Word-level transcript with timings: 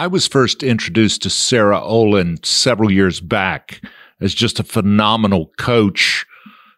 I 0.00 0.06
was 0.06 0.26
first 0.26 0.62
introduced 0.62 1.20
to 1.24 1.28
Sarah 1.28 1.82
Olin 1.82 2.42
several 2.42 2.90
years 2.90 3.20
back 3.20 3.84
as 4.18 4.32
just 4.32 4.58
a 4.58 4.64
phenomenal 4.64 5.52
coach, 5.58 6.24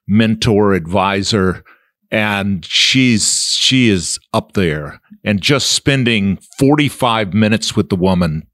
mentor, 0.09 0.73
advisor. 0.73 1.63
And 2.11 2.65
she's, 2.65 3.57
she 3.57 3.91
is 3.91 4.19
up 4.33 4.55
there 4.55 5.01
and 5.23 5.41
just 5.41 5.71
spending 5.71 6.39
45 6.59 7.33
minutes 7.33 7.77
with 7.77 7.91
the 7.91 7.97
woman. 7.97 8.45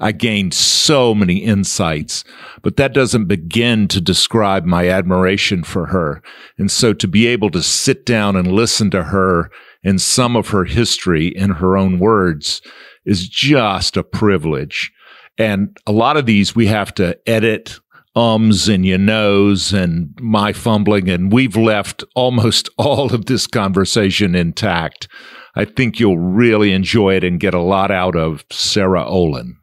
I 0.00 0.10
gained 0.10 0.52
so 0.52 1.14
many 1.14 1.36
insights, 1.36 2.24
but 2.62 2.76
that 2.76 2.92
doesn't 2.92 3.26
begin 3.26 3.86
to 3.86 4.00
describe 4.00 4.64
my 4.64 4.88
admiration 4.88 5.62
for 5.62 5.86
her. 5.86 6.22
And 6.58 6.72
so 6.72 6.92
to 6.92 7.06
be 7.06 7.28
able 7.28 7.50
to 7.50 7.62
sit 7.62 8.04
down 8.04 8.34
and 8.34 8.50
listen 8.50 8.90
to 8.90 9.04
her 9.04 9.52
and 9.84 10.00
some 10.00 10.34
of 10.34 10.48
her 10.48 10.64
history 10.64 11.28
in 11.28 11.50
her 11.50 11.76
own 11.76 12.00
words 12.00 12.60
is 13.04 13.28
just 13.28 13.96
a 13.96 14.02
privilege. 14.02 14.92
And 15.38 15.76
a 15.86 15.92
lot 15.92 16.16
of 16.16 16.26
these 16.26 16.54
we 16.54 16.66
have 16.66 16.92
to 16.94 17.18
edit 17.26 17.78
ums 18.18 18.68
and 18.68 18.84
you 18.84 18.98
knows 18.98 19.72
and 19.72 20.12
my 20.20 20.52
fumbling, 20.52 21.08
and 21.08 21.32
we've 21.32 21.56
left 21.56 22.02
almost 22.14 22.68
all 22.78 23.14
of 23.14 23.26
this 23.26 23.46
conversation 23.46 24.34
intact. 24.34 25.08
I 25.54 25.64
think 25.64 25.98
you'll 25.98 26.18
really 26.18 26.72
enjoy 26.72 27.14
it 27.14 27.24
and 27.24 27.40
get 27.40 27.54
a 27.54 27.60
lot 27.60 27.90
out 27.90 28.16
of 28.16 28.44
Sarah 28.50 29.04
Olin. 29.04 29.56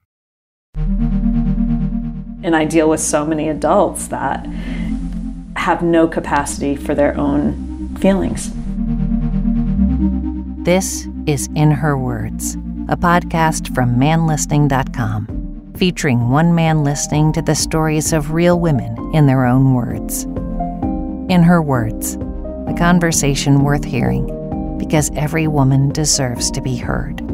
And 0.75 2.55
I 2.55 2.65
deal 2.65 2.89
with 2.89 2.99
so 2.99 3.25
many 3.25 3.49
adults 3.49 4.07
that 4.07 4.45
have 5.55 5.81
no 5.81 6.07
capacity 6.07 6.75
for 6.75 6.93
their 6.93 7.17
own 7.17 7.95
feelings. 7.97 8.51
This 10.63 11.07
is 11.27 11.47
In 11.55 11.71
Her 11.71 11.97
Words 11.97 12.57
a 12.87 12.95
podcast 12.95 13.73
from 13.73 13.95
manlistening.com, 13.95 15.73
featuring 15.75 16.29
one 16.29 16.53
man 16.53 16.83
listening 16.83 17.33
to 17.33 17.41
the 17.41 17.55
stories 17.55 18.13
of 18.13 18.31
real 18.31 18.59
women 18.59 18.95
in 19.15 19.25
their 19.25 19.45
own 19.45 19.73
words. 19.73 20.25
In 21.33 21.41
her 21.41 21.63
words, 21.63 22.15
a 22.67 22.75
conversation 22.77 23.63
worth 23.63 23.83
hearing 23.83 24.27
because 24.77 25.09
every 25.15 25.47
woman 25.47 25.89
deserves 25.89 26.51
to 26.51 26.61
be 26.61 26.75
heard. 26.75 27.24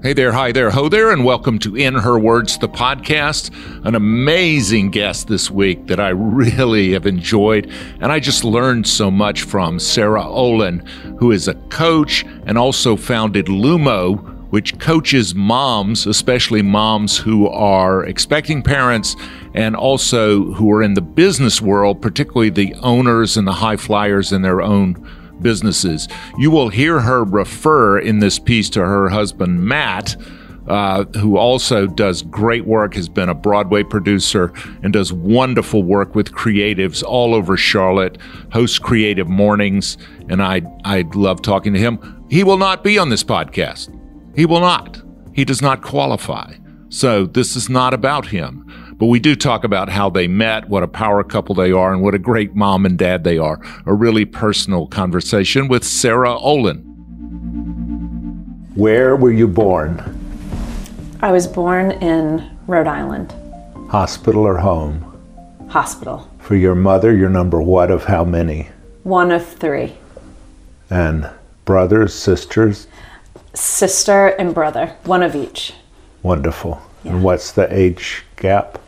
Hey 0.00 0.12
there, 0.12 0.30
hi 0.30 0.52
there, 0.52 0.70
ho 0.70 0.88
there, 0.88 1.10
and 1.10 1.24
welcome 1.24 1.58
to 1.58 1.76
In 1.76 1.92
Her 1.92 2.16
Words, 2.16 2.56
the 2.56 2.68
podcast. 2.68 3.50
An 3.84 3.96
amazing 3.96 4.92
guest 4.92 5.26
this 5.26 5.50
week 5.50 5.88
that 5.88 5.98
I 5.98 6.10
really 6.10 6.92
have 6.92 7.04
enjoyed, 7.04 7.68
and 8.00 8.12
I 8.12 8.20
just 8.20 8.44
learned 8.44 8.86
so 8.86 9.10
much 9.10 9.42
from 9.42 9.80
Sarah 9.80 10.24
Olin, 10.24 10.86
who 11.18 11.32
is 11.32 11.48
a 11.48 11.54
coach 11.54 12.24
and 12.46 12.56
also 12.56 12.94
founded 12.94 13.46
Lumo, 13.46 14.18
which 14.50 14.78
coaches 14.78 15.34
moms, 15.34 16.06
especially 16.06 16.62
moms 16.62 17.18
who 17.18 17.48
are 17.48 18.04
expecting 18.04 18.62
parents 18.62 19.16
and 19.52 19.74
also 19.74 20.52
who 20.52 20.70
are 20.70 20.82
in 20.84 20.94
the 20.94 21.02
business 21.02 21.60
world, 21.60 22.00
particularly 22.00 22.50
the 22.50 22.72
owners 22.82 23.36
and 23.36 23.48
the 23.48 23.52
high 23.52 23.76
flyers 23.76 24.30
in 24.30 24.42
their 24.42 24.62
own 24.62 24.94
businesses. 25.42 26.08
You 26.38 26.50
will 26.50 26.68
hear 26.68 27.00
her 27.00 27.24
refer 27.24 27.98
in 27.98 28.18
this 28.18 28.38
piece 28.38 28.70
to 28.70 28.80
her 28.80 29.08
husband, 29.08 29.62
Matt. 29.62 30.16
Uh, 30.66 31.04
who 31.18 31.38
also 31.38 31.86
does 31.86 32.20
great 32.20 32.66
work, 32.66 32.94
has 32.94 33.08
been 33.08 33.30
a 33.30 33.34
Broadway 33.34 33.82
producer, 33.82 34.52
and 34.82 34.92
does 34.92 35.10
wonderful 35.10 35.82
work 35.82 36.14
with 36.14 36.32
creatives 36.32 37.02
all 37.02 37.34
over 37.34 37.56
Charlotte, 37.56 38.18
hosts 38.52 38.78
creative 38.78 39.26
mornings, 39.26 39.96
and 40.28 40.42
I, 40.42 40.60
I 40.84 41.06
love 41.14 41.40
talking 41.40 41.72
to 41.72 41.78
him. 41.78 42.26
He 42.28 42.44
will 42.44 42.58
not 42.58 42.84
be 42.84 42.98
on 42.98 43.08
this 43.08 43.24
podcast. 43.24 43.88
He 44.36 44.44
will 44.44 44.60
not. 44.60 45.00
He 45.32 45.46
does 45.46 45.62
not 45.62 45.80
qualify. 45.80 46.52
So 46.90 47.24
this 47.24 47.56
is 47.56 47.70
not 47.70 47.94
about 47.94 48.26
him. 48.26 48.87
But 48.98 49.06
we 49.06 49.20
do 49.20 49.36
talk 49.36 49.62
about 49.62 49.88
how 49.88 50.10
they 50.10 50.26
met, 50.26 50.68
what 50.68 50.82
a 50.82 50.88
power 50.88 51.22
couple 51.22 51.54
they 51.54 51.70
are, 51.70 51.92
and 51.92 52.02
what 52.02 52.16
a 52.16 52.18
great 52.18 52.56
mom 52.56 52.84
and 52.84 52.98
dad 52.98 53.22
they 53.22 53.38
are. 53.38 53.60
A 53.86 53.94
really 53.94 54.24
personal 54.24 54.88
conversation 54.88 55.68
with 55.68 55.84
Sarah 55.84 56.36
Olin. 56.36 56.78
Where 58.74 59.14
were 59.14 59.30
you 59.30 59.46
born? 59.46 60.02
I 61.20 61.30
was 61.30 61.46
born 61.46 61.92
in 61.92 62.58
Rhode 62.66 62.88
Island. 62.88 63.32
Hospital 63.88 64.42
or 64.42 64.58
home? 64.58 65.04
Hospital. 65.68 66.28
For 66.40 66.56
your 66.56 66.74
mother, 66.74 67.16
you're 67.16 67.28
number 67.28 67.62
what 67.62 67.92
of 67.92 68.04
how 68.04 68.24
many? 68.24 68.68
One 69.04 69.30
of 69.30 69.46
three. 69.46 69.96
And 70.90 71.30
brothers, 71.64 72.14
sisters? 72.14 72.88
Sister 73.54 74.28
and 74.28 74.52
brother, 74.52 74.96
one 75.04 75.22
of 75.22 75.36
each. 75.36 75.72
Wonderful. 76.22 76.82
Yeah. 77.04 77.12
And 77.12 77.22
what's 77.22 77.52
the 77.52 77.72
age 77.72 78.24
gap? 78.36 78.80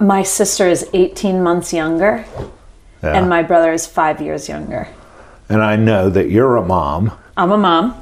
My 0.00 0.22
sister 0.22 0.66
is 0.66 0.88
18 0.94 1.42
months 1.42 1.74
younger, 1.74 2.24
yeah. 3.02 3.12
and 3.12 3.28
my 3.28 3.42
brother 3.42 3.70
is 3.70 3.86
five 3.86 4.20
years 4.20 4.48
younger. 4.48 4.88
And 5.50 5.62
I 5.62 5.76
know 5.76 6.08
that 6.08 6.30
you're 6.30 6.56
a 6.56 6.64
mom. 6.64 7.12
I'm 7.36 7.52
a 7.52 7.58
mom. 7.58 7.92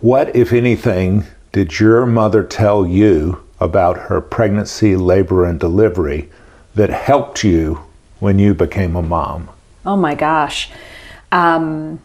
What, 0.00 0.34
if 0.34 0.52
anything, 0.52 1.24
did 1.52 1.78
your 1.78 2.04
mother 2.04 2.42
tell 2.42 2.84
you 2.84 3.44
about 3.60 4.08
her 4.08 4.20
pregnancy, 4.20 4.96
labor, 4.96 5.44
and 5.44 5.60
delivery 5.60 6.30
that 6.74 6.90
helped 6.90 7.44
you 7.44 7.84
when 8.18 8.40
you 8.40 8.52
became 8.52 8.96
a 8.96 9.02
mom? 9.02 9.50
Oh 9.86 9.96
my 9.96 10.16
gosh. 10.16 10.70
Um, 11.30 12.00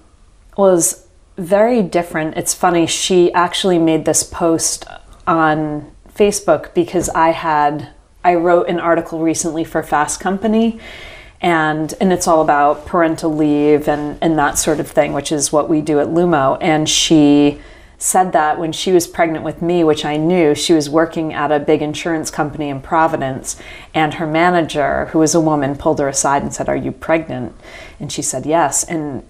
was 0.56 1.08
very 1.38 1.82
different. 1.82 2.38
It's 2.38 2.53
funny, 2.53 2.86
she 2.86 3.34
actually 3.34 3.80
made 3.80 4.06
this 4.06 4.24
post 4.24 4.86
on 5.26 5.92
Facebook 6.16 6.74
because 6.74 7.09
I 7.09 7.30
had 7.30 7.90
I 8.23 8.35
wrote 8.35 8.69
an 8.69 8.79
article 8.79 9.19
recently 9.19 9.63
for 9.63 9.84
Fast 9.84 10.19
Company 10.19 10.79
and 11.44 11.94
and 12.00 12.13
it's 12.13 12.25
all 12.25 12.41
about 12.41 12.85
parental 12.85 13.35
leave 13.35 13.88
and 13.88 14.17
and 14.22 14.39
that 14.39 14.57
sort 14.57 14.79
of 14.79 14.89
thing, 14.89 15.13
which 15.13 15.31
is 15.31 15.51
what 15.51 15.69
we 15.69 15.81
do 15.81 16.00
at 16.00 16.07
Lumo. 16.07 16.57
And 16.61 16.89
she 16.89 17.59
said 17.97 18.31
that 18.31 18.59
when 18.59 18.72
she 18.72 18.91
was 18.91 19.07
pregnant 19.07 19.45
with 19.45 19.61
me, 19.61 19.84
which 19.84 20.03
I 20.03 20.17
knew, 20.17 20.56
she 20.56 20.73
was 20.73 20.89
working 20.89 21.34
at 21.34 21.51
a 21.51 21.59
big 21.59 21.81
insurance 21.81 22.29
company 22.31 22.67
in 22.69 22.81
Providence, 22.81 23.57
and 23.94 24.16
her 24.16 24.28
manager, 24.28 25.05
who 25.07 25.19
was 25.19 25.35
a 25.35 25.40
woman, 25.40 25.78
pulled 25.78 26.00
her 26.00 26.07
aside 26.07 26.41
and 26.44 26.53
said, 26.53 26.69
"Are 26.69 26.75
you 26.78 26.94
pregnant?" 26.94 27.53
And 28.00 28.09
she 28.11 28.22
said, 28.22 28.45
"Yes." 28.45 28.85
And 28.85 29.23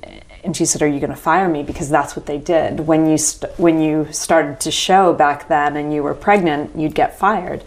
and 0.43 0.55
she 0.55 0.65
said, 0.65 0.83
"Are 0.83 0.87
you 0.87 0.99
going 0.99 1.09
to 1.09 1.15
fire 1.15 1.49
me?" 1.49 1.63
Because 1.63 1.89
that's 1.89 2.15
what 2.15 2.27
they 2.27 2.37
did 2.37 2.81
when 2.81 3.09
you 3.09 3.17
st- 3.17 3.51
when 3.57 3.81
you 3.81 4.07
started 4.11 4.59
to 4.59 4.71
show 4.71 5.13
back 5.13 5.47
then 5.47 5.75
and 5.77 5.91
you 5.91 6.03
were 6.03 6.13
pregnant, 6.13 6.75
you'd 6.75 6.95
get 6.95 7.17
fired. 7.17 7.63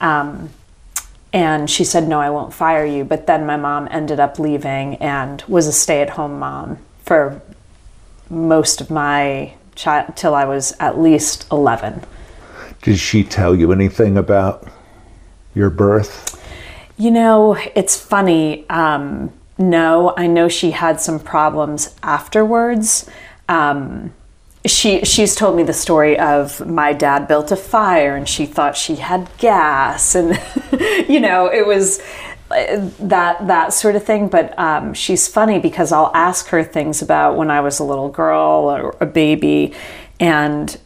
Um, 0.00 0.48
and 1.32 1.68
she 1.68 1.84
said, 1.84 2.08
"No, 2.08 2.20
I 2.20 2.30
won't 2.30 2.52
fire 2.52 2.84
you." 2.84 3.04
But 3.04 3.26
then 3.26 3.46
my 3.46 3.56
mom 3.56 3.88
ended 3.90 4.20
up 4.20 4.38
leaving 4.38 4.96
and 4.96 5.42
was 5.48 5.66
a 5.66 5.72
stay-at-home 5.72 6.38
mom 6.38 6.78
for 7.04 7.40
most 8.30 8.80
of 8.80 8.90
my 8.90 9.54
child 9.74 10.16
till 10.16 10.34
I 10.34 10.44
was 10.44 10.74
at 10.78 10.98
least 10.98 11.46
eleven. 11.50 12.02
Did 12.82 12.98
she 12.98 13.24
tell 13.24 13.54
you 13.54 13.72
anything 13.72 14.16
about 14.16 14.66
your 15.54 15.70
birth? 15.70 16.38
You 16.96 17.10
know, 17.10 17.56
it's 17.74 17.96
funny. 17.96 18.68
Um, 18.68 19.32
no, 19.58 20.14
I 20.16 20.26
know 20.26 20.48
she 20.48 20.72
had 20.72 21.00
some 21.00 21.20
problems 21.20 21.94
afterwards. 22.02 23.08
Um, 23.48 24.12
she 24.64 25.04
she's 25.04 25.34
told 25.34 25.56
me 25.56 25.62
the 25.62 25.72
story 25.72 26.18
of 26.18 26.64
my 26.66 26.92
dad 26.92 27.26
built 27.26 27.50
a 27.50 27.56
fire 27.56 28.14
and 28.14 28.28
she 28.28 28.46
thought 28.46 28.76
she 28.76 28.96
had 28.96 29.28
gas 29.38 30.14
and 30.14 30.40
you 31.08 31.18
know 31.18 31.46
it 31.46 31.66
was 31.66 32.00
uh, 32.50 32.88
that 33.00 33.46
that 33.46 33.72
sort 33.72 33.96
of 33.96 34.04
thing. 34.04 34.28
But 34.28 34.56
um, 34.58 34.94
she's 34.94 35.26
funny 35.26 35.58
because 35.58 35.90
i'll 35.90 36.12
ask 36.14 36.48
her 36.48 36.62
things 36.62 37.02
about 37.02 37.36
when 37.36 37.50
i 37.50 37.60
was 37.60 37.78
a 37.80 37.84
little 37.84 38.08
girl 38.08 38.70
or 38.70 38.96
a 39.00 39.06
baby 39.06 39.74
and 40.20 40.78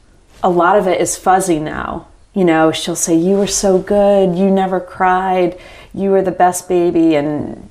a 0.42 0.48
lot 0.48 0.78
of 0.78 0.86
it 0.86 1.00
is 1.00 1.16
fuzzy 1.16 1.58
now. 1.58 2.08
You 2.32 2.44
know 2.44 2.72
she'll 2.72 2.96
say 2.96 3.16
you 3.16 3.36
were 3.36 3.46
so 3.46 3.78
good. 3.78 4.36
You 4.36 4.50
never 4.50 4.80
cried. 4.80 5.58
You 5.92 6.10
were 6.10 6.22
the 6.22 6.30
best 6.30 6.68
baby. 6.68 7.14
And 7.14 7.68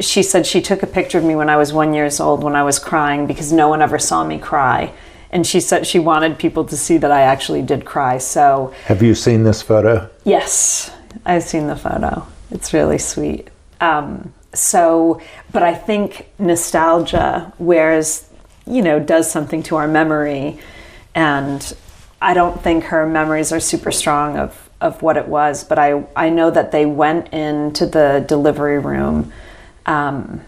she 0.00 0.22
said 0.22 0.46
she 0.46 0.60
took 0.60 0.82
a 0.82 0.86
picture 0.86 1.18
of 1.18 1.24
me 1.24 1.36
when 1.36 1.48
I 1.48 1.56
was 1.56 1.72
one 1.72 1.94
years 1.94 2.20
old 2.20 2.42
when 2.42 2.56
I 2.56 2.62
was 2.62 2.78
crying 2.78 3.26
because 3.26 3.52
no 3.52 3.68
one 3.68 3.80
ever 3.80 3.98
saw 3.98 4.24
me 4.24 4.38
cry. 4.38 4.92
And 5.36 5.46
she 5.46 5.60
said 5.60 5.86
she 5.86 5.98
wanted 5.98 6.38
people 6.38 6.64
to 6.64 6.78
see 6.78 6.96
that 6.96 7.12
I 7.12 7.20
actually 7.20 7.60
did 7.60 7.84
cry. 7.84 8.16
So, 8.16 8.72
have 8.86 9.02
you 9.02 9.14
seen 9.14 9.42
this 9.42 9.60
photo? 9.60 10.08
Yes, 10.24 10.90
I've 11.26 11.42
seen 11.42 11.66
the 11.66 11.76
photo. 11.76 12.26
It's 12.50 12.72
really 12.72 12.96
sweet. 12.96 13.48
Um, 13.78 14.32
so, 14.54 15.20
but 15.52 15.62
I 15.62 15.74
think 15.74 16.30
nostalgia 16.38 17.52
wears, 17.58 18.26
you 18.66 18.80
know, 18.80 18.98
does 18.98 19.30
something 19.30 19.62
to 19.64 19.76
our 19.76 19.86
memory. 19.86 20.58
And 21.14 21.70
I 22.22 22.32
don't 22.32 22.58
think 22.62 22.84
her 22.84 23.06
memories 23.06 23.52
are 23.52 23.60
super 23.60 23.92
strong 23.92 24.38
of, 24.38 24.70
of 24.80 25.02
what 25.02 25.18
it 25.18 25.28
was, 25.28 25.64
but 25.64 25.78
I, 25.78 26.06
I 26.16 26.30
know 26.30 26.50
that 26.50 26.72
they 26.72 26.86
went 26.86 27.34
into 27.34 27.84
the 27.84 28.24
delivery 28.26 28.78
room 28.78 29.34
um, 29.84 30.40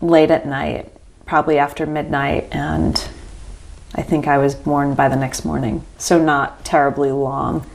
late 0.00 0.30
at 0.30 0.46
night, 0.46 0.92
probably 1.26 1.58
after 1.58 1.86
midnight, 1.86 2.46
and 2.52 3.10
I 3.94 4.02
think 4.02 4.28
I 4.28 4.38
was 4.38 4.54
born 4.54 4.94
by 4.94 5.08
the 5.08 5.16
next 5.16 5.44
morning, 5.44 5.84
so 5.98 6.22
not 6.22 6.64
terribly 6.64 7.10
long. 7.10 7.66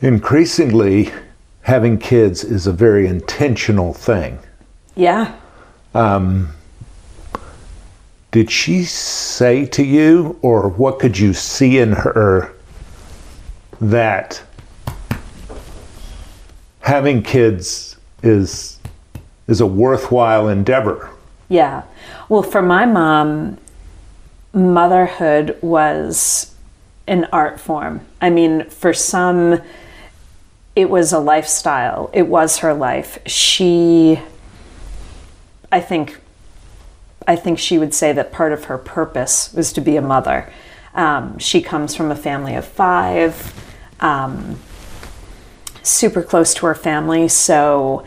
Increasingly, 0.00 1.10
having 1.62 1.98
kids 1.98 2.42
is 2.42 2.66
a 2.66 2.72
very 2.72 3.06
intentional 3.06 3.92
thing. 3.92 4.38
Yeah. 4.96 5.36
Um, 5.94 6.50
Did 8.30 8.50
she 8.50 8.84
say 8.84 9.66
to 9.66 9.84
you, 9.84 10.38
or 10.42 10.68
what 10.68 10.98
could 10.98 11.18
you 11.18 11.32
see 11.34 11.78
in 11.78 11.92
her 11.92 12.52
that 13.80 14.42
having 16.80 17.22
kids 17.22 17.96
is 18.22 18.78
is 19.46 19.60
a 19.60 19.66
worthwhile 19.66 20.48
endeavor? 20.48 21.10
Yeah. 21.48 21.82
Well, 22.28 22.42
for 22.44 22.62
my 22.62 22.86
mom, 22.86 23.58
motherhood 24.52 25.56
was 25.60 26.54
an 27.06 27.26
art 27.32 27.58
form. 27.60 28.00
I 28.20 28.30
mean, 28.30 28.64
for 28.70 28.92
some, 28.92 29.60
it 30.76 30.88
was 30.88 31.12
a 31.12 31.18
lifestyle, 31.18 32.10
it 32.12 32.26
was 32.26 32.58
her 32.58 32.74
life. 32.74 33.18
She, 33.26 34.20
I 35.70 35.80
think, 35.80 36.20
I 37.26 37.36
think 37.36 37.58
she 37.58 37.78
would 37.78 37.94
say 37.94 38.12
that 38.12 38.32
part 38.32 38.52
of 38.52 38.64
her 38.64 38.78
purpose 38.78 39.52
was 39.52 39.72
to 39.74 39.80
be 39.80 39.96
a 39.96 40.02
mother. 40.02 40.52
Um, 40.94 41.38
she 41.38 41.62
comes 41.62 41.94
from 41.94 42.10
a 42.10 42.16
family 42.16 42.54
of 42.54 42.64
five, 42.64 43.54
um, 44.00 44.58
super 45.82 46.22
close 46.22 46.54
to 46.54 46.66
her 46.66 46.74
family, 46.74 47.28
so 47.28 48.04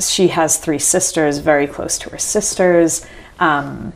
she 0.00 0.28
has 0.28 0.58
three 0.58 0.78
sisters, 0.78 1.38
very 1.38 1.66
close 1.66 1.98
to 1.98 2.10
her 2.10 2.18
sisters. 2.18 3.06
Um, 3.38 3.92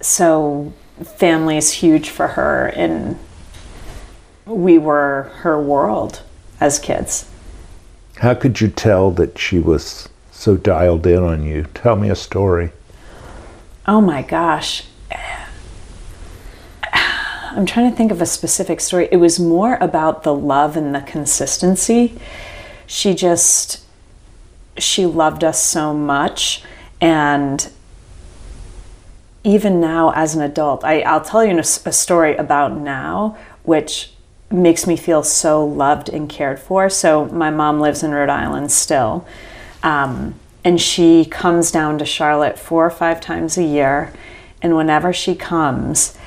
so 0.00 0.72
family 1.02 1.56
is 1.56 1.72
huge 1.72 2.08
for 2.10 2.28
her, 2.28 2.66
and 2.68 3.18
we 4.46 4.78
were 4.78 5.30
her 5.38 5.60
world 5.60 6.22
as 6.60 6.78
kids. 6.78 7.28
How 8.16 8.34
could 8.34 8.60
you 8.60 8.68
tell 8.68 9.10
that 9.12 9.38
she 9.38 9.58
was 9.58 10.08
so 10.30 10.56
dialed 10.56 11.06
in 11.06 11.22
on 11.22 11.42
you? 11.44 11.66
Tell 11.74 11.96
me 11.96 12.08
a 12.08 12.16
story. 12.16 12.70
Oh 13.86 14.00
my 14.00 14.22
gosh. 14.22 14.84
I'm 16.92 17.64
trying 17.66 17.90
to 17.90 17.96
think 17.96 18.12
of 18.12 18.20
a 18.20 18.26
specific 18.26 18.80
story. 18.80 19.08
It 19.10 19.16
was 19.16 19.40
more 19.40 19.76
about 19.80 20.22
the 20.22 20.34
love 20.34 20.76
and 20.76 20.94
the 20.94 21.00
consistency. 21.00 22.18
She 22.86 23.14
just, 23.14 23.82
she 24.76 25.06
loved 25.06 25.42
us 25.42 25.62
so 25.62 25.94
much. 25.94 26.62
And 27.00 27.70
even 29.46 29.80
now, 29.80 30.10
as 30.10 30.34
an 30.34 30.42
adult, 30.42 30.82
I, 30.82 31.02
I'll 31.02 31.20
tell 31.20 31.44
you 31.44 31.56
a, 31.56 31.60
a 31.60 31.92
story 31.92 32.34
about 32.34 32.76
now, 32.76 33.38
which 33.62 34.10
makes 34.50 34.88
me 34.88 34.96
feel 34.96 35.22
so 35.22 35.64
loved 35.64 36.08
and 36.08 36.28
cared 36.28 36.58
for. 36.58 36.90
So, 36.90 37.26
my 37.26 37.50
mom 37.50 37.80
lives 37.80 38.02
in 38.02 38.10
Rhode 38.10 38.28
Island 38.28 38.72
still. 38.72 39.24
Um, 39.84 40.34
and 40.64 40.80
she 40.80 41.24
comes 41.24 41.70
down 41.70 41.96
to 41.98 42.04
Charlotte 42.04 42.58
four 42.58 42.84
or 42.84 42.90
five 42.90 43.20
times 43.20 43.56
a 43.56 43.62
year. 43.62 44.12
And 44.60 44.74
whenever 44.74 45.12
she 45.12 45.36
comes, 45.36 46.18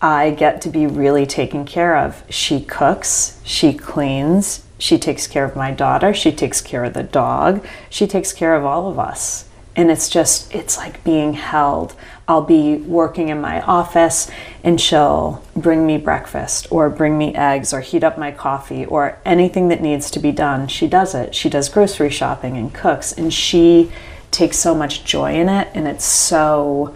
I 0.00 0.30
get 0.30 0.62
to 0.62 0.70
be 0.70 0.86
really 0.86 1.26
taken 1.26 1.66
care 1.66 1.94
of. 1.98 2.22
She 2.30 2.62
cooks, 2.62 3.38
she 3.44 3.74
cleans, 3.74 4.64
she 4.78 4.96
takes 4.96 5.26
care 5.26 5.44
of 5.44 5.56
my 5.56 5.72
daughter, 5.72 6.14
she 6.14 6.32
takes 6.32 6.62
care 6.62 6.84
of 6.84 6.94
the 6.94 7.02
dog, 7.02 7.66
she 7.90 8.06
takes 8.06 8.32
care 8.32 8.54
of 8.54 8.64
all 8.64 8.90
of 8.90 8.98
us. 8.98 9.46
And 9.76 9.90
it's 9.90 10.08
just, 10.08 10.54
it's 10.54 10.76
like 10.76 11.02
being 11.02 11.32
held. 11.32 11.94
I'll 12.28 12.42
be 12.42 12.76
working 12.76 13.28
in 13.28 13.40
my 13.40 13.60
office 13.62 14.30
and 14.62 14.80
she'll 14.80 15.42
bring 15.54 15.84
me 15.86 15.98
breakfast 15.98 16.68
or 16.70 16.88
bring 16.88 17.18
me 17.18 17.34
eggs 17.34 17.72
or 17.72 17.80
heat 17.80 18.04
up 18.04 18.16
my 18.16 18.30
coffee 18.30 18.84
or 18.86 19.18
anything 19.24 19.68
that 19.68 19.82
needs 19.82 20.10
to 20.12 20.20
be 20.20 20.32
done. 20.32 20.68
She 20.68 20.86
does 20.86 21.14
it. 21.14 21.34
She 21.34 21.50
does 21.50 21.68
grocery 21.68 22.10
shopping 22.10 22.56
and 22.56 22.72
cooks 22.72 23.12
and 23.12 23.32
she 23.32 23.92
takes 24.30 24.58
so 24.58 24.74
much 24.74 25.04
joy 25.04 25.34
in 25.34 25.48
it 25.48 25.68
and 25.74 25.86
it's 25.86 26.04
so 26.04 26.94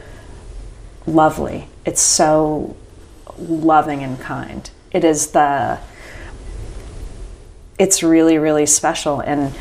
lovely. 1.06 1.68
It's 1.84 2.00
so 2.00 2.76
loving 3.38 4.02
and 4.02 4.18
kind. 4.18 4.68
It 4.92 5.04
is 5.04 5.28
the 5.28 5.78
it's 7.78 8.02
really 8.02 8.38
really 8.38 8.66
special 8.66 9.20
and 9.20 9.54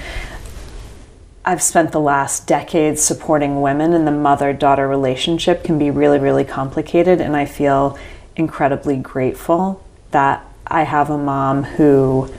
I've 1.48 1.62
spent 1.62 1.94
the 1.94 2.02
last 2.02 2.46
decade 2.46 3.00
supporting 3.00 3.62
women 3.62 3.94
and 3.94 4.06
the 4.06 4.12
mother-daughter 4.12 4.86
relationship 4.86 5.64
can 5.64 5.80
be 5.80 5.90
really 5.90 6.20
really 6.20 6.44
complicated 6.44 7.22
and 7.22 7.38
I 7.38 7.46
feel 7.46 7.98
incredibly 8.36 8.98
grateful 8.98 9.82
that 10.12 10.46
I 10.68 10.84
have 10.84 11.10
a 11.10 11.18
mom 11.18 11.64
who 11.64 12.30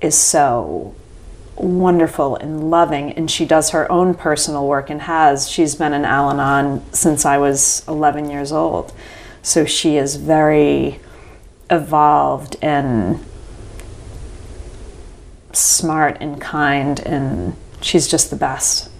is 0.00 0.16
so 0.16 0.94
wonderful 1.56 2.36
and 2.36 2.70
loving 2.70 3.12
and 3.12 3.30
she 3.30 3.44
does 3.44 3.68
her 3.68 3.92
own 3.92 4.14
personal 4.14 4.66
work 4.66 4.88
and 4.88 5.02
has. 5.02 5.50
She's 5.50 5.74
been 5.74 5.92
an 5.92 6.06
Al-Anon 6.06 6.90
since 6.90 7.26
I 7.26 7.36
was 7.36 7.84
11 7.86 8.30
years 8.30 8.50
old. 8.50 8.94
So 9.42 9.66
she 9.66 9.98
is 9.98 10.16
very 10.16 11.00
evolved 11.68 12.56
and 12.62 13.22
smart 15.52 16.16
and 16.18 16.40
kind, 16.40 16.98
and 17.00 17.56
she's 17.82 18.08
just 18.08 18.30
the 18.30 18.36
best. 18.36 18.90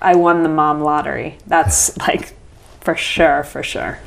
I 0.00 0.14
won 0.16 0.42
the 0.42 0.48
mom 0.48 0.80
lottery. 0.80 1.36
That's 1.46 1.96
like 2.08 2.34
for 2.80 2.96
sure, 2.96 3.42
for 3.44 3.62
sure. 3.62 3.98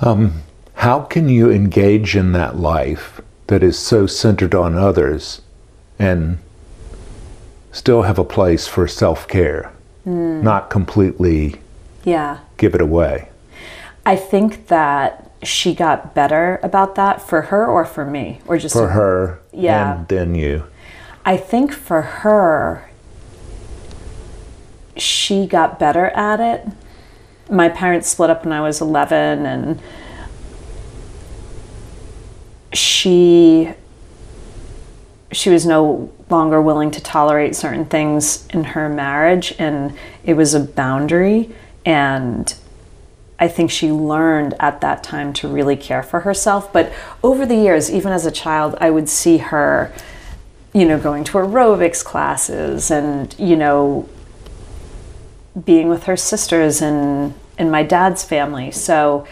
Um, 0.00 0.42
How 0.74 1.00
can 1.00 1.28
you 1.28 1.50
engage 1.50 2.16
in 2.16 2.32
that 2.32 2.56
life 2.56 3.20
that 3.46 3.62
is 3.62 3.78
so 3.78 4.06
centered 4.06 4.54
on 4.54 4.76
others 4.76 5.40
and 5.98 6.38
still 7.72 8.02
have 8.02 8.18
a 8.18 8.24
place 8.24 8.66
for 8.66 8.88
self 8.88 9.28
care? 9.28 9.70
Not 10.06 10.68
completely 10.68 11.56
Yeah. 12.04 12.38
give 12.58 12.74
it 12.74 12.80
away. 12.82 13.28
I 14.04 14.16
think 14.16 14.66
that 14.66 15.30
she 15.42 15.74
got 15.74 16.14
better 16.14 16.60
about 16.62 16.94
that 16.96 17.22
for 17.22 17.42
her 17.42 17.66
or 17.66 17.84
for 17.86 18.04
me 18.04 18.40
or 18.46 18.58
just 18.58 18.74
For 18.74 18.88
her 18.88 19.38
Yeah. 19.52 19.94
and 20.00 20.08
then 20.08 20.34
you. 20.34 20.64
I 21.24 21.38
think 21.38 21.72
for 21.72 22.02
her, 22.02 22.90
she 24.96 25.46
got 25.46 25.78
better 25.78 26.06
at 26.06 26.40
it. 26.40 26.66
My 27.50 27.68
parents 27.68 28.08
split 28.08 28.30
up 28.30 28.44
when 28.44 28.52
I 28.52 28.60
was 28.60 28.80
11, 28.80 29.46
and 29.46 29.80
she 32.72 33.72
she 35.32 35.50
was 35.50 35.66
no 35.66 36.12
longer 36.30 36.62
willing 36.62 36.90
to 36.92 37.00
tolerate 37.00 37.56
certain 37.56 37.84
things 37.84 38.46
in 38.48 38.62
her 38.62 38.88
marriage 38.88 39.52
and 39.58 39.96
it 40.24 40.34
was 40.34 40.54
a 40.54 40.60
boundary 40.60 41.50
and 41.84 42.54
I 43.38 43.48
think 43.48 43.70
she 43.70 43.90
learned 43.90 44.54
at 44.60 44.80
that 44.80 45.02
time 45.02 45.32
to 45.34 45.48
really 45.48 45.76
care 45.76 46.02
for 46.02 46.20
herself. 46.20 46.72
But 46.72 46.92
over 47.22 47.44
the 47.44 47.56
years, 47.56 47.90
even 47.90 48.12
as 48.12 48.24
a 48.24 48.30
child, 48.30 48.76
I 48.80 48.90
would 48.90 49.08
see 49.08 49.38
her, 49.38 49.92
you 50.72 50.84
know, 50.84 50.98
going 50.98 51.24
to 51.24 51.32
aerobics 51.32 52.04
classes 52.04 52.90
and, 52.90 53.34
you 53.38 53.56
know, 53.56 54.08
being 55.62 55.88
with 55.88 56.04
her 56.04 56.16
sisters 56.16 56.82
and 56.82 57.34
and 57.56 57.70
my 57.70 57.82
dad's 57.82 58.24
family. 58.24 58.70
So 58.70 59.26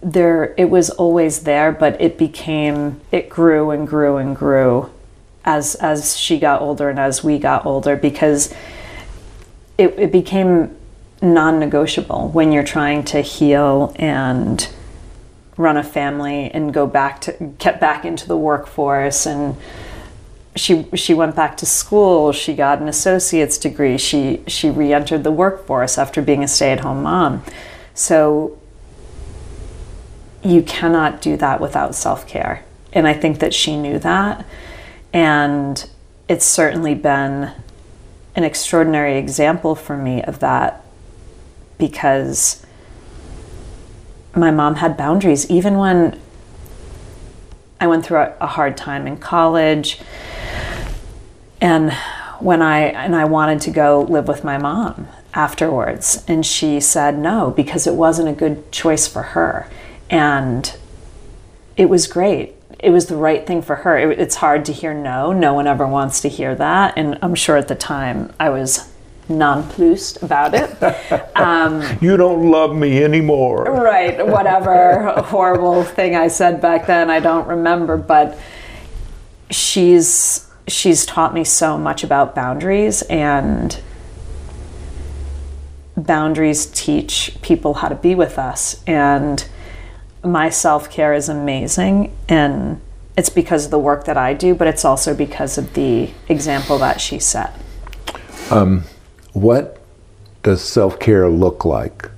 there 0.00 0.54
it 0.56 0.70
was 0.70 0.90
always 0.90 1.40
there, 1.40 1.72
but 1.72 2.00
it 2.00 2.18
became 2.18 3.00
it 3.10 3.28
grew 3.28 3.70
and 3.70 3.86
grew 3.86 4.16
and 4.16 4.36
grew 4.36 4.90
as 5.44 5.74
as 5.76 6.16
she 6.16 6.38
got 6.38 6.60
older 6.60 6.90
and 6.90 6.98
as 6.98 7.24
we 7.24 7.38
got 7.38 7.66
older 7.66 7.96
because 7.96 8.52
it, 9.76 9.98
it 9.98 10.12
became 10.12 10.76
non-negotiable 11.20 12.28
when 12.28 12.52
you're 12.52 12.64
trying 12.64 13.02
to 13.02 13.20
heal 13.20 13.92
and 13.96 14.68
run 15.56 15.76
a 15.76 15.82
family 15.82 16.50
and 16.52 16.72
go 16.72 16.86
back 16.86 17.20
to 17.20 17.32
get 17.58 17.80
back 17.80 18.04
into 18.04 18.28
the 18.28 18.36
workforce 18.36 19.26
and 19.26 19.56
she 20.58 20.86
she 20.94 21.14
went 21.14 21.36
back 21.36 21.56
to 21.56 21.66
school 21.66 22.32
she 22.32 22.54
got 22.54 22.80
an 22.80 22.88
associate's 22.88 23.58
degree 23.58 23.96
she 23.96 24.42
she 24.46 24.68
re-entered 24.68 25.24
the 25.24 25.30
workforce 25.30 25.96
after 25.98 26.20
being 26.20 26.42
a 26.42 26.48
stay-at-home 26.48 27.02
mom. 27.02 27.42
So 27.94 28.58
you 30.42 30.62
cannot 30.62 31.20
do 31.20 31.36
that 31.36 31.60
without 31.60 31.94
self-care 31.94 32.64
and 32.92 33.08
i 33.08 33.12
think 33.12 33.38
that 33.40 33.54
she 33.54 33.76
knew 33.76 33.98
that. 33.98 34.44
And 35.12 35.88
it's 36.28 36.44
certainly 36.44 36.94
been 36.94 37.52
an 38.36 38.44
extraordinary 38.44 39.16
example 39.16 39.74
for 39.74 39.96
me 39.96 40.22
of 40.22 40.38
that 40.40 40.84
because 41.78 42.64
my 44.34 44.50
mom 44.50 44.76
had 44.76 44.96
boundaries. 44.96 45.50
Even 45.50 45.78
when 45.78 46.20
I 47.80 47.86
went 47.86 48.04
through 48.04 48.18
a, 48.40 48.46
hard 48.46 48.76
time 48.76 49.06
in 49.06 49.16
college 49.16 50.00
and 51.60 51.92
when 52.40 52.62
I 52.62 52.80
and 52.80 53.16
I 53.16 53.24
wanted 53.24 53.60
to 53.62 53.70
go 53.70 54.02
live 54.02 54.28
with 54.28 54.44
my 54.44 54.58
mom 54.58 55.08
afterwards. 55.34 56.24
And 56.26 56.44
she 56.44 56.80
said 56.80 57.18
no, 57.18 57.50
because 57.50 57.86
it 57.86 57.94
wasn't 57.94 58.28
a 58.28 58.32
good 58.32 58.70
choice 58.72 59.06
for 59.06 59.22
her. 59.22 59.68
And 60.10 60.76
it 61.76 61.88
was 61.88 62.06
great. 62.06 62.54
It 62.78 62.90
was 62.90 63.06
the 63.06 63.16
right 63.16 63.46
thing 63.46 63.62
for 63.62 63.76
her. 63.76 63.98
It, 63.98 64.18
it's 64.18 64.36
hard 64.36 64.64
to 64.66 64.72
hear 64.72 64.94
no. 64.94 65.32
No 65.32 65.54
one 65.54 65.66
ever 65.66 65.86
wants 65.86 66.20
to 66.22 66.28
hear 66.28 66.54
that. 66.54 66.94
And 66.96 67.18
I'm 67.22 67.34
sure 67.34 67.56
at 67.56 67.68
the 67.68 67.74
time 67.74 68.32
I 68.38 68.50
was 68.50 68.90
nonplussed 69.28 70.22
about 70.22 70.54
it. 70.54 71.24
Um, 71.38 71.84
you 72.00 72.16
don't 72.16 72.50
love 72.50 72.74
me 72.74 73.04
anymore. 73.04 73.62
Right, 73.62 74.26
whatever 74.26 75.12
horrible 75.24 75.84
thing 75.84 76.16
I 76.16 76.26
said 76.26 76.60
back 76.60 76.88
then, 76.88 77.10
I 77.10 77.20
don't 77.20 77.46
remember. 77.46 77.96
But 77.96 78.36
she's 79.48 80.47
she's 80.68 81.04
taught 81.06 81.34
me 81.34 81.44
so 81.44 81.76
much 81.78 82.04
about 82.04 82.34
boundaries 82.34 83.02
and 83.02 83.80
boundaries 85.96 86.66
teach 86.66 87.36
people 87.42 87.74
how 87.74 87.88
to 87.88 87.94
be 87.94 88.14
with 88.14 88.38
us. 88.38 88.82
And 88.86 89.46
my 90.22 90.50
self-care 90.50 91.14
is 91.14 91.28
amazing 91.28 92.16
and 92.28 92.80
it's 93.16 93.30
because 93.30 93.66
of 93.66 93.70
the 93.70 93.78
work 93.78 94.04
that 94.04 94.16
I 94.16 94.34
do 94.34 94.54
but 94.54 94.66
it's 94.66 94.84
also 94.84 95.14
because 95.14 95.58
of 95.58 95.74
the 95.74 96.10
example 96.28 96.78
that 96.78 97.00
she 97.00 97.18
set. 97.18 97.54
Um, 98.50 98.84
what 99.32 99.80
does 100.42 100.62
self-care 100.62 101.28
look 101.28 101.64
like? 101.64 102.10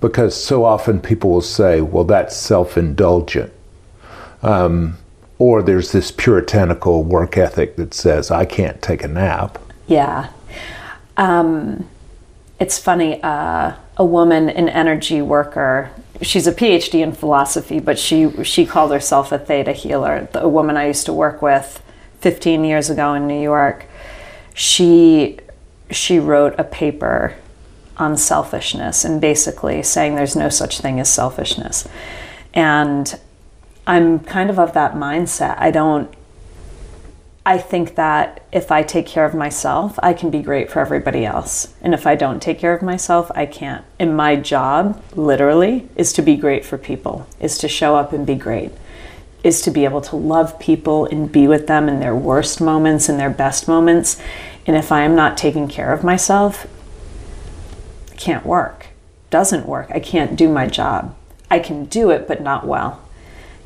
Because 0.00 0.40
so 0.40 0.64
often 0.64 1.00
people 1.00 1.30
will 1.30 1.40
say 1.40 1.80
well 1.80 2.04
that's 2.04 2.36
self-indulgent. 2.36 3.52
Um, 4.42 4.98
or 5.38 5.62
there's 5.62 5.92
this 5.92 6.10
puritanical 6.10 7.02
work 7.02 7.36
ethic 7.36 7.76
that 7.76 7.94
says 7.94 8.30
I 8.30 8.44
can't 8.44 8.80
take 8.80 9.02
a 9.02 9.08
nap. 9.08 9.58
Yeah. 9.86 10.30
Um, 11.16 11.88
it's 12.60 12.78
funny. 12.78 13.22
Uh, 13.22 13.74
a 13.96 14.04
woman, 14.04 14.48
an 14.48 14.68
energy 14.68 15.22
worker. 15.22 15.90
She's 16.22 16.46
a 16.46 16.52
PhD 16.52 17.02
in 17.02 17.12
philosophy, 17.12 17.80
but 17.80 17.98
she 17.98 18.30
she 18.44 18.66
called 18.66 18.92
herself 18.92 19.32
a 19.32 19.38
theta 19.38 19.72
healer. 19.72 20.28
A 20.34 20.48
woman 20.48 20.76
I 20.76 20.86
used 20.86 21.06
to 21.06 21.12
work 21.12 21.42
with 21.42 21.82
15 22.20 22.64
years 22.64 22.90
ago 22.90 23.14
in 23.14 23.26
New 23.26 23.40
York. 23.40 23.86
She 24.54 25.38
she 25.90 26.18
wrote 26.18 26.54
a 26.58 26.64
paper 26.64 27.34
on 27.96 28.16
selfishness 28.16 29.04
and 29.04 29.20
basically 29.20 29.82
saying 29.82 30.16
there's 30.16 30.34
no 30.34 30.48
such 30.48 30.80
thing 30.80 30.98
as 30.98 31.12
selfishness. 31.12 31.86
And 32.52 33.18
I'm 33.86 34.20
kind 34.20 34.50
of 34.50 34.58
of 34.58 34.72
that 34.74 34.94
mindset. 34.94 35.56
I 35.58 35.70
don't 35.70 36.14
I 37.46 37.58
think 37.58 37.96
that 37.96 38.42
if 38.52 38.72
I 38.72 38.82
take 38.82 39.06
care 39.06 39.26
of 39.26 39.34
myself, 39.34 39.98
I 40.02 40.14
can 40.14 40.30
be 40.30 40.40
great 40.40 40.70
for 40.70 40.80
everybody 40.80 41.26
else. 41.26 41.74
And 41.82 41.92
if 41.92 42.06
I 42.06 42.14
don't 42.14 42.40
take 42.40 42.58
care 42.58 42.74
of 42.74 42.80
myself, 42.80 43.30
I 43.34 43.44
can't. 43.44 43.84
And 43.98 44.16
my 44.16 44.36
job, 44.36 45.02
literally, 45.14 45.86
is 45.94 46.14
to 46.14 46.22
be 46.22 46.36
great 46.36 46.64
for 46.64 46.78
people, 46.78 47.26
is 47.38 47.58
to 47.58 47.68
show 47.68 47.96
up 47.96 48.14
and 48.14 48.26
be 48.26 48.34
great, 48.34 48.72
is 49.42 49.60
to 49.60 49.70
be 49.70 49.84
able 49.84 50.00
to 50.02 50.16
love 50.16 50.58
people 50.58 51.04
and 51.04 51.30
be 51.30 51.46
with 51.46 51.66
them 51.66 51.86
in 51.86 52.00
their 52.00 52.16
worst 52.16 52.62
moments 52.62 53.10
and 53.10 53.20
their 53.20 53.28
best 53.28 53.68
moments. 53.68 54.18
And 54.66 54.74
if 54.74 54.90
I 54.90 55.02
am 55.02 55.14
not 55.14 55.36
taking 55.36 55.68
care 55.68 55.92
of 55.92 56.02
myself, 56.02 56.66
it 58.10 58.16
can't 58.16 58.46
work. 58.46 58.86
Doesn't 59.28 59.66
work. 59.66 59.90
I 59.90 60.00
can't 60.00 60.34
do 60.34 60.48
my 60.48 60.66
job. 60.66 61.14
I 61.50 61.58
can 61.58 61.84
do 61.84 62.08
it, 62.08 62.26
but 62.26 62.40
not 62.40 62.66
well 62.66 63.03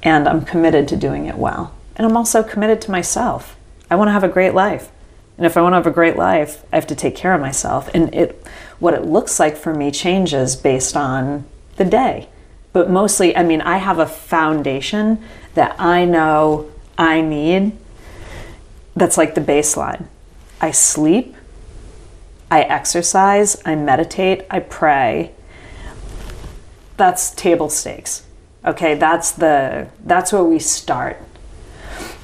and 0.02 0.28
I'm 0.28 0.44
committed 0.44 0.88
to 0.88 0.96
doing 0.96 1.26
it 1.26 1.36
well. 1.36 1.74
And 1.96 2.06
I'm 2.06 2.16
also 2.16 2.42
committed 2.42 2.80
to 2.82 2.90
myself. 2.90 3.56
I 3.90 3.96
want 3.96 4.08
to 4.08 4.12
have 4.12 4.24
a 4.24 4.28
great 4.28 4.54
life. 4.54 4.90
And 5.36 5.46
if 5.46 5.56
I 5.56 5.62
want 5.62 5.72
to 5.72 5.76
have 5.76 5.86
a 5.86 5.90
great 5.90 6.16
life, 6.16 6.64
I 6.72 6.76
have 6.76 6.86
to 6.88 6.94
take 6.94 7.14
care 7.14 7.34
of 7.34 7.40
myself. 7.40 7.88
And 7.94 8.14
it 8.14 8.44
what 8.78 8.94
it 8.94 9.04
looks 9.04 9.40
like 9.40 9.56
for 9.56 9.74
me 9.74 9.90
changes 9.90 10.56
based 10.56 10.96
on 10.96 11.44
the 11.76 11.84
day. 11.84 12.28
But 12.72 12.90
mostly, 12.90 13.36
I 13.36 13.42
mean, 13.42 13.60
I 13.60 13.78
have 13.78 13.98
a 13.98 14.06
foundation 14.06 15.22
that 15.54 15.74
I 15.80 16.04
know 16.04 16.70
I 16.96 17.20
need 17.20 17.76
that's 18.94 19.16
like 19.16 19.34
the 19.34 19.40
baseline. 19.40 20.06
I 20.60 20.72
sleep, 20.72 21.36
I 22.50 22.62
exercise, 22.62 23.60
I 23.64 23.74
meditate, 23.74 24.42
I 24.50 24.60
pray. 24.60 25.32
That's 26.96 27.30
table 27.30 27.68
stakes. 27.68 28.24
Okay, 28.64 28.94
that's 28.94 29.32
the 29.32 29.88
that's 30.04 30.32
where 30.32 30.44
we 30.44 30.58
start. 30.58 31.18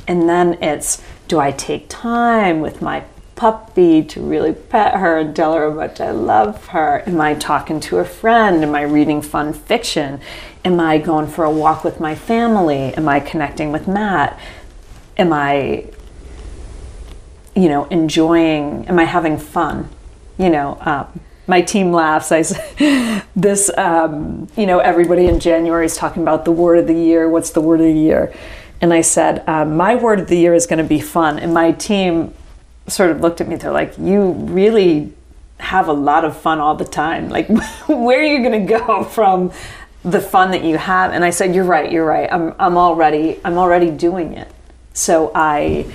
And 0.06 0.28
then 0.28 0.62
it's 0.62 1.02
do 1.28 1.38
I 1.38 1.52
take 1.52 1.88
time 1.88 2.60
with 2.60 2.82
my 2.82 3.04
puppy 3.36 4.02
to 4.02 4.20
really 4.20 4.52
pet 4.52 4.94
her 4.94 5.18
and 5.18 5.34
tell 5.34 5.54
her 5.54 5.70
how 5.70 5.76
much 5.76 6.00
I 6.00 6.10
love 6.10 6.68
her? 6.68 7.02
Am 7.06 7.20
I 7.20 7.34
talking 7.34 7.80
to 7.80 7.98
a 7.98 8.04
friend? 8.04 8.62
Am 8.62 8.74
I 8.74 8.82
reading 8.82 9.22
fun 9.22 9.52
fiction? 9.52 10.20
Am 10.64 10.78
I 10.80 10.98
going 10.98 11.26
for 11.26 11.44
a 11.44 11.50
walk 11.50 11.84
with 11.84 12.00
my 12.00 12.14
family? 12.14 12.94
Am 12.94 13.08
I 13.08 13.20
connecting 13.20 13.72
with 13.72 13.88
Matt? 13.88 14.38
Am 15.16 15.32
I, 15.32 15.86
you 17.54 17.68
know, 17.68 17.84
enjoying, 17.86 18.86
am 18.86 18.98
I 18.98 19.04
having 19.04 19.38
fun? 19.38 19.88
You 20.38 20.50
know, 20.50 20.78
um, 20.80 21.20
my 21.46 21.60
team 21.60 21.92
laughs. 21.92 22.32
I 22.32 22.42
said 22.42 23.24
this, 23.36 23.70
um, 23.76 24.48
you 24.56 24.66
know, 24.66 24.78
everybody 24.78 25.26
in 25.26 25.40
January 25.40 25.86
is 25.86 25.96
talking 25.96 26.22
about 26.22 26.44
the 26.44 26.52
word 26.52 26.78
of 26.78 26.86
the 26.86 26.94
year. 26.94 27.28
What's 27.28 27.50
the 27.50 27.60
word 27.60 27.80
of 27.80 27.86
the 27.86 27.92
year? 27.92 28.32
And 28.80 28.92
I 28.92 29.00
said, 29.02 29.46
um, 29.48 29.76
my 29.76 29.94
word 29.94 30.20
of 30.20 30.28
the 30.28 30.36
year 30.36 30.54
is 30.54 30.66
going 30.66 30.78
to 30.78 30.84
be 30.84 31.00
fun. 31.00 31.38
And 31.38 31.54
my 31.54 31.72
team 31.72 32.34
sort 32.86 33.10
of 33.10 33.20
looked 33.20 33.40
at 33.40 33.48
me. 33.48 33.56
They're 33.56 33.72
like, 33.72 33.96
you 33.98 34.32
really 34.32 35.12
have 35.58 35.88
a 35.88 35.92
lot 35.92 36.24
of 36.24 36.36
fun 36.36 36.58
all 36.58 36.74
the 36.74 36.84
time. 36.84 37.28
Like, 37.28 37.48
where 37.88 38.20
are 38.20 38.24
you 38.24 38.38
going 38.40 38.66
to 38.66 38.78
go 38.78 39.04
from 39.16 39.52
the 40.02 40.20
fun 40.20 40.50
that 40.50 40.64
you 40.64 40.76
have? 40.76 41.12
And 41.12 41.24
I 41.24 41.30
said, 41.30 41.54
you're 41.54 41.64
right. 41.64 41.90
You're 41.90 42.06
right. 42.06 42.30
I'm, 42.30 42.54
I'm 42.58 42.76
already, 42.76 43.40
I'm 43.44 43.58
already 43.58 43.90
doing 43.90 44.34
it. 44.34 44.50
So 44.92 45.32
I 45.34 45.86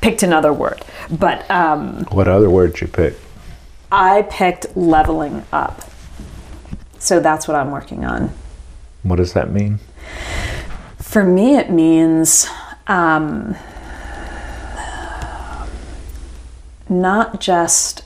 picked 0.00 0.22
another 0.22 0.52
word. 0.52 0.80
But 1.10 1.50
um, 1.50 2.04
what 2.10 2.28
other 2.28 2.50
word 2.50 2.80
you 2.80 2.86
pick? 2.86 3.14
I 3.90 4.22
picked 4.22 4.76
leveling 4.76 5.44
up. 5.52 5.82
So 6.98 7.20
that's 7.20 7.46
what 7.46 7.56
I'm 7.56 7.70
working 7.70 8.04
on. 8.04 8.30
What 9.02 9.16
does 9.16 9.34
that 9.34 9.50
mean? 9.50 9.78
For 10.98 11.22
me, 11.22 11.56
it 11.56 11.70
means 11.70 12.46
um, 12.86 13.56
not 16.88 17.40
just 17.40 18.04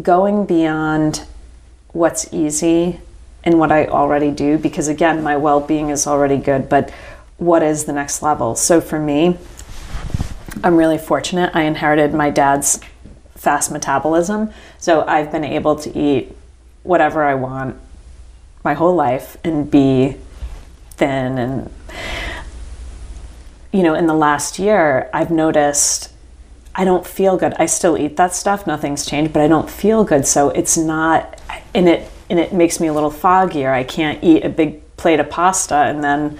going 0.00 0.46
beyond 0.46 1.24
what's 1.92 2.32
easy 2.32 3.00
and 3.44 3.58
what 3.58 3.72
I 3.72 3.86
already 3.86 4.30
do, 4.30 4.58
because 4.58 4.88
again, 4.88 5.22
my 5.22 5.36
well 5.36 5.60
being 5.60 5.88
is 5.90 6.06
already 6.06 6.36
good, 6.36 6.68
but 6.68 6.90
what 7.38 7.62
is 7.62 7.84
the 7.84 7.92
next 7.92 8.22
level? 8.22 8.54
So 8.54 8.80
for 8.80 8.98
me, 8.98 9.36
I'm 10.62 10.76
really 10.76 10.98
fortunate. 10.98 11.50
I 11.54 11.62
inherited 11.62 12.14
my 12.14 12.30
dad's 12.30 12.80
fast 13.42 13.72
metabolism. 13.72 14.52
So 14.78 15.04
I've 15.06 15.32
been 15.32 15.42
able 15.44 15.74
to 15.74 15.98
eat 15.98 16.32
whatever 16.84 17.24
I 17.24 17.34
want 17.34 17.76
my 18.64 18.74
whole 18.74 18.94
life 18.94 19.36
and 19.42 19.68
be 19.68 20.16
thin 20.92 21.38
and 21.38 21.72
you 23.72 23.82
know 23.82 23.94
in 23.94 24.06
the 24.06 24.14
last 24.14 24.60
year 24.60 25.10
I've 25.12 25.30
noticed 25.30 26.12
I 26.74 26.84
don't 26.84 27.06
feel 27.06 27.36
good. 27.36 27.52
I 27.58 27.66
still 27.66 27.98
eat 27.98 28.16
that 28.16 28.34
stuff, 28.34 28.66
nothing's 28.66 29.04
changed, 29.04 29.32
but 29.32 29.42
I 29.42 29.48
don't 29.48 29.68
feel 29.68 30.04
good. 30.04 30.26
So 30.26 30.50
it's 30.50 30.76
not 30.76 31.40
and 31.74 31.88
it 31.88 32.08
and 32.30 32.38
it 32.38 32.52
makes 32.52 32.78
me 32.78 32.86
a 32.86 32.92
little 32.92 33.10
foggier. 33.10 33.72
I 33.72 33.82
can't 33.82 34.22
eat 34.22 34.44
a 34.44 34.48
big 34.48 34.80
plate 34.96 35.18
of 35.18 35.28
pasta 35.28 35.74
and 35.74 36.02
then, 36.02 36.38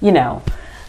you 0.00 0.12
know, 0.12 0.42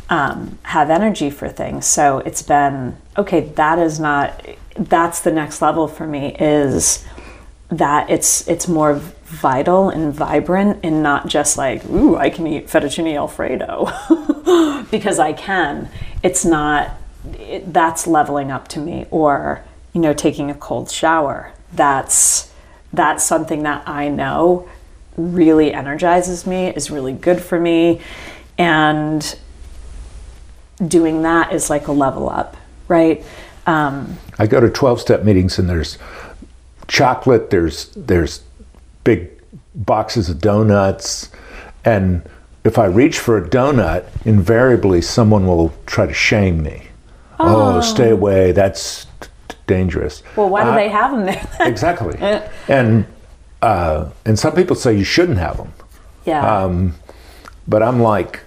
um, 0.09 0.59
have 0.63 0.91
energy 0.91 1.31
for 1.31 1.49
things. 1.49 1.87
So 1.87 2.19
it's 2.19 2.43
been 2.43 2.95
okay. 3.17 3.41
That 3.41 3.79
is 3.79 3.99
not 3.99 4.45
that's 4.75 5.21
the 5.21 5.31
next 5.31 5.61
level 5.61 5.87
for 5.87 6.05
me 6.05 6.35
is 6.39 7.05
that 7.69 8.09
it's 8.09 8.47
it's 8.47 8.67
more 8.67 8.93
vital 9.25 9.89
and 9.89 10.13
vibrant 10.13 10.79
and 10.83 11.01
not 11.01 11.27
just 11.27 11.57
like 11.57 11.83
ooh 11.89 12.15
I 12.15 12.29
can 12.29 12.45
eat 12.45 12.67
fettuccine 12.67 13.15
alfredo 13.15 13.85
because 14.91 15.19
I 15.19 15.33
can. 15.33 15.89
It's 16.21 16.45
not 16.45 16.91
it, 17.39 17.73
that's 17.73 18.05
leveling 18.05 18.51
up 18.51 18.67
to 18.69 18.79
me 18.79 19.07
or 19.09 19.63
you 19.93 20.01
know 20.01 20.13
taking 20.13 20.51
a 20.51 20.55
cold 20.55 20.91
shower. 20.91 21.53
That's 21.73 22.51
that's 22.93 23.23
something 23.23 23.63
that 23.63 23.87
I 23.87 24.09
know 24.09 24.69
really 25.17 25.73
energizes 25.73 26.45
me 26.45 26.67
is 26.67 26.91
really 26.91 27.13
good 27.13 27.41
for 27.41 27.59
me 27.59 28.01
and 28.57 29.37
doing 30.85 31.21
that 31.21 31.53
is 31.53 31.69
like 31.69 31.87
a 31.87 31.91
level 31.91 32.29
up 32.29 32.57
right 32.87 33.23
um, 33.65 34.17
I 34.37 34.47
go 34.47 34.59
to 34.59 34.69
12 34.69 35.01
step 35.01 35.23
meetings 35.23 35.57
and 35.59 35.69
there's 35.69 35.97
chocolate, 36.87 37.49
there's, 37.49 37.89
there's 37.95 38.43
big 39.03 39.29
boxes 39.73 40.29
of 40.29 40.39
donuts. 40.39 41.31
And 41.83 42.27
if 42.63 42.77
I 42.77 42.85
reach 42.85 43.19
for 43.19 43.37
a 43.37 43.47
donut, 43.47 44.05
invariably 44.25 45.01
someone 45.01 45.47
will 45.47 45.73
try 45.85 46.05
to 46.05 46.13
shame 46.13 46.63
me. 46.63 46.87
Oh, 47.39 47.77
oh 47.77 47.81
stay 47.81 48.11
away. 48.11 48.51
That's 48.51 49.07
dangerous. 49.67 50.23
Well, 50.35 50.49
why 50.49 50.63
do 50.63 50.69
Uh, 50.71 50.75
they 50.75 50.89
have 50.89 51.11
them 51.11 51.25
there? 51.25 51.47
exactly. 51.59 52.17
and 52.67 53.05
uh, 53.61 54.09
and 54.25 54.37
some 54.37 54.53
people 54.53 54.75
say 54.75 54.93
you 54.95 55.03
shouldn't 55.03 55.39
have 55.39 55.57
them, 55.57 55.73
yeah. 56.25 56.63
Um, 56.63 56.93
but 57.67 57.81
I'm 57.81 57.99
like, 57.99 58.41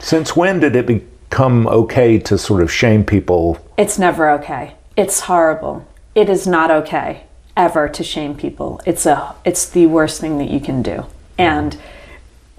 since 0.00 0.34
when 0.34 0.58
did 0.58 0.74
it 0.74 0.86
become 1.28 1.66
okay 1.66 2.18
to 2.18 2.38
sort 2.38 2.62
of 2.62 2.72
shame 2.72 3.04
people? 3.04 3.58
It's 3.76 3.98
never 3.98 4.30
okay. 4.30 4.74
It's 4.96 5.20
horrible. 5.20 5.86
It 6.14 6.28
is 6.28 6.46
not 6.46 6.70
okay 6.70 7.24
ever 7.56 7.88
to 7.88 8.04
shame 8.04 8.34
people. 8.34 8.80
It's 8.86 9.06
a 9.06 9.34
it's 9.44 9.68
the 9.68 9.86
worst 9.86 10.20
thing 10.20 10.38
that 10.38 10.50
you 10.50 10.60
can 10.60 10.82
do. 10.82 11.06
And 11.38 11.76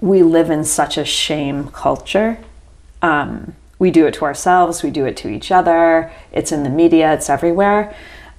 we 0.00 0.22
live 0.22 0.50
in 0.50 0.64
such 0.64 0.96
a 0.96 1.04
shame 1.04 1.68
culture. 1.68 2.38
Um, 3.02 3.54
we 3.78 3.90
do 3.90 4.06
it 4.06 4.14
to 4.14 4.24
ourselves. 4.24 4.82
We 4.82 4.90
do 4.90 5.06
it 5.06 5.16
to 5.18 5.28
each 5.28 5.50
other. 5.50 6.12
It's 6.32 6.52
in 6.52 6.62
the 6.62 6.70
media. 6.70 7.12
It's 7.14 7.30
everywhere. 7.30 7.94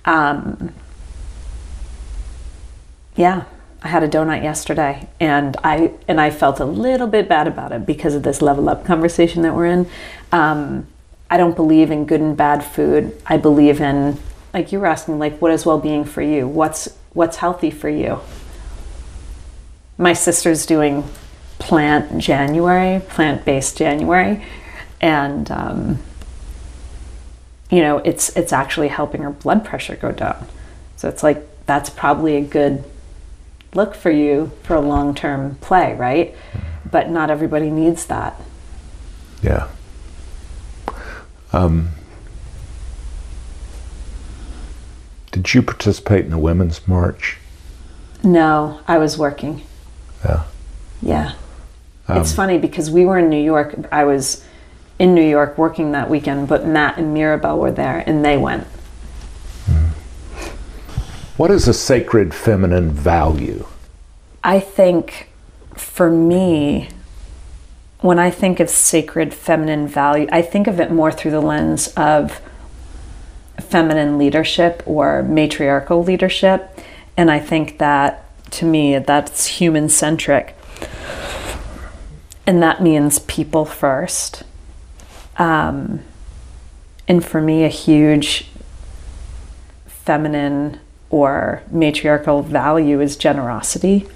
Um, 0.06 0.74
yeah, 3.16 3.46
I 3.82 3.88
had 3.88 4.04
a 4.04 4.10
donut 4.10 4.44
yesterday, 4.44 5.08
and 5.20 5.56
I 5.64 5.92
and 6.08 6.20
I 6.20 6.32
felt 6.32 6.60
a 6.60 6.66
little 6.66 7.08
bit 7.08 7.30
bad 7.30 7.48
about 7.48 7.72
it 7.72 7.86
because 7.86 8.16
of 8.16 8.24
this 8.24 8.42
level 8.42 8.68
up 8.70 8.86
conversation 8.86 9.42
that 9.44 9.56
we're 9.56 9.68
in. 9.68 9.90
Um, 10.32 10.88
I 11.30 11.38
don't 11.38 11.56
believe 11.56 11.92
in 11.92 12.06
good 12.06 12.22
and 12.22 12.36
bad 12.36 12.64
food. 12.64 13.20
I 13.26 13.38
believe 13.38 13.82
in 13.82 14.18
like 14.54 14.72
you 14.72 14.80
were 14.80 14.88
asking, 14.88 15.20
like 15.20 15.40
what 15.40 15.52
is 15.52 15.66
well 15.66 15.80
being 15.80 16.06
for 16.06 16.22
you? 16.22 16.48
What's 16.48 16.90
what's 17.14 17.38
healthy 17.38 17.72
for 17.72 17.90
you? 17.90 18.20
My 19.98 20.14
sister's 20.14 20.66
doing 20.66 21.04
plant 21.60 22.20
January, 22.20 23.02
plant 23.02 23.46
based 23.46 23.78
January, 23.78 24.44
and 25.02 25.50
um, 25.52 26.00
you 27.70 27.82
know 27.82 28.00
it's 28.00 28.36
it's 28.36 28.54
actually 28.54 28.88
helping 28.88 29.22
her 29.22 29.32
blood 29.32 29.64
pressure 29.64 29.96
go 29.96 30.12
down. 30.12 30.48
So 30.96 31.10
it's 31.10 31.22
like 31.22 31.46
that's 31.66 31.90
probably 31.90 32.36
a 32.38 32.42
good 32.42 32.84
look 33.76 33.94
for 33.94 34.10
you 34.10 34.52
for 34.64 34.76
a 34.76 34.82
long 34.82 35.14
term 35.14 35.56
play, 35.56 35.94
right? 35.96 36.36
But 36.90 37.10
not 37.10 37.30
everybody 37.30 37.70
needs 37.70 38.06
that. 38.08 38.40
Yeah. 39.44 39.68
Um, 41.52 41.90
did 45.32 45.54
you 45.54 45.62
participate 45.62 46.26
in 46.26 46.32
the 46.32 46.38
Women's 46.38 46.88
March? 46.88 47.38
No, 48.24 48.82
I 48.88 48.98
was 48.98 49.18
working. 49.18 49.64
Yeah. 50.24 50.44
Yeah. 51.02 51.34
it's 52.10 52.34
funny 52.34 52.58
because 52.58 52.92
we 52.92 53.06
were 53.06 53.18
in 53.18 53.30
New 53.30 53.42
York. 53.42 53.76
I 53.92 54.04
was 54.04 54.44
in 54.98 55.16
New 55.16 55.24
York 55.24 55.58
working 55.58 55.94
that 55.94 56.10
weekend, 56.10 56.48
but 56.48 56.66
Matt 56.68 56.98
and 56.98 57.14
Mirabelle 57.14 57.58
were 57.58 57.72
there 57.72 58.04
and 58.06 58.24
they 58.24 58.38
went. 58.38 58.68
What 61.38 61.52
is 61.52 61.70
a 61.70 61.74
sacred 61.74 62.34
feminine 62.34 62.92
value? 62.92 63.66
I 64.44 64.60
think 64.60 65.30
for 65.74 66.10
me, 66.12 66.90
when 68.02 68.20
I 68.20 68.32
think 68.32 68.60
of 68.60 68.70
sacred 68.70 69.34
feminine 69.34 69.88
value, 69.88 70.28
I 70.32 70.42
think 70.42 70.68
of 70.68 70.80
it 70.80 70.92
more 70.92 71.12
through 71.12 71.32
the 71.32 71.42
lens 71.42 71.88
of 71.98 72.42
feminine 73.60 74.18
leadership 74.18 74.82
or 74.86 75.22
matriarchal 75.24 76.04
leadership. 76.04 76.80
And 77.18 77.30
I 77.30 77.40
think 77.40 77.78
that 77.80 78.26
to 78.52 78.66
me, 78.66 78.98
that's 78.98 79.46
human 79.46 79.90
centric. 79.90 80.56
And 82.48 82.64
that 82.64 82.82
means 82.82 83.20
people 83.20 83.66
first. 83.66 84.44
Um, 85.38 86.02
and 87.08 87.24
for 87.24 87.42
me, 87.42 87.64
a 87.64 87.70
huge 87.70 88.50
feminine 89.86 90.80
or 91.10 91.62
matriarchal 91.70 92.44
value 92.44 93.02
is 93.02 93.16
generosity. 93.16 94.08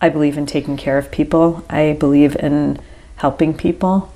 I 0.00 0.08
believe 0.08 0.38
in 0.38 0.46
taking 0.46 0.76
care 0.76 0.98
of 0.98 1.10
people. 1.10 1.64
I 1.68 1.96
believe 1.98 2.36
in 2.36 2.80
helping 3.16 3.54
people. 3.54 4.12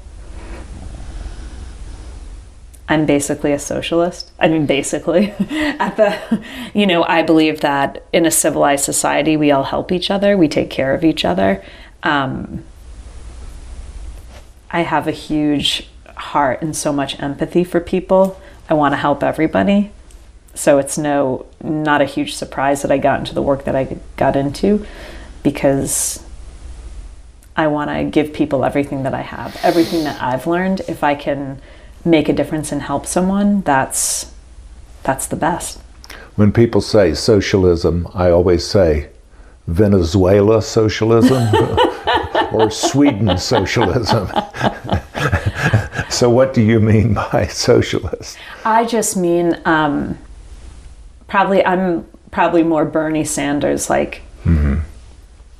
I'm 2.88 3.06
basically 3.06 3.52
a 3.52 3.58
socialist. 3.58 4.32
I 4.38 4.48
mean, 4.48 4.66
basically, 4.66 5.30
at 5.50 5.96
the, 5.96 6.44
you 6.74 6.86
know, 6.86 7.04
I 7.04 7.22
believe 7.22 7.60
that 7.60 8.04
in 8.12 8.26
a 8.26 8.30
civilized 8.30 8.84
society, 8.84 9.36
we 9.36 9.50
all 9.50 9.64
help 9.64 9.90
each 9.90 10.10
other, 10.10 10.36
we 10.36 10.48
take 10.48 10.70
care 10.70 10.94
of 10.94 11.04
each 11.04 11.24
other. 11.24 11.64
Um, 12.02 12.64
I 14.70 14.82
have 14.82 15.06
a 15.06 15.12
huge 15.12 15.88
heart 16.16 16.62
and 16.62 16.76
so 16.76 16.92
much 16.92 17.20
empathy 17.20 17.64
for 17.64 17.80
people. 17.80 18.40
I 18.68 18.74
want 18.74 18.92
to 18.92 18.96
help 18.96 19.22
everybody. 19.22 19.90
So 20.54 20.78
it's 20.78 20.98
no, 20.98 21.46
not 21.62 22.02
a 22.02 22.04
huge 22.04 22.34
surprise 22.34 22.82
that 22.82 22.90
I 22.90 22.98
got 22.98 23.20
into 23.20 23.34
the 23.34 23.42
work 23.42 23.64
that 23.64 23.74
I 23.74 23.96
got 24.16 24.36
into 24.36 24.86
because 25.42 26.22
I 27.56 27.66
want 27.66 27.90
to 27.90 28.04
give 28.04 28.32
people 28.32 28.64
everything 28.64 29.02
that 29.02 29.14
I 29.14 29.22
have, 29.22 29.58
everything 29.62 30.04
that 30.04 30.20
I've 30.22 30.46
learned. 30.46 30.80
If 30.88 31.04
I 31.04 31.14
can 31.14 31.60
make 32.04 32.28
a 32.28 32.32
difference 32.32 32.72
and 32.72 32.82
help 32.82 33.06
someone, 33.06 33.62
that's 33.62 34.32
that's 35.02 35.26
the 35.26 35.36
best. 35.36 35.80
When 36.36 36.52
people 36.52 36.80
say 36.80 37.12
socialism, 37.14 38.08
I 38.14 38.30
always 38.30 38.66
say 38.66 39.10
Venezuela 39.66 40.62
socialism 40.62 41.54
or 42.52 42.70
Sweden 42.70 43.36
socialism. 43.36 44.28
so, 46.10 46.30
what 46.30 46.54
do 46.54 46.62
you 46.62 46.80
mean 46.80 47.14
by 47.14 47.46
socialist? 47.48 48.38
I 48.64 48.86
just 48.86 49.16
mean 49.16 49.60
um, 49.66 50.16
probably 51.28 51.64
I'm 51.64 52.06
probably 52.30 52.62
more 52.62 52.86
Bernie 52.86 53.24
Sanders 53.24 53.90
like 53.90 54.22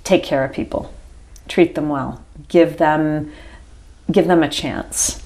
take 0.05 0.23
care 0.23 0.45
of 0.45 0.53
people, 0.53 0.93
treat 1.49 1.75
them 1.75 1.88
well, 1.88 2.25
give 2.49 2.79
them 2.79 3.33
give 4.11 4.27
them 4.27 4.43
a 4.43 4.49
chance. 4.49 5.23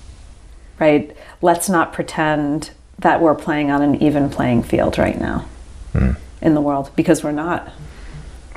Right? 0.79 1.17
Let's 1.41 1.69
not 1.69 1.93
pretend 1.93 2.71
that 2.99 3.21
we're 3.21 3.35
playing 3.35 3.71
on 3.71 3.83
an 3.83 4.03
even 4.03 4.31
playing 4.31 4.63
field 4.63 4.99
right 4.99 5.19
now 5.19 5.47
hmm. 5.93 6.13
in 6.41 6.55
the 6.55 6.61
world 6.61 6.91
because 6.97 7.23
we're 7.25 7.33
not. 7.33 7.73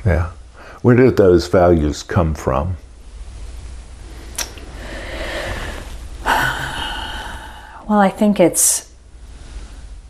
Yeah. 0.04 0.30
Where 0.82 0.96
did 0.96 1.16
those 1.16 1.48
values 1.48 2.02
come 2.02 2.34
from? 2.34 2.76
Well, 7.88 7.98
I 7.98 8.08
think 8.08 8.38
it's 8.38 8.92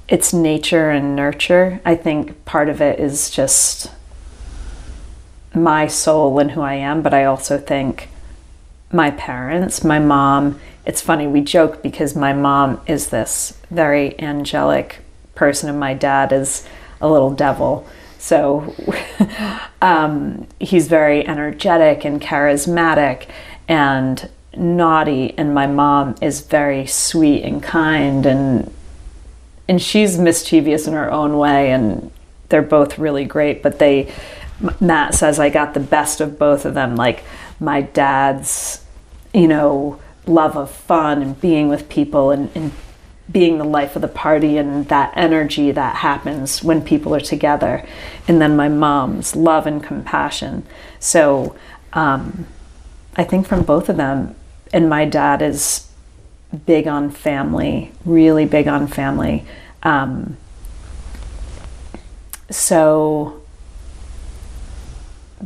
it's 0.07 0.35
nature 0.35 0.91
and 0.91 1.17
nurture. 1.17 1.81
I 1.83 1.95
think 1.95 2.45
part 2.45 2.69
of 2.69 2.83
it 2.83 3.01
is 3.01 3.31
just 3.31 3.91
my 5.55 5.87
soul 5.87 6.39
and 6.39 6.53
who 6.53 6.61
I 6.61 6.75
am, 6.75 7.03
but 7.03 7.15
I 7.15 7.25
also 7.25 7.59
think 7.59 8.09
my 8.93 9.11
parents, 9.11 9.85
my 9.85 9.99
mom, 9.99 10.61
it's 10.87 11.01
funny 11.01 11.27
we 11.27 11.41
joke 11.41 11.83
because 11.83 12.17
my 12.17 12.33
mom 12.33 12.81
is 12.87 13.09
this 13.09 13.59
very 13.71 14.19
angelic 14.21 14.99
person 15.35 15.69
and 15.69 15.79
my 15.79 15.95
dad 15.95 16.33
is 16.33 16.67
a 17.01 17.09
little 17.09 17.31
devil. 17.33 17.87
So 18.19 18.75
um, 19.83 20.47
he's 20.59 20.89
very 20.89 21.27
energetic 21.27 22.05
and 22.05 22.21
charismatic 22.21 23.27
and 23.69 24.29
naughty, 24.57 25.33
and 25.39 25.55
my 25.55 25.67
mom 25.67 26.17
is 26.21 26.41
very 26.41 26.87
sweet 26.87 27.45
and 27.45 27.63
kind 27.63 28.27
and 28.27 28.71
and 29.71 29.81
she's 29.81 30.19
mischievous 30.19 30.89
in 30.89 30.95
her 30.95 31.13
own 31.13 31.39
way, 31.39 31.71
and 31.71 32.11
they're 32.49 32.61
both 32.61 32.99
really 32.99 33.25
great. 33.25 33.63
But 33.63 33.79
they, 33.79 34.13
Matt 34.81 35.15
says, 35.15 35.39
I 35.39 35.49
got 35.49 35.75
the 35.75 35.81
best 35.81 36.21
of 36.21 36.39
both 36.39 36.65
of 36.65 36.75
them. 36.75 36.97
Like 36.97 37.25
my 37.59 37.83
dad's, 37.83 38.85
you 39.33 39.49
know, 39.49 40.01
love 40.27 40.57
of 40.57 40.71
fun 40.71 41.23
and 41.23 41.41
being 41.41 41.69
with 41.69 41.89
people 41.89 42.31
and, 42.31 42.51
and 42.55 42.73
being 43.31 43.59
the 43.59 43.65
life 43.65 43.97
of 43.97 44.03
the 44.03 44.09
party 44.09 44.59
and 44.59 44.89
that 44.89 45.13
energy 45.17 45.71
that 45.71 45.97
happens 45.97 46.63
when 46.63 46.83
people 46.83 47.15
are 47.15 47.21
together. 47.21 47.87
And 48.27 48.41
then 48.41 48.57
my 48.57 48.69
mom's 48.69 49.37
love 49.37 49.67
and 49.67 49.83
compassion. 49.83 50.65
So 50.99 51.57
um, 51.93 52.47
I 53.17 53.25
think 53.25 53.47
from 53.47 53.63
both 53.63 53.89
of 53.89 53.97
them, 53.97 54.35
and 54.73 54.89
my 54.89 55.05
dad 55.05 55.43
is 55.43 55.89
big 56.67 56.87
on 56.87 57.11
family, 57.11 57.93
really 58.05 58.45
big 58.45 58.69
on 58.69 58.87
family. 58.87 59.45
Um, 59.83 60.37
so 62.51 63.40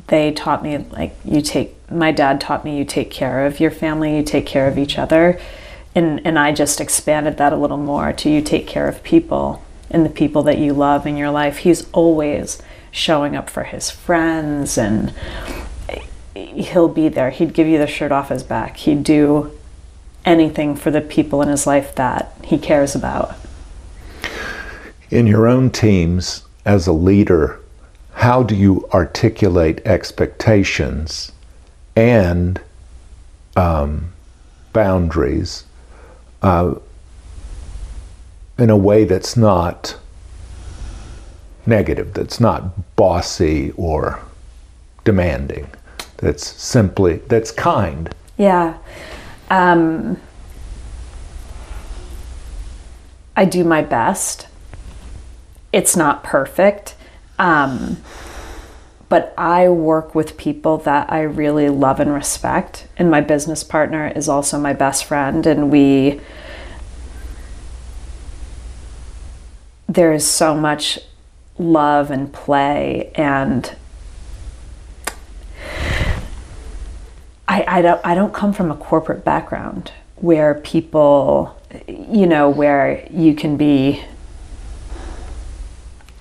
they 0.09 0.33
taught 0.33 0.63
me 0.63 0.79
like 0.79 1.17
you 1.25 1.41
take 1.41 1.75
my 1.91 2.11
dad 2.11 2.41
taught 2.41 2.65
me 2.65 2.77
you 2.77 2.85
take 2.85 3.11
care 3.11 3.47
of 3.47 3.61
your 3.61 3.71
family, 3.71 4.17
you 4.17 4.23
take 4.23 4.47
care 4.47 4.67
of 4.67 4.79
each 4.79 4.99
other. 4.99 5.39
And 5.95 6.25
and 6.27 6.39
I 6.39 6.53
just 6.53 6.81
expanded 6.81 7.37
that 7.39 7.53
a 7.53 7.57
little 7.57 7.77
more 7.79 8.13
to 8.13 8.31
you 8.31 8.43
take 8.43 8.67
care 8.67 8.89
of 8.89 9.03
people 9.03 9.63
and 9.91 10.05
the 10.05 10.11
people 10.11 10.43
that 10.45 10.59
you 10.59 10.73
love 10.73 11.07
in 11.07 11.17
your 11.17 11.31
life. 11.31 11.59
He's 11.59 11.89
always 11.93 12.61
showing 12.91 13.37
up 13.37 13.49
for 13.49 13.65
his 13.65 13.91
friends 13.91 14.77
and 14.77 15.13
he'll 16.35 16.89
be 16.89 17.09
there. 17.09 17.31
He'd 17.31 17.55
give 17.55 17.67
you 17.67 17.79
the 17.79 17.87
shirt 17.87 18.13
off 18.13 18.29
his 18.29 18.43
back. 18.43 18.77
He'd 18.79 19.05
do 19.05 19.57
anything 20.25 20.75
for 20.75 20.91
the 20.91 21.01
people 21.01 21.43
in 21.43 21.49
his 21.49 21.67
life 21.67 21.95
that 21.95 22.35
he 22.45 22.59
cares 22.59 22.95
about. 22.95 23.35
In 25.11 25.27
your 25.27 25.47
own 25.47 25.71
teams, 25.71 26.45
as 26.65 26.87
a 26.87 26.93
leader, 26.93 27.61
how 28.15 28.43
do 28.43 28.55
you 28.55 28.89
articulate 28.93 29.81
expectations 29.85 31.33
and 31.97 32.61
um, 33.57 34.13
boundaries 34.73 35.65
uh, 36.43 36.75
in 38.59 38.71
a 38.71 38.77
way 38.77 39.05
that's 39.05 39.37
not 39.37 39.99
negative, 41.67 42.15
that's 42.15 42.39
not 42.39 42.95
bossy 42.97 43.73
or 43.73 44.21
demanding, 45.05 45.67
that's 46.19 46.47
simply, 46.47 47.17
that's 47.29 47.51
kind? 47.51 48.15
Yeah. 48.37 48.79
Um, 49.51 50.21
I 53.37 53.45
do 53.45 53.65
my 53.65 53.83
best. 53.83 54.47
It's 55.73 55.97
not 55.97 56.23
perfect. 56.23 56.94
Um, 57.39 57.99
but 59.09 59.35
I 59.37 59.69
work 59.69 60.15
with 60.15 60.37
people 60.37 60.79
that 60.79 61.13
I 61.13 61.23
really 61.23 61.69
love 61.69 62.01
and 62.01 62.13
respect. 62.13 62.89
And 62.97 63.11
my 63.11 63.21
business 63.21 63.63
partner 63.63 64.09
is 64.09 64.29
also 64.29 64.59
my 64.59 64.73
best 64.73 65.05
friend. 65.05 65.47
And 65.47 65.71
we, 65.71 66.21
there 69.89 70.13
is 70.13 70.27
so 70.27 70.57
much 70.57 70.99
love 71.59 72.11
and 72.11 72.33
play. 72.33 73.13
And 73.15 73.77
I, 77.47 77.65
I, 77.69 77.83
don't, 77.83 78.01
I 78.05 78.15
don't 78.15 78.35
come 78.35 78.53
from 78.53 78.71
a 78.71 78.77
corporate 78.77 79.25
background 79.25 79.93
where 80.17 80.55
people, 80.55 81.61
you 81.87 82.27
know, 82.27 82.49
where 82.49 83.07
you 83.13 83.35
can 83.35 83.57
be 83.57 84.03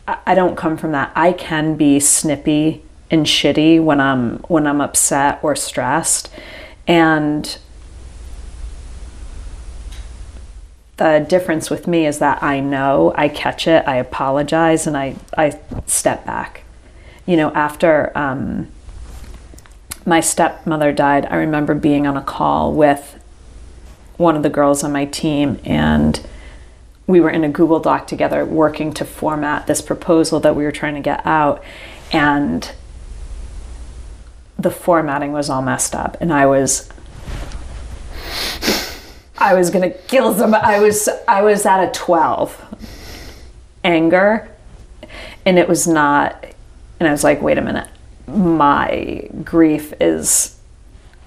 I 0.08 0.36
don't 0.36 0.58
come 0.58 0.78
from 0.78 0.92
that. 0.92 1.12
I 1.16 1.32
can 1.32 1.76
be 1.76 2.00
snippy 2.00 2.84
and 3.10 3.26
shitty 3.26 3.82
when 3.84 4.02
I'm 4.02 4.40
when 4.50 4.68
I'm 4.68 4.82
upset 4.82 5.40
or 5.44 5.56
stressed 5.56 6.30
and 6.88 7.58
the 10.98 11.26
difference 11.28 11.70
with 11.70 11.88
me 11.88 12.06
is 12.06 12.20
that 12.20 12.44
I 12.44 12.60
know, 12.60 13.14
I 13.16 13.28
catch 13.28 13.68
it, 13.68 13.88
I 13.88 13.96
apologize, 13.96 14.86
and 14.86 14.96
I, 14.96 15.16
I 15.38 15.60
step 15.86 16.26
back. 16.26 16.64
You 17.26 17.36
know, 17.36 17.52
after 17.54 18.16
um, 18.18 18.68
my 20.06 20.20
stepmother 20.20 20.92
died, 20.92 21.26
I 21.26 21.38
remember 21.38 21.74
being 21.74 22.06
on 22.06 22.16
a 22.16 22.22
call 22.22 22.74
with 22.74 23.20
one 24.18 24.36
of 24.36 24.44
the 24.44 24.50
girls 24.50 24.84
on 24.84 24.92
my 24.92 25.06
team, 25.06 25.60
and 25.66 26.26
we 27.06 27.20
were 27.20 27.30
in 27.30 27.44
a 27.44 27.50
Google 27.50 27.80
Doc 27.80 28.08
together 28.08 28.46
working 28.46 28.94
to 28.94 29.06
format 29.06 29.68
this 29.68 29.82
proposal 29.82 30.40
that 30.42 30.56
we 30.56 30.64
were 30.64 30.72
trying 30.72 30.96
to 30.96 31.02
get 31.02 31.26
out. 31.26 31.64
And 32.12 32.72
the 34.58 34.72
formatting 34.72 35.34
was 35.34 35.50
all 35.50 35.62
messed 35.62 35.96
up. 35.96 36.18
And 36.22 36.32
I 36.32 36.46
was 36.46 36.90
I 39.38 39.56
was 39.56 39.70
gonna 39.70 39.90
kill 39.90 40.34
somebody. 40.34 40.64
I 40.66 40.80
was 40.80 41.10
I 41.28 41.42
was 41.42 41.66
at 41.66 41.84
a 41.84 41.92
12 41.92 42.76
anger 43.84 44.50
and 45.46 45.60
it 45.60 45.68
was 45.68 45.86
not 45.86 46.46
and 47.00 47.10
I 47.10 47.12
was 47.12 47.24
like, 47.24 47.42
wait 47.42 47.58
a 47.58 47.62
minute. 47.62 47.90
My 48.28 49.28
grief 49.44 49.94
is 50.00 50.58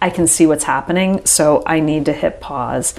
I 0.00 0.10
can 0.10 0.26
see 0.26 0.46
what's 0.46 0.64
happening, 0.64 1.24
so 1.26 1.62
I 1.66 1.80
need 1.80 2.04
to 2.06 2.12
hit 2.12 2.40
pause. 2.40 2.94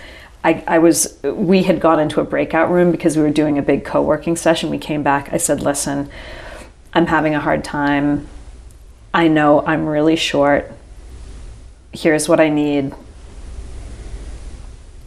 I, 0.47 0.63
I 0.65 0.77
was 0.77 1.19
we 1.23 1.63
had 1.63 1.81
gone 1.81 1.99
into 1.99 2.21
a 2.21 2.23
breakout 2.23 2.71
room 2.71 2.89
because 2.89 3.17
we 3.17 3.23
were 3.23 3.29
doing 3.29 3.57
a 3.57 3.61
big 3.61 3.83
co-working 3.83 4.37
session. 4.37 4.69
We 4.69 4.77
came 4.77 5.03
back 5.03 5.33
i 5.33 5.37
said 5.37 5.61
listen 5.61 6.09
i'm 6.93 7.07
having 7.07 7.35
a 7.35 7.41
hard 7.41 7.65
time. 7.65 8.29
I 9.13 9.27
know 9.27 9.65
i'm 9.65 9.85
really 9.85 10.15
short. 10.15 10.71
Here's 11.91 12.29
what 12.29 12.39
i 12.39 12.47
need. 12.47 12.93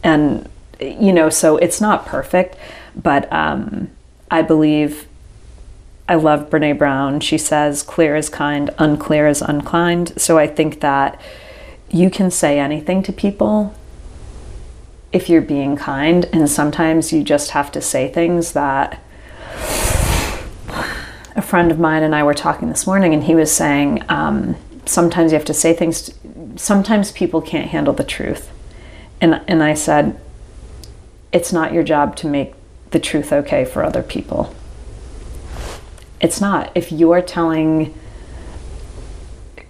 And 0.03 0.47
you 0.79 1.11
know 1.11 1.31
so 1.31 1.57
it's 1.57 1.81
not 1.81 2.05
perfect 2.05 2.55
but 2.95 3.31
um, 3.33 3.89
i 4.29 4.43
believe 4.43 5.07
i 6.07 6.13
love 6.13 6.51
brene 6.51 6.77
brown. 6.77 7.19
She 7.19 7.39
says 7.39 7.81
clear 7.81 8.15
is 8.15 8.29
kind 8.29 8.69
unclear 8.77 9.27
is 9.27 9.41
unkind 9.41 10.13
so 10.21 10.37
i 10.37 10.45
think 10.45 10.81
that 10.81 11.19
you 11.89 12.11
can 12.11 12.29
say 12.29 12.59
anything 12.59 13.01
to 13.03 13.11
people 13.11 13.73
if 15.11 15.29
you're 15.29 15.41
being 15.41 15.75
kind. 15.75 16.25
And 16.33 16.49
sometimes 16.49 17.11
you 17.11 17.23
just 17.23 17.51
have 17.51 17.71
to 17.73 17.81
say 17.81 18.11
things 18.11 18.53
that 18.53 19.01
a 21.35 21.41
friend 21.41 21.71
of 21.71 21.79
mine 21.79 22.03
and 22.03 22.15
I 22.15 22.23
were 22.23 22.33
talking 22.33 22.69
this 22.69 22.85
morning, 22.85 23.13
and 23.13 23.23
he 23.23 23.35
was 23.35 23.51
saying 23.51 24.03
um, 24.09 24.55
sometimes 24.85 25.31
you 25.31 25.37
have 25.37 25.45
to 25.45 25.53
say 25.53 25.73
things, 25.73 26.13
sometimes 26.55 27.11
people 27.11 27.41
can't 27.41 27.69
handle 27.69 27.93
the 27.93 28.03
truth. 28.03 28.51
And, 29.19 29.41
and 29.47 29.63
I 29.63 29.73
said, 29.73 30.19
it's 31.31 31.53
not 31.53 31.73
your 31.73 31.83
job 31.83 32.15
to 32.17 32.27
make 32.27 32.53
the 32.91 32.99
truth 32.99 33.31
okay 33.31 33.63
for 33.63 33.83
other 33.83 34.03
people. 34.03 34.53
It's 36.19 36.41
not. 36.41 36.71
If 36.75 36.91
you're 36.91 37.21
telling 37.21 37.97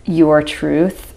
your 0.05 0.41
truth 0.41 1.13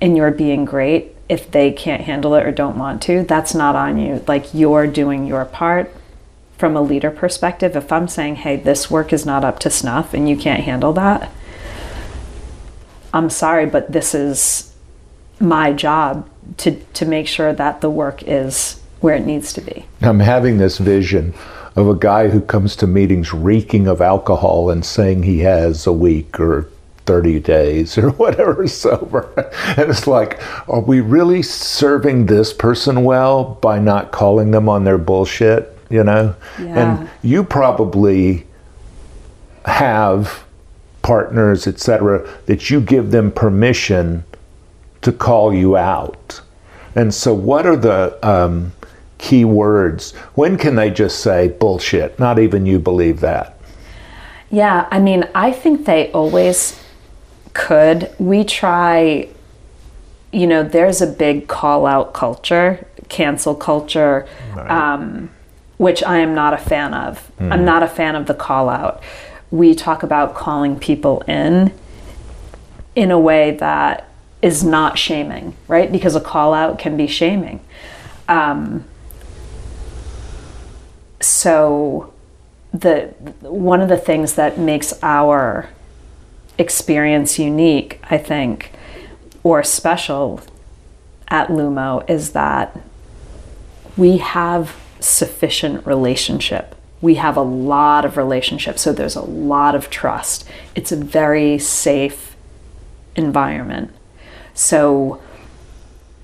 and 0.00 0.16
you're 0.16 0.30
being 0.30 0.64
great, 0.64 1.14
if 1.28 1.50
they 1.50 1.70
can't 1.70 2.02
handle 2.02 2.34
it 2.34 2.46
or 2.46 2.52
don't 2.52 2.78
want 2.78 3.02
to, 3.02 3.22
that's 3.24 3.54
not 3.54 3.76
on 3.76 3.98
you. 3.98 4.24
Like 4.26 4.54
you're 4.54 4.86
doing 4.86 5.26
your 5.26 5.44
part 5.44 5.94
from 6.56 6.76
a 6.76 6.80
leader 6.80 7.10
perspective. 7.10 7.76
If 7.76 7.92
I'm 7.92 8.08
saying, 8.08 8.36
hey, 8.36 8.56
this 8.56 8.90
work 8.90 9.12
is 9.12 9.26
not 9.26 9.44
up 9.44 9.58
to 9.60 9.70
snuff 9.70 10.14
and 10.14 10.28
you 10.28 10.36
can't 10.36 10.64
handle 10.64 10.92
that, 10.94 11.30
I'm 13.12 13.30
sorry, 13.30 13.66
but 13.66 13.92
this 13.92 14.14
is 14.14 14.74
my 15.40 15.72
job 15.72 16.28
to, 16.58 16.80
to 16.94 17.06
make 17.06 17.26
sure 17.26 17.52
that 17.52 17.80
the 17.80 17.90
work 17.90 18.22
is 18.24 18.80
where 19.00 19.14
it 19.14 19.24
needs 19.24 19.52
to 19.52 19.60
be. 19.60 19.86
I'm 20.00 20.20
having 20.20 20.58
this 20.58 20.78
vision 20.78 21.34
of 21.76 21.88
a 21.88 21.94
guy 21.94 22.28
who 22.28 22.40
comes 22.40 22.74
to 22.76 22.86
meetings 22.86 23.32
reeking 23.32 23.86
of 23.86 24.00
alcohol 24.00 24.70
and 24.70 24.84
saying 24.84 25.22
he 25.22 25.40
has 25.40 25.86
a 25.86 25.92
week 25.92 26.40
or 26.40 26.68
30 27.08 27.40
days 27.40 27.96
or 27.96 28.10
whatever 28.22 28.68
sober. 28.68 29.32
And 29.78 29.90
it's 29.90 30.06
like, 30.06 30.38
are 30.68 30.82
we 30.82 31.00
really 31.00 31.42
serving 31.42 32.26
this 32.26 32.52
person 32.52 33.02
well 33.02 33.54
by 33.62 33.78
not 33.78 34.12
calling 34.12 34.50
them 34.50 34.68
on 34.68 34.84
their 34.84 34.98
bullshit? 34.98 35.74
You 35.88 36.04
know? 36.04 36.36
Yeah. 36.60 36.98
And 37.00 37.10
you 37.22 37.44
probably 37.44 38.46
have 39.64 40.44
partners, 41.00 41.66
etc., 41.66 42.28
that 42.44 42.68
you 42.68 42.82
give 42.82 43.10
them 43.10 43.32
permission 43.32 44.22
to 45.00 45.10
call 45.10 45.54
you 45.54 45.78
out. 45.78 46.42
And 46.94 47.14
so, 47.14 47.32
what 47.32 47.64
are 47.64 47.76
the 47.76 48.18
um, 48.28 48.72
key 49.16 49.46
words? 49.46 50.14
When 50.34 50.58
can 50.58 50.74
they 50.74 50.90
just 50.90 51.20
say 51.20 51.48
bullshit? 51.48 52.18
Not 52.18 52.38
even 52.38 52.66
you 52.66 52.78
believe 52.78 53.20
that. 53.20 53.58
Yeah, 54.50 54.88
I 54.90 54.98
mean, 54.98 55.26
I 55.34 55.52
think 55.52 55.86
they 55.86 56.10
always 56.12 56.82
could, 57.54 58.10
we 58.18 58.44
try, 58.44 59.28
you 60.32 60.46
know, 60.46 60.62
there's 60.62 61.00
a 61.00 61.06
big 61.06 61.48
call 61.48 61.86
out 61.86 62.12
culture, 62.14 62.86
cancel 63.08 63.54
culture, 63.54 64.28
right. 64.54 64.70
um, 64.70 65.30
which 65.76 66.02
I 66.02 66.18
am 66.18 66.34
not 66.34 66.54
a 66.54 66.58
fan 66.58 66.94
of. 66.94 67.30
Mm. 67.38 67.52
I'm 67.52 67.64
not 67.64 67.82
a 67.82 67.88
fan 67.88 68.16
of 68.16 68.26
the 68.26 68.34
call 68.34 68.68
out. 68.68 69.02
We 69.50 69.74
talk 69.74 70.02
about 70.02 70.34
calling 70.34 70.78
people 70.78 71.22
in 71.22 71.72
in 72.94 73.10
a 73.10 73.18
way 73.18 73.52
that 73.52 74.08
is 74.42 74.64
not 74.64 74.98
shaming, 74.98 75.56
right? 75.68 75.90
Because 75.90 76.16
a 76.16 76.20
call 76.20 76.52
out 76.52 76.78
can 76.78 76.96
be 76.96 77.06
shaming. 77.06 77.60
Um, 78.28 78.84
so 81.20 82.12
the 82.72 83.14
one 83.40 83.80
of 83.80 83.88
the 83.88 83.96
things 83.96 84.34
that 84.34 84.58
makes 84.58 84.92
our 85.02 85.68
experience 86.58 87.38
unique, 87.38 88.00
I 88.10 88.18
think, 88.18 88.72
or 89.42 89.62
special 89.62 90.40
at 91.28 91.48
Lumo 91.48 92.08
is 92.10 92.32
that 92.32 92.78
we 93.96 94.18
have 94.18 94.76
sufficient 95.00 95.86
relationship. 95.86 96.74
We 97.00 97.14
have 97.16 97.36
a 97.36 97.42
lot 97.42 98.04
of 98.04 98.16
relationships, 98.16 98.82
so 98.82 98.92
there's 98.92 99.16
a 99.16 99.22
lot 99.22 99.74
of 99.74 99.88
trust. 99.88 100.48
It's 100.74 100.90
a 100.90 100.96
very 100.96 101.58
safe 101.58 102.36
environment. 103.14 103.94
So 104.54 105.22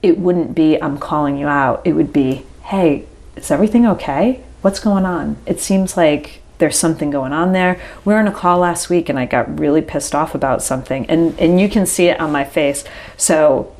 it 0.02 0.18
wouldn't 0.18 0.54
be, 0.54 0.80
I'm 0.82 0.98
calling 0.98 1.36
you 1.36 1.46
out. 1.46 1.82
It 1.84 1.92
would 1.92 2.12
be, 2.12 2.44
hey, 2.62 3.06
is 3.36 3.50
everything 3.50 3.86
okay? 3.86 4.42
What's 4.62 4.80
going 4.80 5.04
on? 5.04 5.36
It 5.46 5.60
seems 5.60 5.96
like 5.96 6.42
there's 6.58 6.78
something 6.78 7.10
going 7.10 7.32
on 7.32 7.52
there. 7.52 7.80
We 8.04 8.14
were 8.14 8.20
on 8.20 8.28
a 8.28 8.32
call 8.32 8.60
last 8.60 8.88
week 8.88 9.08
and 9.08 9.18
I 9.18 9.26
got 9.26 9.58
really 9.58 9.82
pissed 9.82 10.14
off 10.14 10.34
about 10.34 10.62
something 10.62 11.06
and, 11.06 11.38
and 11.38 11.60
you 11.60 11.68
can 11.68 11.86
see 11.86 12.06
it 12.06 12.20
on 12.20 12.30
my 12.30 12.44
face. 12.44 12.84
So 13.16 13.74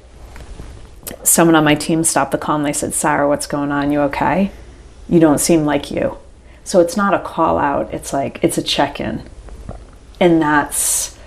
someone 1.23 1.55
on 1.55 1.65
my 1.65 1.75
team 1.75 2.05
stopped 2.05 2.33
the 2.33 2.39
call 2.39 2.57
and 2.57 2.67
they 2.67 2.73
said, 2.73 2.95
Sarah, 2.95 3.29
what's 3.29 3.47
going 3.47 3.71
on? 3.71 3.93
You 3.93 4.01
okay? 4.03 4.51
You 5.09 5.21
don't 5.21 5.39
seem 5.39 5.65
like 5.65 5.91
you. 5.91 6.19
So 6.65 6.81
it's 6.81 6.97
not 6.97 7.15
a 7.15 7.19
call 7.19 7.59
out, 7.59 7.93
it's 7.93 8.13
like 8.13 8.43
it's 8.43 8.59
a 8.59 8.63
check 8.63 8.99
in. 8.99 9.23
And 10.19 10.41
that's 10.41 11.19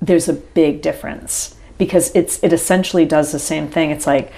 there's 0.00 0.28
a 0.28 0.32
big 0.32 0.82
difference 0.82 1.54
because 1.78 2.10
it's 2.14 2.42
it 2.42 2.52
essentially 2.52 3.04
does 3.04 3.30
the 3.30 3.38
same 3.38 3.68
thing. 3.68 3.90
It's 3.90 4.06
like 4.06 4.32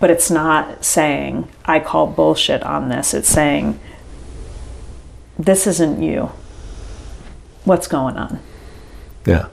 but 0.00 0.10
it's 0.10 0.30
not 0.30 0.84
saying 0.84 1.48
I 1.64 1.78
call 1.78 2.06
bullshit 2.08 2.62
on 2.62 2.88
this. 2.88 3.14
It's 3.14 3.28
saying 3.28 3.78
this 5.44 5.66
isn't 5.66 6.02
you. 6.02 6.30
What's 7.64 7.86
going 7.86 8.16
on? 8.16 8.40
Yeah. 9.26 9.48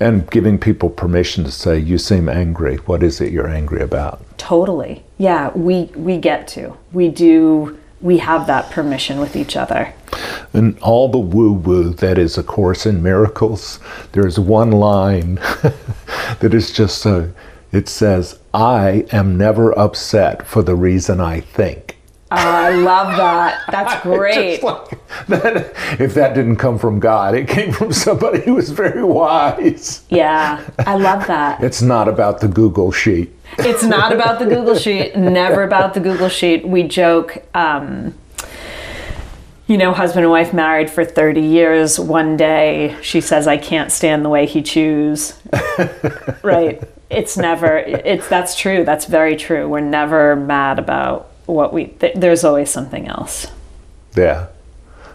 And 0.00 0.30
giving 0.30 0.58
people 0.58 0.90
permission 0.90 1.44
to 1.44 1.50
say, 1.50 1.78
you 1.78 1.98
seem 1.98 2.28
angry. 2.28 2.76
What 2.76 3.02
is 3.02 3.20
it 3.20 3.32
you're 3.32 3.48
angry 3.48 3.82
about? 3.82 4.22
Totally. 4.38 5.04
Yeah, 5.18 5.50
we 5.56 5.84
we 5.96 6.18
get 6.18 6.46
to. 6.48 6.76
We 6.92 7.08
do 7.08 7.78
we 8.00 8.18
have 8.18 8.46
that 8.46 8.70
permission 8.70 9.18
with 9.18 9.34
each 9.34 9.56
other. 9.56 9.92
And 10.52 10.78
all 10.80 11.08
the 11.08 11.18
woo 11.18 11.52
woo 11.52 11.90
that 11.94 12.16
is 12.16 12.38
A 12.38 12.44
Course 12.44 12.86
in 12.86 13.02
Miracles, 13.02 13.80
there's 14.12 14.38
one 14.38 14.70
line 14.70 15.34
that 16.40 16.54
is 16.54 16.72
just 16.72 16.98
so, 16.98 17.32
it 17.72 17.88
says, 17.88 18.38
I 18.54 19.06
am 19.12 19.36
never 19.36 19.76
upset 19.76 20.46
for 20.46 20.62
the 20.62 20.76
reason 20.76 21.20
I 21.20 21.40
think. 21.40 21.97
Oh, 22.30 22.36
I 22.36 22.70
love 22.70 23.16
that. 23.16 23.62
That's 23.70 24.02
great. 24.02 24.62
Like 24.62 24.98
that, 25.28 26.00
if 26.00 26.14
that 26.14 26.34
didn't 26.34 26.56
come 26.56 26.78
from 26.78 27.00
God, 27.00 27.34
it 27.34 27.48
came 27.48 27.72
from 27.72 27.92
somebody 27.92 28.40
who 28.40 28.54
was 28.54 28.70
very 28.70 29.02
wise. 29.02 30.04
Yeah, 30.10 30.62
I 30.78 30.96
love 30.96 31.26
that. 31.26 31.62
It's 31.68 31.82
not 31.82 32.08
about 32.08 32.40
the 32.40 32.48
Google 32.48 32.92
sheet. 32.92 33.34
It's 33.58 33.82
not 33.82 34.12
about 34.12 34.38
the 34.38 34.46
Google 34.46 34.74
sheet. 34.74 35.16
Never 35.16 35.62
about 35.62 35.94
the 35.94 36.00
Google 36.00 36.28
sheet. 36.28 36.66
We 36.66 36.82
joke. 36.82 37.42
Um, 37.54 38.14
you 39.66 39.76
know, 39.76 39.92
husband 39.92 40.24
and 40.24 40.30
wife 40.30 40.54
married 40.54 40.90
for 40.90 41.04
30 41.04 41.42
years. 41.42 42.00
One 42.00 42.38
day 42.38 42.96
she 43.02 43.20
says, 43.20 43.46
I 43.46 43.58
can't 43.58 43.92
stand 43.92 44.24
the 44.24 44.30
way 44.30 44.46
he 44.46 44.62
chews. 44.62 45.38
right. 46.42 46.82
It's 47.10 47.36
never, 47.36 47.76
it's, 47.76 48.26
that's 48.28 48.56
true. 48.58 48.84
That's 48.84 49.04
very 49.04 49.36
true. 49.36 49.68
We're 49.68 49.80
never 49.80 50.36
mad 50.36 50.78
about 50.78 51.27
what 51.48 51.72
we, 51.72 51.86
th- 51.86 52.14
there's 52.14 52.44
always 52.44 52.70
something 52.70 53.08
else. 53.08 53.46
Yeah. 54.14 54.48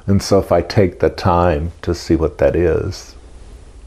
And 0.07 0.21
so 0.21 0.39
if 0.39 0.51
I 0.51 0.61
take 0.61 0.99
the 0.99 1.09
time 1.09 1.71
to 1.83 1.93
see 1.95 2.15
what 2.15 2.37
that 2.39 2.55
is, 2.55 3.15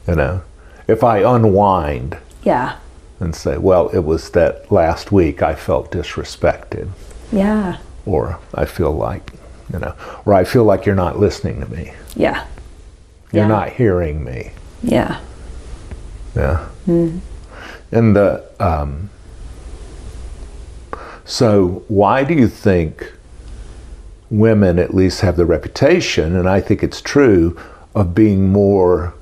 you 0.07 0.15
know, 0.15 0.41
if 0.87 1.03
I 1.03 1.19
unwind 1.19 2.17
Yeah. 2.43 2.77
and 3.19 3.35
say, 3.35 3.57
well, 3.57 3.89
it 3.89 3.99
was 3.99 4.31
that 4.31 4.71
last 4.71 5.11
week 5.11 5.41
I 5.41 5.53
felt 5.55 5.91
disrespected, 5.91 6.89
Yeah. 7.31 7.77
or 8.05 8.39
I 8.55 8.65
feel 8.65 8.91
like, 8.93 9.33
you 9.71 9.79
know, 9.79 9.93
or 10.25 10.33
I 10.33 10.45
feel 10.45 10.63
like 10.63 10.85
you're 10.85 10.95
not 10.95 11.19
listening 11.19 11.59
to 11.59 11.69
me, 11.69 11.91
Yeah. 12.15 12.45
you're 13.33 13.43
Yeah. 13.43 13.47
not 13.47 13.69
hearing 13.71 14.23
me. 14.23 14.51
Yeah. 14.81 15.19
Yeah. 16.35 16.65
And 16.87 18.15
the, 18.15 18.43
um, 18.59 19.09
so 21.27 21.83
why 21.89 22.23
do 22.23 22.33
you 22.33 22.47
think 22.47 23.13
women 24.29 24.79
at 24.79 24.93
least 24.93 25.21
have 25.21 25.35
the 25.35 25.45
reputation, 25.45 26.35
and 26.35 26.49
I 26.49 26.61
think 26.61 26.81
it's 26.81 27.01
true, 27.01 27.59
of 27.93 28.15
being 28.15 28.51
more 28.51 29.13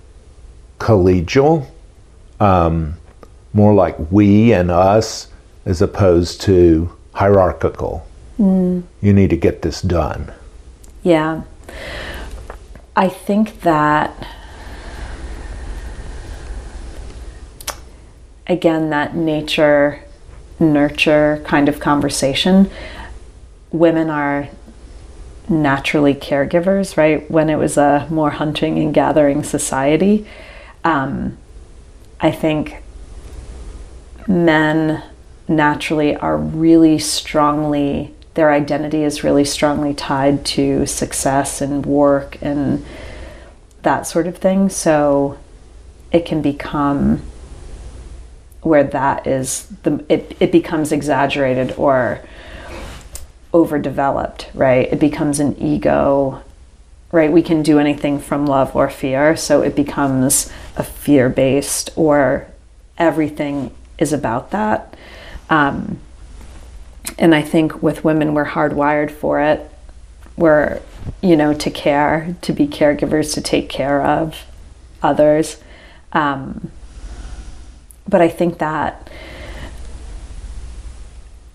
collegial, 0.79 1.67
um, 2.39 2.97
more 3.53 3.73
like 3.73 3.95
we 4.11 4.53
and 4.53 4.69
us, 4.71 5.27
as 5.65 5.81
opposed 5.81 6.41
to 6.41 6.95
hierarchical? 7.13 8.07
You 8.37 8.83
need 9.01 9.29
to 9.29 9.37
get 9.37 9.61
this 9.61 9.81
done. 9.81 10.31
Yeah. 11.03 11.43
I 12.95 13.09
think 13.09 13.61
that, 13.61 14.27
again, 18.47 18.89
that 18.89 19.15
nature 19.15 20.04
nurture 20.59 21.41
kind 21.45 21.69
of 21.69 21.79
conversation, 21.79 22.69
women 23.71 24.09
are 24.09 24.49
naturally 25.49 26.13
caregivers, 26.13 26.97
right? 26.97 27.29
When 27.29 27.49
it 27.49 27.57
was 27.57 27.77
a 27.77 28.07
more 28.09 28.31
hunting 28.31 28.79
and 28.79 28.93
gathering 28.93 29.43
society, 29.43 30.25
um, 30.83 31.37
I 32.19 32.31
think 32.31 32.81
men 34.27 35.03
naturally 35.47 36.15
are 36.15 36.37
really 36.37 36.97
strongly 36.97 38.15
their 38.35 38.51
identity 38.51 39.03
is 39.03 39.23
really 39.23 39.45
strongly 39.45 39.93
tied 39.93 40.45
to 40.45 40.85
success 40.85 41.61
and 41.61 41.85
work 41.85 42.37
and 42.41 42.85
that 43.83 44.05
sort 44.05 44.27
of 44.27 44.37
thing 44.37 44.69
so 44.69 45.37
it 46.11 46.25
can 46.25 46.41
become 46.41 47.21
where 48.65 48.84
that 48.84 49.25
is 49.28 49.67
the 49.84 50.04
it, 50.10 50.36
it 50.39 50.51
becomes 50.51 50.91
exaggerated 50.91 51.73
or 51.78 52.21
overdeveloped 53.54 54.49
right 54.54 54.91
it 54.91 54.99
becomes 54.99 55.39
an 55.39 55.56
ego 55.58 56.41
right 57.12 57.32
we 57.32 57.41
can 57.41 57.62
do 57.62 57.80
anything 57.80 58.19
from 58.19 58.45
love 58.45 58.75
or 58.75 58.89
fear 58.89 59.36
so 59.36 59.62
it 59.62 59.75
becomes 59.75 60.51
a 60.75 60.84
fear 60.84 61.30
based 61.30 61.89
or 61.95 62.47
everything 62.97 63.73
is 63.97 64.12
about 64.12 64.51
that 64.51 64.95
um, 65.49 65.99
and 67.17 67.36
I 67.36 67.41
think 67.41 67.82
with 67.82 68.04
women, 68.04 68.34
we're 68.34 68.45
hardwired 68.45 69.12
for 69.12 69.39
it. 69.39 69.69
We're, 70.36 70.82
you 71.21 71.36
know, 71.36 71.54
to 71.54 71.69
care, 71.69 72.36
to 72.41 72.54
be 72.54 72.67
caregivers, 72.67 73.34
to 73.36 73.41
take 73.41 73.69
care 73.69 74.01
of 74.01 74.45
others. 75.01 75.62
Um, 76.13 76.71
but 78.07 78.21
I 78.21 78.29
think 78.29 78.59
that 78.59 79.09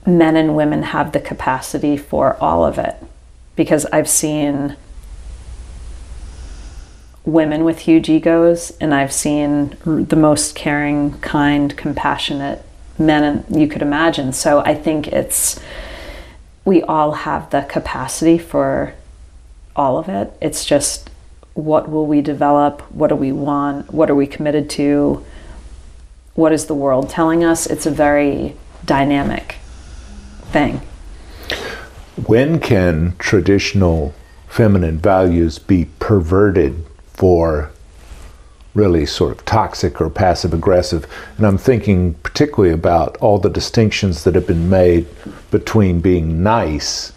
men 0.06 0.36
and 0.36 0.56
women 0.56 0.82
have 0.82 1.12
the 1.12 1.20
capacity 1.20 1.96
for 1.96 2.36
all 2.42 2.64
of 2.64 2.78
it 2.78 2.96
because 3.56 3.86
I've 3.86 4.08
seen 4.08 4.76
women 7.24 7.64
with 7.64 7.80
huge 7.80 8.08
egos 8.08 8.72
and 8.80 8.94
I've 8.94 9.12
seen 9.12 9.76
the 9.84 10.16
most 10.16 10.54
caring, 10.54 11.18
kind, 11.20 11.76
compassionate 11.76 12.64
men 12.98 13.44
you 13.50 13.68
could 13.68 13.82
imagine. 13.82 14.32
So 14.32 14.60
I 14.60 14.74
think 14.74 15.08
it's 15.08 15.60
we 16.64 16.82
all 16.82 17.12
have 17.12 17.50
the 17.50 17.62
capacity 17.62 18.38
for 18.38 18.94
all 19.74 19.98
of 19.98 20.08
it. 20.08 20.32
It's 20.40 20.64
just 20.64 21.10
what 21.54 21.90
will 21.90 22.06
we 22.06 22.20
develop? 22.20 22.80
What 22.92 23.08
do 23.08 23.16
we 23.16 23.32
want? 23.32 23.92
What 23.92 24.10
are 24.10 24.14
we 24.14 24.26
committed 24.26 24.70
to? 24.70 25.24
What 26.40 26.52
is 26.52 26.64
the 26.64 26.74
world 26.74 27.10
telling 27.10 27.44
us? 27.44 27.66
It's 27.66 27.84
a 27.84 27.90
very 27.90 28.56
dynamic 28.86 29.56
thing. 30.52 30.80
When 32.24 32.60
can 32.60 33.14
traditional 33.18 34.14
feminine 34.48 34.96
values 34.96 35.58
be 35.58 35.90
perverted 35.98 36.82
for 37.12 37.70
really 38.72 39.04
sort 39.04 39.32
of 39.32 39.44
toxic 39.44 40.00
or 40.00 40.08
passive 40.08 40.54
aggressive? 40.54 41.06
And 41.36 41.46
I'm 41.46 41.58
thinking 41.58 42.14
particularly 42.22 42.72
about 42.72 43.18
all 43.18 43.38
the 43.38 43.50
distinctions 43.50 44.24
that 44.24 44.34
have 44.34 44.46
been 44.46 44.70
made 44.70 45.08
between 45.50 46.00
being 46.00 46.42
nice 46.42 47.12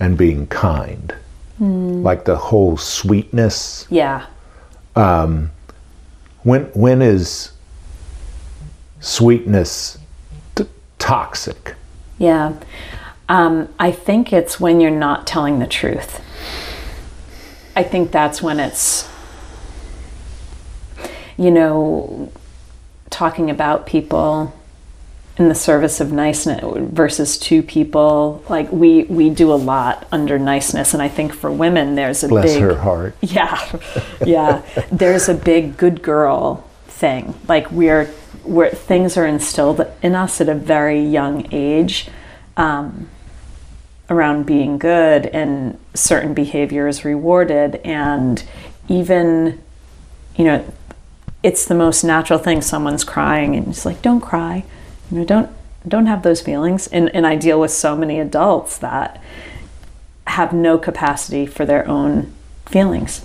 and 0.00 0.18
being 0.18 0.48
kind. 0.48 1.14
Hmm. 1.56 2.02
Like 2.02 2.26
the 2.26 2.36
whole 2.36 2.76
sweetness. 2.76 3.86
Yeah. 3.88 4.26
Um, 4.94 5.50
when 6.42 6.64
when 6.74 7.00
is 7.00 7.52
sweetness 9.06 9.98
t- 10.54 10.66
toxic? 10.98 11.74
Yeah. 12.18 12.54
Um, 13.28 13.72
I 13.78 13.90
think 13.92 14.32
it's 14.32 14.60
when 14.60 14.80
you're 14.80 14.90
not 14.90 15.26
telling 15.26 15.58
the 15.58 15.66
truth. 15.66 16.20
I 17.74 17.82
think 17.82 18.10
that's 18.10 18.42
when 18.42 18.58
it's, 18.58 19.08
you 21.36 21.50
know, 21.50 22.32
talking 23.10 23.50
about 23.50 23.86
people 23.86 24.54
in 25.38 25.48
the 25.48 25.54
service 25.54 26.00
of 26.00 26.12
niceness 26.12 26.62
versus 26.90 27.38
two 27.38 27.62
people. 27.62 28.42
Like 28.48 28.72
we 28.72 29.04
we 29.04 29.28
do 29.28 29.52
a 29.52 29.54
lot 29.56 30.06
under 30.10 30.38
niceness, 30.38 30.94
and 30.94 31.02
I 31.02 31.08
think 31.08 31.34
for 31.34 31.52
women 31.52 31.94
there's 31.94 32.24
a 32.24 32.28
Bless 32.28 32.54
big 32.54 32.62
her 32.62 32.76
heart. 32.76 33.16
yeah, 33.20 33.78
yeah. 34.24 34.62
There's 34.90 35.28
a 35.28 35.34
big 35.34 35.76
good 35.76 36.02
girl 36.02 36.64
thing. 36.86 37.34
Like 37.46 37.70
we're 37.70 38.10
where 38.46 38.70
things 38.70 39.16
are 39.16 39.26
instilled 39.26 39.86
in 40.02 40.14
us 40.14 40.40
at 40.40 40.48
a 40.48 40.54
very 40.54 41.00
young 41.00 41.46
age 41.52 42.08
um, 42.56 43.08
around 44.08 44.46
being 44.46 44.78
good, 44.78 45.26
and 45.26 45.78
certain 45.94 46.34
behavior 46.34 46.86
is 46.86 47.04
rewarded, 47.04 47.76
and 47.76 48.44
even 48.88 49.62
you 50.36 50.44
know 50.44 50.72
it's 51.42 51.64
the 51.64 51.74
most 51.74 52.04
natural 52.04 52.38
thing. 52.38 52.62
Someone's 52.62 53.04
crying, 53.04 53.54
and 53.54 53.68
it's 53.68 53.84
like, 53.84 54.02
don't 54.02 54.20
cry. 54.20 54.64
You 55.10 55.18
know, 55.18 55.24
don't 55.24 55.50
don't 55.86 56.06
have 56.06 56.22
those 56.22 56.40
feelings. 56.40 56.86
And 56.88 57.14
and 57.14 57.26
I 57.26 57.36
deal 57.36 57.60
with 57.60 57.70
so 57.70 57.96
many 57.96 58.18
adults 58.18 58.78
that 58.78 59.22
have 60.26 60.52
no 60.52 60.78
capacity 60.78 61.46
for 61.46 61.64
their 61.64 61.86
own 61.88 62.32
feelings. 62.66 63.24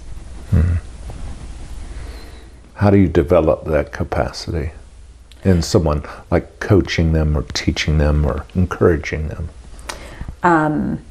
How 2.76 2.90
do 2.90 2.98
you 2.98 3.08
develop 3.08 3.66
that 3.66 3.92
capacity 3.92 4.72
in 5.44 5.62
someone 5.62 6.04
like 6.30 6.60
coaching 6.60 7.14
them 7.14 7.38
or 7.38 7.44
teaching 7.54 7.98
them 7.98 8.26
or 8.26 8.46
encouraging 8.56 9.28
them? 9.28 9.50
Um, 10.44 11.04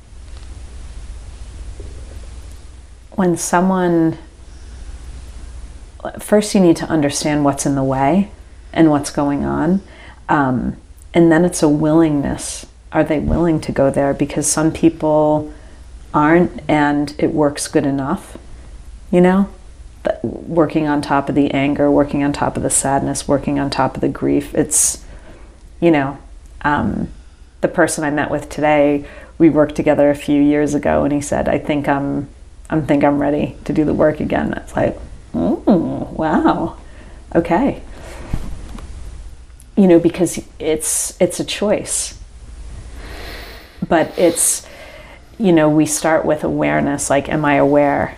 when 3.13 3.37
someone 3.37 4.19
first 6.19 6.55
you 6.55 6.61
need 6.61 6.77
to 6.77 6.87
understand 6.87 7.45
what's 7.45 7.67
in 7.67 7.75
the 7.75 7.85
way 7.85 8.31
and 8.73 8.91
what's 8.91 9.11
going 9.11 9.45
on 9.45 9.83
um, 10.29 10.77
and 11.13 11.31
then 11.31 11.45
it's 11.45 11.63
a 11.63 11.69
willingness. 11.69 12.67
Are 12.93 13.05
they 13.05 13.19
willing 13.19 13.61
to 13.63 13.73
go 13.73 13.91
there? 13.91 14.15
Because 14.15 14.51
some 14.51 14.73
people 14.73 15.53
aren't 16.13 16.61
and 16.69 17.15
it 17.19 17.33
works 17.33 17.69
good 17.69 17.87
enough 17.87 18.37
you 19.11 19.21
know 19.21 19.49
working 20.23 20.87
on 20.87 21.01
top 21.03 21.29
of 21.29 21.35
the 21.35 21.51
anger 21.53 21.91
working 21.91 22.23
on 22.23 22.33
top 22.33 22.57
of 22.57 22.63
the 22.63 22.71
sadness 22.71 23.27
working 23.27 23.59
on 23.59 23.71
top 23.71 23.95
of 23.95 24.01
the 24.01 24.09
grief. 24.09 24.55
It's 24.55 25.05
you 25.81 25.91
know 25.91 26.19
um, 26.63 27.09
the 27.61 27.69
person 27.69 28.05
i 28.05 28.11
met 28.11 28.31
with 28.31 28.49
today 28.49 29.07
we 29.39 29.49
worked 29.49 29.75
together 29.75 30.11
a 30.11 30.15
few 30.15 30.41
years 30.41 30.75
ago 30.75 31.05
and 31.05 31.13
he 31.13 31.21
said 31.21 31.49
i 31.49 31.59
think 31.59 31.89
i'm 31.89 32.29
i 32.69 32.79
think 32.81 33.03
i'm 33.03 33.19
ready 33.19 33.57
to 33.65 33.73
do 33.73 33.85
the 33.85 33.95
work 33.95 34.21
again. 34.21 34.53
It's 34.55 34.77
like 34.77 34.99
wow. 35.33 36.77
Okay. 37.35 37.83
You 39.77 39.87
know 39.87 39.99
because 39.99 40.45
it's 40.59 41.21
it's 41.21 41.41
a 41.41 41.45
choice. 41.45 42.19
But 43.89 44.17
it's 44.19 44.67
you 45.39 45.53
know 45.53 45.69
we 45.69 45.87
start 45.87 46.25
with 46.25 46.45
awareness 46.45 47.09
like 47.09 47.29
am 47.31 47.47
i 47.47 47.55
aware 47.55 48.15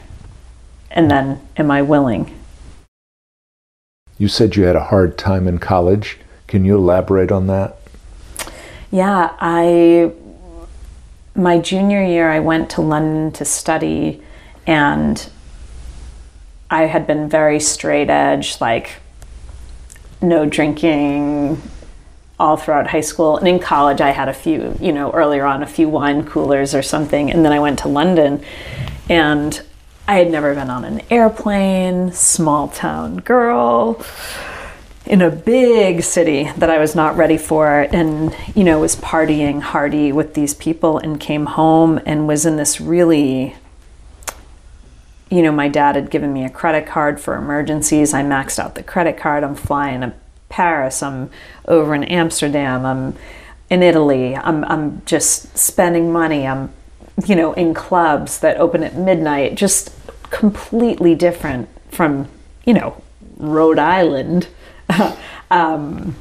and 0.92 1.10
then 1.10 1.40
am 1.56 1.70
i 1.70 1.82
willing 1.82 2.34
you 4.18 4.28
said 4.28 4.56
you 4.56 4.64
had 4.64 4.76
a 4.76 4.84
hard 4.84 5.16
time 5.18 5.48
in 5.48 5.58
college 5.58 6.18
can 6.46 6.64
you 6.64 6.76
elaborate 6.76 7.32
on 7.32 7.46
that 7.46 7.76
yeah 8.90 9.34
i 9.40 10.10
my 11.34 11.58
junior 11.58 12.04
year 12.04 12.30
i 12.30 12.38
went 12.38 12.70
to 12.70 12.80
london 12.80 13.32
to 13.32 13.44
study 13.44 14.22
and 14.66 15.30
i 16.70 16.82
had 16.82 17.06
been 17.06 17.28
very 17.28 17.58
straight 17.58 18.10
edge 18.10 18.60
like 18.60 18.96
no 20.20 20.46
drinking 20.46 21.60
all 22.42 22.56
throughout 22.56 22.88
high 22.88 23.00
school. 23.00 23.36
And 23.36 23.46
in 23.46 23.60
college, 23.60 24.00
I 24.00 24.10
had 24.10 24.28
a 24.28 24.34
few, 24.34 24.76
you 24.80 24.92
know, 24.92 25.12
earlier 25.12 25.44
on, 25.44 25.62
a 25.62 25.66
few 25.66 25.88
wine 25.88 26.26
coolers 26.26 26.74
or 26.74 26.82
something. 26.82 27.30
And 27.30 27.44
then 27.44 27.52
I 27.52 27.60
went 27.60 27.78
to 27.80 27.88
London 27.88 28.42
and 29.08 29.62
I 30.06 30.16
had 30.16 30.30
never 30.30 30.54
been 30.54 30.70
on 30.70 30.84
an 30.84 31.02
airplane, 31.10 32.12
small 32.12 32.68
town 32.68 33.18
girl 33.18 34.04
in 35.06 35.22
a 35.22 35.30
big 35.30 36.02
city 36.02 36.50
that 36.56 36.70
I 36.70 36.78
was 36.78 36.94
not 36.94 37.16
ready 37.16 37.36
for 37.36 37.88
and 37.90 38.34
you 38.54 38.62
know 38.62 38.78
was 38.78 38.94
partying 38.94 39.60
hardy 39.60 40.12
with 40.12 40.34
these 40.34 40.54
people 40.54 40.98
and 40.98 41.18
came 41.18 41.46
home 41.46 42.00
and 42.06 42.28
was 42.28 42.46
in 42.46 42.56
this 42.56 42.80
really 42.80 43.56
you 45.28 45.42
know 45.42 45.50
my 45.50 45.66
dad 45.66 45.96
had 45.96 46.08
given 46.08 46.32
me 46.32 46.44
a 46.44 46.50
credit 46.50 46.86
card 46.86 47.20
for 47.20 47.34
emergencies. 47.34 48.14
I 48.14 48.22
maxed 48.22 48.60
out 48.60 48.76
the 48.76 48.82
credit 48.84 49.16
card. 49.16 49.42
I'm 49.42 49.56
flying 49.56 50.04
a 50.04 50.14
Paris, 50.52 51.02
I'm 51.02 51.30
over 51.66 51.94
in 51.94 52.04
Amsterdam, 52.04 52.84
I'm 52.84 53.16
in 53.70 53.82
Italy, 53.82 54.36
I'm, 54.36 54.64
I'm 54.66 55.02
just 55.06 55.56
spending 55.56 56.12
money, 56.12 56.46
I'm, 56.46 56.70
you 57.26 57.36
know, 57.36 57.52
in 57.52 57.74
clubs 57.74 58.40
that 58.40 58.56
open 58.56 58.82
at 58.82 58.94
midnight, 58.94 59.54
just 59.54 59.94
completely 60.30 61.14
different 61.14 61.68
from, 61.90 62.28
you 62.64 62.74
know, 62.74 63.02
Rhode 63.36 63.78
Island. 63.78 64.48
um, 65.50 66.16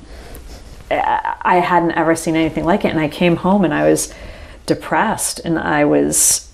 I 0.90 1.62
hadn't 1.64 1.92
ever 1.92 2.16
seen 2.16 2.36
anything 2.36 2.66
like 2.66 2.84
it. 2.84 2.90
And 2.90 3.00
I 3.00 3.08
came 3.08 3.38
home 3.38 3.64
and 3.64 3.74
I 3.74 3.90
was 3.90 4.14
depressed 4.66 5.40
and 5.40 5.58
I 5.58 5.86
was 5.86 6.48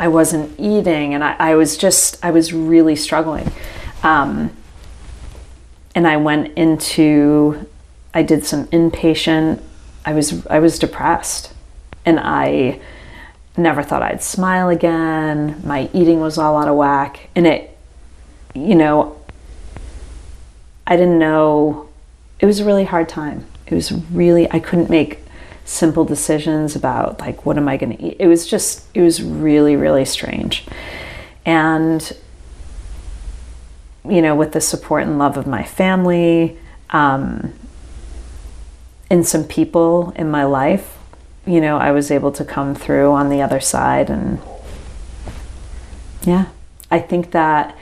I 0.00 0.06
wasn't 0.06 0.58
eating 0.60 1.12
and 1.12 1.24
I, 1.24 1.34
I 1.38 1.54
was 1.56 1.76
just 1.76 2.24
I 2.24 2.30
was 2.30 2.52
really 2.52 2.94
struggling. 2.94 3.50
Um, 4.02 4.56
and 5.94 6.06
I 6.06 6.16
went 6.16 6.56
into 6.56 7.66
I 8.14 8.22
did 8.22 8.44
some 8.44 8.66
inpatient 8.68 9.60
I 10.04 10.12
was 10.12 10.46
I 10.46 10.60
was 10.60 10.78
depressed 10.78 11.52
and 12.08 12.18
I 12.18 12.80
never 13.54 13.82
thought 13.82 14.02
I'd 14.02 14.22
smile 14.22 14.70
again. 14.70 15.60
My 15.62 15.90
eating 15.92 16.20
was 16.20 16.38
all 16.38 16.56
out 16.56 16.68
of 16.68 16.76
whack. 16.76 17.28
And 17.36 17.46
it 17.46 17.76
you 18.54 18.74
know 18.74 19.20
I 20.86 20.96
didn't 20.96 21.18
know. 21.18 21.86
It 22.40 22.46
was 22.46 22.60
a 22.60 22.64
really 22.64 22.84
hard 22.84 23.10
time. 23.10 23.46
It 23.66 23.74
was 23.74 23.92
really 23.92 24.50
I 24.50 24.58
couldn't 24.58 24.88
make 24.88 25.20
simple 25.66 26.06
decisions 26.06 26.74
about 26.74 27.20
like 27.20 27.44
what 27.44 27.58
am 27.58 27.68
I 27.68 27.76
going 27.76 27.94
to 27.94 28.02
eat. 28.02 28.16
It 28.18 28.26
was 28.26 28.46
just 28.46 28.86
it 28.94 29.02
was 29.02 29.22
really 29.22 29.76
really 29.76 30.06
strange. 30.06 30.64
And 31.44 32.10
you 34.08 34.22
know, 34.22 34.34
with 34.34 34.52
the 34.52 34.62
support 34.62 35.02
and 35.02 35.18
love 35.18 35.36
of 35.36 35.46
my 35.46 35.62
family, 35.62 36.56
um, 36.88 37.52
and 39.10 39.26
some 39.26 39.44
people 39.44 40.12
in 40.16 40.30
my 40.30 40.44
life, 40.44 40.97
you 41.48 41.60
know, 41.60 41.78
I 41.78 41.92
was 41.92 42.10
able 42.10 42.30
to 42.32 42.44
come 42.44 42.74
through 42.74 43.10
on 43.12 43.30
the 43.30 43.40
other 43.40 43.60
side. 43.60 44.10
And 44.10 44.38
yeah, 46.22 46.46
I 46.90 46.98
think 46.98 47.30
that 47.30 47.76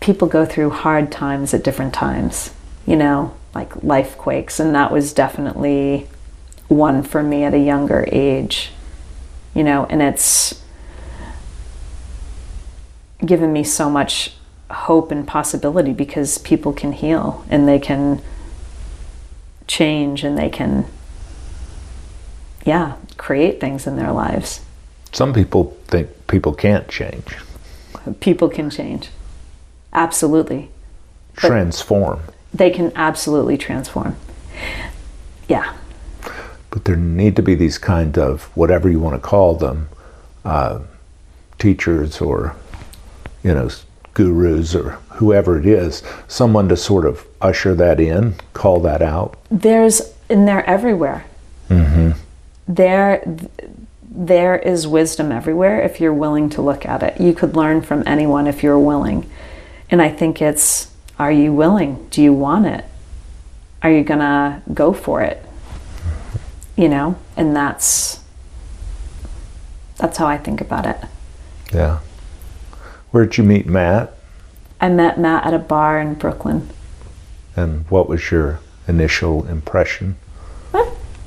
people 0.00 0.26
go 0.26 0.44
through 0.44 0.70
hard 0.70 1.12
times 1.12 1.54
at 1.54 1.62
different 1.62 1.94
times, 1.94 2.52
you 2.86 2.96
know, 2.96 3.34
like 3.54 3.82
life 3.82 4.18
quakes. 4.18 4.58
And 4.58 4.74
that 4.74 4.90
was 4.90 5.12
definitely 5.12 6.08
one 6.68 7.02
for 7.02 7.22
me 7.22 7.44
at 7.44 7.54
a 7.54 7.58
younger 7.58 8.08
age, 8.10 8.72
you 9.54 9.62
know, 9.62 9.86
and 9.86 10.02
it's, 10.02 10.60
given 13.24 13.52
me 13.52 13.62
so 13.62 13.90
much 13.90 14.34
hope 14.70 15.10
and 15.10 15.26
possibility 15.26 15.92
because 15.92 16.38
people 16.38 16.72
can 16.72 16.92
heal 16.92 17.44
and 17.50 17.68
they 17.68 17.78
can 17.78 18.22
change 19.66 20.24
and 20.24 20.38
they 20.38 20.48
can 20.48 20.86
yeah 22.64 22.96
create 23.16 23.60
things 23.60 23.86
in 23.86 23.96
their 23.96 24.12
lives. 24.12 24.60
Some 25.12 25.32
people 25.32 25.76
think 25.86 26.08
people 26.26 26.54
can't 26.54 26.88
change. 26.88 27.36
People 28.20 28.48
can 28.48 28.70
change. 28.70 29.08
Absolutely. 29.92 30.70
Transform. 31.36 32.20
they 32.52 32.70
can 32.70 32.92
absolutely 32.96 33.56
transform. 33.56 34.16
Yeah. 35.48 35.74
But 36.70 36.84
there 36.84 36.96
need 36.96 37.36
to 37.36 37.42
be 37.42 37.54
these 37.54 37.78
kind 37.78 38.16
of 38.18 38.44
whatever 38.56 38.88
you 38.88 39.00
want 39.00 39.14
to 39.16 39.20
call 39.20 39.54
them 39.54 39.88
uh, 40.44 40.80
teachers 41.58 42.20
or 42.20 42.56
you 43.42 43.54
know, 43.54 43.70
gurus 44.14 44.74
or 44.74 44.98
whoever 45.14 45.58
it 45.58 45.66
is, 45.66 46.02
someone 46.28 46.68
to 46.68 46.76
sort 46.76 47.06
of 47.06 47.26
usher 47.40 47.74
that 47.74 48.00
in, 48.00 48.34
call 48.52 48.80
that 48.80 49.02
out? 49.02 49.38
There's, 49.50 50.14
and 50.28 50.46
they're 50.46 50.64
everywhere. 50.68 51.24
Mm-hmm. 51.68 52.10
There, 52.68 53.22
there 54.02 54.56
is 54.58 54.86
wisdom 54.86 55.32
everywhere 55.32 55.80
if 55.82 56.00
you're 56.00 56.14
willing 56.14 56.50
to 56.50 56.62
look 56.62 56.86
at 56.86 57.02
it. 57.02 57.20
You 57.20 57.32
could 57.32 57.56
learn 57.56 57.82
from 57.82 58.02
anyone 58.06 58.46
if 58.46 58.62
you're 58.62 58.78
willing. 58.78 59.28
And 59.90 60.00
I 60.00 60.08
think 60.08 60.40
it's, 60.40 60.92
are 61.18 61.32
you 61.32 61.52
willing? 61.52 62.06
Do 62.10 62.22
you 62.22 62.32
want 62.32 62.66
it? 62.66 62.84
Are 63.82 63.90
you 63.90 64.04
going 64.04 64.20
to 64.20 64.62
go 64.72 64.92
for 64.92 65.22
it? 65.22 65.44
You 66.76 66.88
know, 66.88 67.18
and 67.36 67.54
that's, 67.54 68.20
that's 69.96 70.16
how 70.18 70.26
I 70.26 70.38
think 70.38 70.60
about 70.60 70.86
it. 70.86 70.96
Yeah. 71.72 72.00
Where'd 73.10 73.36
you 73.36 73.44
meet 73.44 73.66
Matt? 73.66 74.14
I 74.80 74.88
met 74.88 75.18
Matt 75.18 75.44
at 75.46 75.52
a 75.52 75.58
bar 75.58 76.00
in 76.00 76.14
Brooklyn. 76.14 76.70
And 77.56 77.88
what 77.90 78.08
was 78.08 78.30
your 78.30 78.60
initial 78.86 79.46
impression? 79.46 80.16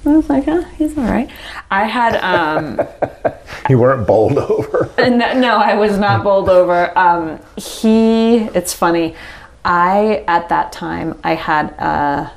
I 0.05 0.17
was 0.17 0.29
like, 0.29 0.47
oh, 0.47 0.63
he's 0.77 0.97
all 0.97 1.05
right. 1.05 1.29
I 1.71 1.85
had. 1.85 2.15
Um, 2.17 2.79
you 3.69 3.77
weren't 3.77 4.05
bowled 4.05 4.37
over. 4.37 4.91
no, 4.97 5.33
no, 5.33 5.57
I 5.57 5.75
was 5.75 5.97
not 5.97 6.23
bowled 6.23 6.49
over. 6.49 6.97
Um, 6.97 7.39
he, 7.55 8.37
it's 8.53 8.73
funny. 8.73 9.15
I, 9.63 10.25
at 10.27 10.49
that 10.49 10.71
time, 10.73 11.17
I 11.23 11.35
had 11.35 11.69
a, 11.71 12.33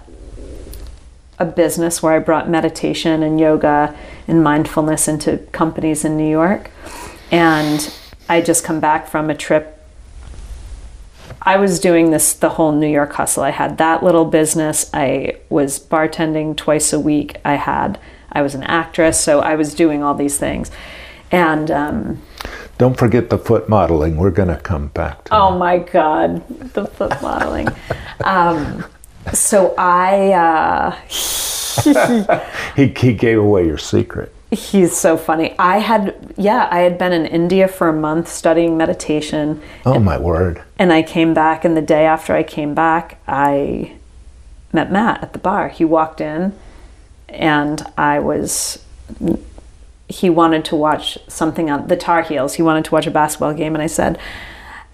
a 1.40 1.44
business 1.44 2.02
where 2.02 2.12
I 2.12 2.20
brought 2.20 2.48
meditation 2.48 3.22
and 3.22 3.40
yoga 3.40 3.96
and 4.28 4.44
mindfulness 4.44 5.08
into 5.08 5.38
companies 5.50 6.04
in 6.04 6.16
New 6.16 6.30
York. 6.30 6.70
And 7.32 7.92
I 8.28 8.40
just 8.40 8.64
come 8.64 8.78
back 8.80 9.08
from 9.08 9.28
a 9.28 9.34
trip. 9.34 9.75
I 11.46 11.56
was 11.58 11.78
doing 11.78 12.10
this 12.10 12.32
the 12.32 12.50
whole 12.50 12.72
New 12.72 12.88
York 12.88 13.12
hustle. 13.12 13.44
I 13.44 13.50
had 13.50 13.78
that 13.78 14.02
little 14.02 14.24
business. 14.24 14.90
I 14.92 15.36
was 15.48 15.78
bartending 15.78 16.56
twice 16.56 16.92
a 16.92 16.98
week. 16.98 17.36
I 17.44 17.54
had 17.54 18.00
I 18.32 18.42
was 18.42 18.56
an 18.56 18.64
actress, 18.64 19.20
so 19.20 19.40
I 19.40 19.54
was 19.54 19.72
doing 19.72 20.02
all 20.02 20.14
these 20.14 20.36
things. 20.38 20.72
And 21.30 21.70
um, 21.70 22.22
Don't 22.78 22.98
forget 22.98 23.30
the 23.30 23.38
foot 23.38 23.68
modeling. 23.68 24.16
We're 24.16 24.30
going 24.30 24.48
to 24.48 24.56
come 24.56 24.88
back 24.88 25.24
to 25.24 25.34
oh 25.36 25.56
my 25.56 25.78
God, 25.78 26.46
the 26.74 26.86
foot 26.86 27.22
modeling. 27.22 27.68
um, 28.24 28.84
so 29.32 29.74
I, 29.78 30.32
uh, 30.32 30.96
He, 32.76 32.88
he 32.88 33.14
gave 33.14 33.38
away 33.38 33.66
your 33.66 33.78
secret. 33.78 34.34
He's 34.50 34.96
so 34.96 35.16
funny. 35.16 35.54
I 35.58 35.78
had, 35.78 36.34
yeah, 36.36 36.68
I 36.70 36.80
had 36.80 36.98
been 36.98 37.12
in 37.12 37.26
India 37.26 37.66
for 37.68 37.88
a 37.88 37.92
month 37.92 38.28
studying 38.28 38.76
meditation. 38.76 39.60
Oh, 39.84 39.98
my 39.98 40.18
word. 40.18 40.62
And 40.78 40.92
I 40.92 41.02
came 41.02 41.34
back, 41.34 41.64
and 41.64 41.76
the 41.76 41.82
day 41.82 42.06
after 42.06 42.34
I 42.34 42.42
came 42.42 42.74
back, 42.74 43.20
I 43.26 43.96
met 44.72 44.92
Matt 44.92 45.22
at 45.22 45.32
the 45.32 45.38
bar. 45.38 45.68
He 45.68 45.84
walked 45.84 46.20
in, 46.20 46.56
and 47.28 47.82
I 47.96 48.18
was. 48.20 48.84
He 50.08 50.30
wanted 50.30 50.64
to 50.66 50.76
watch 50.76 51.18
something 51.26 51.68
on 51.68 51.88
the 51.88 51.96
Tar 51.96 52.22
Heels. 52.22 52.54
He 52.54 52.62
wanted 52.62 52.84
to 52.84 52.92
watch 52.92 53.06
a 53.06 53.10
basketball 53.10 53.54
game, 53.54 53.74
and 53.74 53.82
I 53.82 53.88
said, 53.88 54.18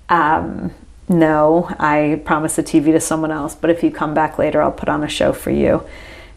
um, 0.09 0.73
"No, 1.09 1.75
I 1.79 2.23
promised 2.25 2.57
the 2.57 2.63
TV 2.63 2.93
to 2.93 3.01
someone 3.01 3.31
else. 3.31 3.55
But 3.55 3.69
if 3.69 3.83
you 3.83 3.91
come 3.91 4.15
back 4.15 4.39
later, 4.39 4.63
I'll 4.63 4.73
put 4.73 4.89
on 4.89 5.03
a 5.03 5.09
show 5.09 5.33
for 5.33 5.51
you." 5.51 5.87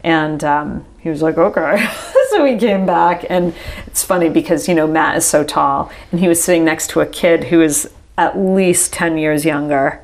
And 0.03 0.43
um, 0.43 0.85
he 0.99 1.09
was 1.09 1.21
like, 1.21 1.37
"Okay." 1.37 1.87
so 2.35 2.43
we 2.43 2.57
came 2.57 2.85
back, 2.85 3.25
and 3.29 3.53
it's 3.87 4.03
funny 4.03 4.29
because 4.29 4.67
you 4.67 4.75
know 4.75 4.87
Matt 4.87 5.15
is 5.15 5.25
so 5.25 5.43
tall, 5.43 5.89
and 6.11 6.19
he 6.19 6.27
was 6.27 6.43
sitting 6.43 6.65
next 6.65 6.89
to 6.89 6.99
a 6.99 7.05
kid 7.05 7.45
who 7.45 7.61
is 7.61 7.89
at 8.17 8.37
least 8.37 8.91
10 8.91 9.17
years 9.17 9.45
younger, 9.45 10.03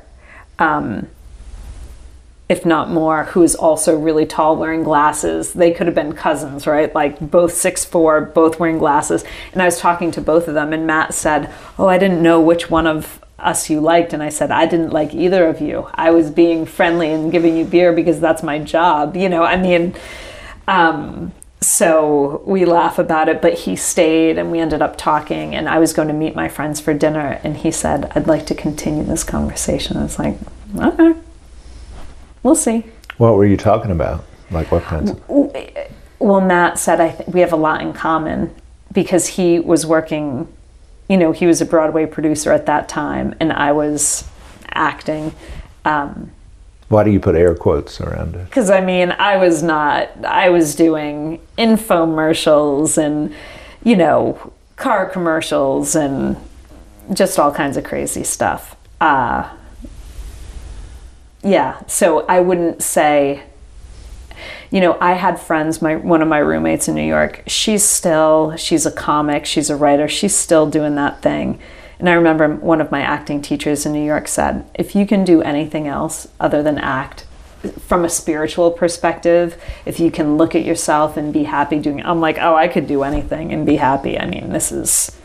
um, 0.58 1.08
if 2.48 2.64
not 2.64 2.90
more, 2.90 3.24
who 3.24 3.42
is 3.42 3.54
also 3.54 3.98
really 3.98 4.24
tall, 4.24 4.56
wearing 4.56 4.82
glasses. 4.82 5.52
They 5.52 5.72
could 5.72 5.86
have 5.86 5.94
been 5.94 6.14
cousins, 6.14 6.66
right? 6.66 6.94
Like 6.94 7.18
both 7.20 7.52
six 7.52 7.84
four, 7.84 8.22
both 8.22 8.58
wearing 8.58 8.78
glasses. 8.78 9.24
And 9.52 9.60
I 9.60 9.66
was 9.66 9.78
talking 9.78 10.10
to 10.12 10.20
both 10.22 10.48
of 10.48 10.54
them, 10.54 10.72
and 10.72 10.86
Matt 10.86 11.12
said, 11.12 11.52
Oh, 11.78 11.86
I 11.86 11.98
didn't 11.98 12.22
know 12.22 12.40
which 12.40 12.70
one 12.70 12.86
of 12.86 13.22
us 13.38 13.68
you 13.68 13.80
liked. 13.80 14.14
And 14.14 14.22
I 14.22 14.30
said, 14.30 14.50
I 14.50 14.64
didn't 14.64 14.90
like 14.90 15.12
either 15.14 15.46
of 15.48 15.60
you. 15.60 15.88
I 15.94 16.10
was 16.10 16.30
being 16.30 16.64
friendly 16.64 17.10
and 17.10 17.30
giving 17.30 17.58
you 17.58 17.66
beer 17.66 17.92
because 17.92 18.20
that's 18.20 18.42
my 18.42 18.58
job. 18.58 19.16
You 19.16 19.28
know, 19.28 19.42
I 19.42 19.56
mean, 19.56 19.94
um, 20.66 21.32
so 21.62 22.42
we 22.44 22.64
laugh 22.64 22.98
about 22.98 23.28
it, 23.28 23.40
but 23.40 23.54
he 23.54 23.76
stayed 23.76 24.36
and 24.36 24.50
we 24.50 24.58
ended 24.58 24.82
up 24.82 24.96
talking. 24.96 25.54
And 25.54 25.68
I 25.68 25.78
was 25.78 25.92
going 25.92 26.08
to 26.08 26.14
meet 26.14 26.34
my 26.34 26.48
friends 26.48 26.80
for 26.80 26.92
dinner, 26.92 27.40
and 27.44 27.56
he 27.56 27.70
said, 27.70 28.10
I'd 28.14 28.26
like 28.26 28.46
to 28.46 28.54
continue 28.54 29.04
this 29.04 29.24
conversation. 29.24 29.96
I 29.96 30.02
was 30.02 30.18
like, 30.18 30.36
okay, 30.76 31.14
we'll 32.42 32.54
see. 32.54 32.84
What 33.16 33.34
were 33.34 33.46
you 33.46 33.56
talking 33.56 33.90
about? 33.90 34.24
Like 34.50 34.70
what 34.70 34.82
kinds 34.82 35.10
of. 35.10 35.20
Well, 36.18 36.40
Matt 36.40 36.78
said, 36.78 37.00
I 37.00 37.10
think 37.10 37.34
we 37.34 37.40
have 37.40 37.52
a 37.52 37.56
lot 37.56 37.80
in 37.80 37.92
common 37.92 38.54
because 38.92 39.26
he 39.26 39.58
was 39.58 39.86
working, 39.86 40.52
you 41.08 41.16
know, 41.16 41.32
he 41.32 41.46
was 41.46 41.60
a 41.60 41.64
Broadway 41.64 42.06
producer 42.06 42.52
at 42.52 42.66
that 42.66 42.88
time, 42.88 43.34
and 43.40 43.52
I 43.52 43.72
was 43.72 44.28
acting. 44.68 45.34
Um, 45.84 46.30
Why 46.92 47.04
do 47.04 47.10
you 47.10 47.20
put 47.20 47.34
air 47.34 47.54
quotes 47.54 48.02
around 48.02 48.34
it? 48.34 48.44
Because 48.44 48.68
I 48.68 48.82
mean, 48.82 49.12
I 49.12 49.38
was 49.38 49.62
not, 49.62 50.10
I 50.26 50.50
was 50.50 50.74
doing 50.74 51.40
infomercials 51.56 52.98
and, 52.98 53.34
you 53.82 53.96
know, 53.96 54.52
car 54.76 55.08
commercials 55.08 55.96
and 55.96 56.36
just 57.14 57.38
all 57.38 57.50
kinds 57.50 57.78
of 57.78 57.84
crazy 57.84 58.24
stuff. 58.24 58.76
Uh, 59.00 59.48
yeah, 61.42 61.80
so 61.86 62.26
I 62.26 62.40
wouldn't 62.40 62.82
say, 62.82 63.44
you 64.70 64.82
know, 64.82 64.98
I 65.00 65.14
had 65.14 65.40
friends, 65.40 65.80
my 65.80 65.96
one 65.96 66.20
of 66.20 66.28
my 66.28 66.40
roommates 66.40 66.88
in 66.88 66.94
New 66.94 67.08
York, 67.08 67.42
she's 67.46 67.82
still, 67.82 68.54
she's 68.56 68.84
a 68.84 68.92
comic, 68.92 69.46
she's 69.46 69.70
a 69.70 69.76
writer, 69.76 70.08
she's 70.08 70.36
still 70.36 70.68
doing 70.68 70.96
that 70.96 71.22
thing. 71.22 71.58
And 72.02 72.08
I 72.08 72.14
remember 72.14 72.48
one 72.56 72.80
of 72.80 72.90
my 72.90 73.00
acting 73.00 73.40
teachers 73.40 73.86
in 73.86 73.92
New 73.92 74.04
York 74.04 74.26
said, 74.26 74.68
if 74.74 74.96
you 74.96 75.06
can 75.06 75.22
do 75.24 75.40
anything 75.40 75.86
else 75.86 76.26
other 76.40 76.60
than 76.60 76.76
act, 76.76 77.26
from 77.78 78.04
a 78.04 78.08
spiritual 78.08 78.72
perspective, 78.72 79.56
if 79.86 80.00
you 80.00 80.10
can 80.10 80.36
look 80.36 80.56
at 80.56 80.64
yourself 80.64 81.16
and 81.16 81.32
be 81.32 81.44
happy 81.44 81.78
doing 81.78 82.00
it, 82.00 82.04
I'm 82.04 82.20
like, 82.20 82.38
oh, 82.38 82.56
I 82.56 82.66
could 82.66 82.88
do 82.88 83.04
anything 83.04 83.52
and 83.52 83.64
be 83.64 83.76
happy. 83.76 84.18
I 84.18 84.26
mean, 84.26 84.50
this 84.50 84.72
is 84.72 85.16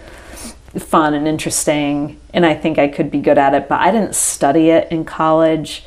fun 0.77 1.15
and 1.15 1.27
interesting, 1.27 2.19
and 2.31 2.45
I 2.45 2.53
think 2.53 2.77
I 2.77 2.89
could 2.89 3.09
be 3.09 3.21
good 3.21 3.39
at 3.39 3.55
it, 3.55 3.67
but 3.67 3.81
I 3.81 3.89
didn't 3.89 4.13
study 4.13 4.69
it 4.69 4.91
in 4.91 5.03
college. 5.03 5.83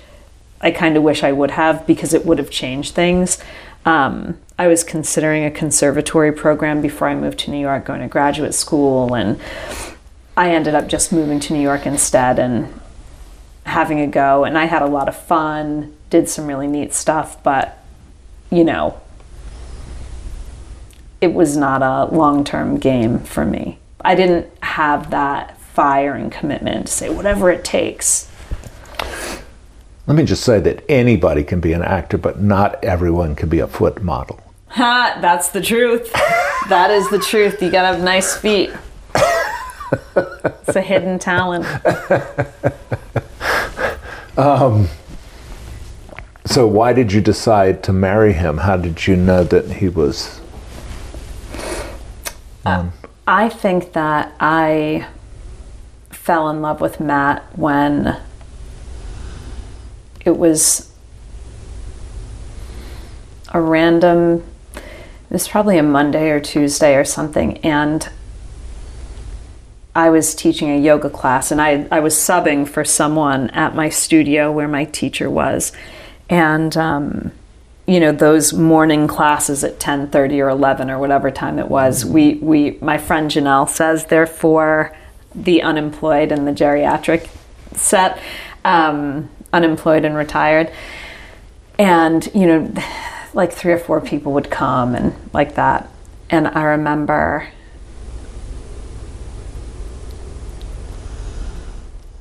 I 0.61 0.73
kind 0.73 0.97
of 0.97 1.05
wish 1.05 1.23
I 1.23 1.31
would 1.31 1.53
have 1.53 1.87
because 1.87 2.13
it 2.13 2.27
would 2.27 2.39
have 2.39 2.51
changed 2.51 2.97
things. 2.97 3.39
Um, 3.85 4.39
I 4.59 4.67
was 4.67 4.83
considering 4.83 5.45
a 5.45 5.53
conservatory 5.53 6.33
program 6.33 6.83
before 6.83 7.07
I 7.07 7.15
moved 7.15 7.39
to 7.41 7.53
New 7.53 7.61
York, 7.61 7.85
going 7.85 8.01
to 8.01 8.09
graduate 8.09 8.55
school, 8.55 9.15
and 9.15 9.41
I 10.37 10.55
ended 10.55 10.75
up 10.75 10.89
just 10.89 11.13
moving 11.13 11.41
to 11.41 11.53
New 11.53 11.61
York 11.61 11.87
instead 11.87 12.39
and 12.39 12.81
having 13.65 14.01
a 14.01 14.07
go. 14.07 14.45
And 14.45 14.57
I 14.57 14.65
had 14.65 14.83
a 14.83 14.87
lot 14.87 15.09
of 15.09 15.17
fun, 15.17 15.95
did 16.09 16.29
some 16.29 16.47
really 16.47 16.67
neat 16.67 16.95
stuff, 16.95 17.43
but 17.43 17.79
you 18.51 18.65
know, 18.65 19.01
it 21.21 21.33
was 21.35 21.57
not 21.57 21.83
a 21.83 22.15
long 22.15 22.45
term 22.45 22.79
game 22.79 23.21
for 23.21 23.45
me. 23.45 23.79
I 24.01 24.15
didn't 24.15 24.49
have 24.63 25.11
that 25.11 25.61
fire 25.61 26.15
and 26.15 26.33
commitment 26.33 26.87
to 26.87 26.93
say 26.93 27.11
whatever 27.11 27.51
it 27.51 27.65
takes. 27.65 28.31
Let 30.07 30.17
me 30.17 30.25
just 30.25 30.43
say 30.43 30.59
that 30.61 30.83
anybody 30.89 31.45
can 31.45 31.61
be 31.61 31.73
an 31.73 31.83
actor, 31.83 32.19
but 32.19 32.41
not 32.41 32.83
everyone 32.83 33.37
can 33.37 33.49
be 33.49 33.61
a 33.61 33.69
foot 33.69 34.03
model. 34.03 34.41
Ha, 34.69 35.19
that's 35.21 35.51
the 35.51 35.61
truth. 35.61 36.11
that 36.69 36.91
is 36.91 37.09
the 37.11 37.19
truth. 37.19 37.63
You 37.63 37.71
gotta 37.71 37.95
have 37.95 38.03
nice 38.03 38.37
feet. 38.37 38.71
It's 40.17 40.77
a 40.77 40.83
hidden 40.83 41.19
talent. 41.19 41.67
Um, 44.41 44.89
so, 46.47 46.67
why 46.67 46.95
did 46.95 47.13
you 47.13 47.21
decide 47.21 47.83
to 47.85 47.93
marry 47.93 48.33
him? 48.33 48.59
How 48.59 48.79
did 48.79 49.07
you 49.07 49.15
know 49.15 49.45
that 49.45 49.71
he 49.71 49.89
was. 49.91 50.41
Uh, 52.65 52.89
I 53.27 53.51
think 53.51 53.93
that 53.93 54.35
I 54.41 55.07
fell 56.09 56.49
in 56.49 56.63
love 56.63 56.81
with 56.81 57.01
Matt 57.01 57.45
when 57.59 58.19
it 60.25 60.39
was 60.39 60.91
a 63.53 63.61
random, 63.61 64.45
it 64.75 65.31
was 65.31 65.49
probably 65.49 65.77
a 65.77 65.83
Monday 65.83 66.31
or 66.31 66.41
Tuesday 66.41 66.97
or 66.97 67.05
something, 67.05 67.59
and 67.59 68.09
I 70.01 70.09
was 70.09 70.35
teaching 70.35 70.71
a 70.71 70.81
yoga 70.81 71.11
class 71.11 71.53
and 71.53 71.61
I, 71.61 71.87
I 71.91 72.01
was 72.01 72.15
subbing 72.15 72.67
for 72.67 72.87
someone 72.87 73.51
at 73.51 73.75
my 73.75 73.91
studio 73.91 74.51
where 74.51 74.67
my 74.67 74.87
teacher 74.87 75.29
was. 75.29 75.73
And, 76.31 76.75
um, 76.75 77.33
you 77.87 78.01
know, 78.01 78.11
those 78.11 78.55
morning 78.55 79.07
classes 79.07 79.63
at 79.63 79.79
10.30 79.79 80.43
or 80.43 80.49
11 80.49 80.91
or 80.91 80.99
whatever 80.99 81.31
time 81.31 81.59
it 81.59 81.69
was, 81.69 82.03
we, 82.07 82.37
we, 82.37 82.79
my 82.81 82.97
friend 82.97 83.31
Janelle 83.31 83.69
says 83.69 84.07
they're 84.07 84.27
for 84.27 84.97
the 85.35 85.61
unemployed 85.61 86.33
and 86.33 86.49
the 86.49 86.53
geriatric 86.53 87.29
set, 87.75 88.23
um, 88.65 89.29
unemployed 89.53 90.07
and 90.07 90.17
retired. 90.17 90.73
And, 91.79 92.27
you 92.35 92.47
know, 92.47 92.73
like 93.35 93.53
three 93.53 93.75
or 93.75 93.79
four 93.79 94.01
people 94.01 94.33
would 94.33 94.51
come 94.51 94.95
and 94.95 95.15
like 95.35 95.57
that. 95.57 95.91
And 96.31 96.49
I 96.49 96.63
remember 96.63 97.49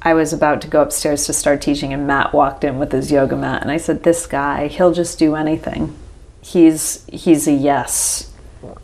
I 0.02 0.14
was 0.14 0.32
about 0.32 0.62
to 0.62 0.68
go 0.68 0.82
upstairs 0.82 1.26
to 1.26 1.34
start 1.34 1.62
teaching, 1.62 1.94
and 1.94 2.08
Matt 2.08 2.34
walked 2.34 2.64
in 2.64 2.80
with 2.80 2.92
his 2.92 3.12
yoga 3.12 3.36
mat, 3.36 3.62
and 3.62 3.72
I 3.72 3.78
said, 3.78 4.04
"This 4.04 4.26
guy, 4.26 4.68
he'll 4.68 4.94
just 4.94 5.20
do 5.20 5.36
anything. 5.36 5.96
He's 6.42 7.06
he's 7.08 7.48
a 7.48 7.54
yes 7.54 8.32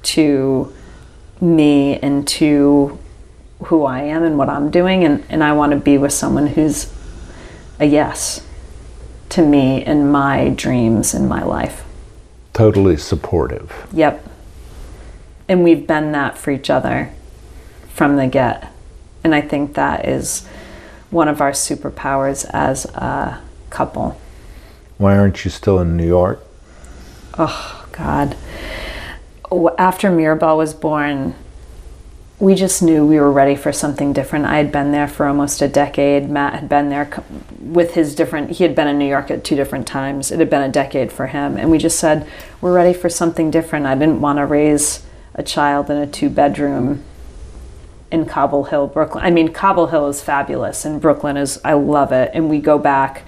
to 0.03 0.73
me 1.41 1.99
and 1.99 2.27
to 2.27 2.97
who 3.65 3.85
I 3.85 4.01
am 4.01 4.23
and 4.23 4.37
what 4.37 4.49
I'm 4.49 4.69
doing, 4.69 5.03
and, 5.03 5.23
and 5.29 5.43
I 5.43 5.53
want 5.53 5.71
to 5.71 5.77
be 5.77 5.97
with 5.97 6.11
someone 6.11 6.47
who's 6.47 6.91
a 7.79 7.85
yes 7.85 8.45
to 9.29 9.45
me 9.45 9.83
and 9.83 10.11
my 10.11 10.49
dreams 10.49 11.13
in 11.13 11.27
my 11.27 11.43
life. 11.43 11.83
Totally 12.53 12.97
supportive. 12.97 13.87
Yep. 13.91 14.27
And 15.47 15.63
we've 15.63 15.85
been 15.85 16.11
that 16.13 16.37
for 16.37 16.51
each 16.51 16.69
other 16.69 17.11
from 17.89 18.15
the 18.15 18.27
get. 18.27 18.71
And 19.23 19.35
I 19.35 19.41
think 19.41 19.73
that 19.75 20.07
is 20.07 20.47
one 21.15 21.29
of 21.29 21.39
our 21.39 21.51
superpowers 21.51 22.45
as 22.53 22.85
a 22.93 23.41
couple. 23.69 24.19
Why 24.97 25.17
aren't 25.17 25.45
you 25.45 25.49
still 25.49 25.79
in 25.79 25.95
New 25.95 26.05
York? 26.05 26.45
Oh, 27.37 27.87
God. 27.93 28.35
After 29.77 30.11
Mirabelle 30.11 30.57
was 30.57 30.73
born, 30.73 31.33
we 32.37 32.53
just 32.53 32.83
knew 32.83 33.05
we 33.05 33.17
were 33.17 33.31
ready 33.31 33.55
for 33.55 33.71
something 33.71 34.11
different. 34.11 34.45
I 34.45 34.57
had 34.57 34.73
been 34.73 34.91
there 34.91 35.07
for 35.07 35.25
almost 35.25 35.61
a 35.61 35.69
decade. 35.69 36.29
Matt 36.29 36.53
had 36.55 36.67
been 36.67 36.89
there 36.89 37.09
with 37.61 37.93
his 37.93 38.13
different, 38.13 38.51
he 38.51 38.65
had 38.65 38.75
been 38.75 38.89
in 38.89 38.99
New 38.99 39.07
York 39.07 39.31
at 39.31 39.45
two 39.45 39.55
different 39.55 39.87
times. 39.87 40.31
It 40.31 40.39
had 40.39 40.49
been 40.49 40.63
a 40.63 40.71
decade 40.71 41.13
for 41.13 41.27
him. 41.27 41.55
And 41.55 41.71
we 41.71 41.77
just 41.77 41.97
said, 41.97 42.27
we're 42.59 42.73
ready 42.73 42.93
for 42.97 43.09
something 43.09 43.49
different. 43.51 43.85
I 43.85 43.95
didn't 43.95 44.19
want 44.19 44.39
to 44.39 44.45
raise 44.45 45.05
a 45.33 45.43
child 45.43 45.89
in 45.89 45.95
a 45.95 46.07
two 46.07 46.29
bedroom 46.29 47.03
in 48.11 48.25
Cobble 48.25 48.65
Hill, 48.65 48.87
Brooklyn. 48.87 49.23
I 49.23 49.31
mean, 49.31 49.51
Cobble 49.51 49.87
Hill 49.87 50.07
is 50.07 50.21
fabulous, 50.21 50.85
and 50.85 51.01
Brooklyn 51.01 51.37
is, 51.37 51.59
I 51.63 51.73
love 51.73 52.11
it. 52.11 52.31
And 52.33 52.49
we 52.49 52.59
go 52.59 52.77
back 52.77 53.23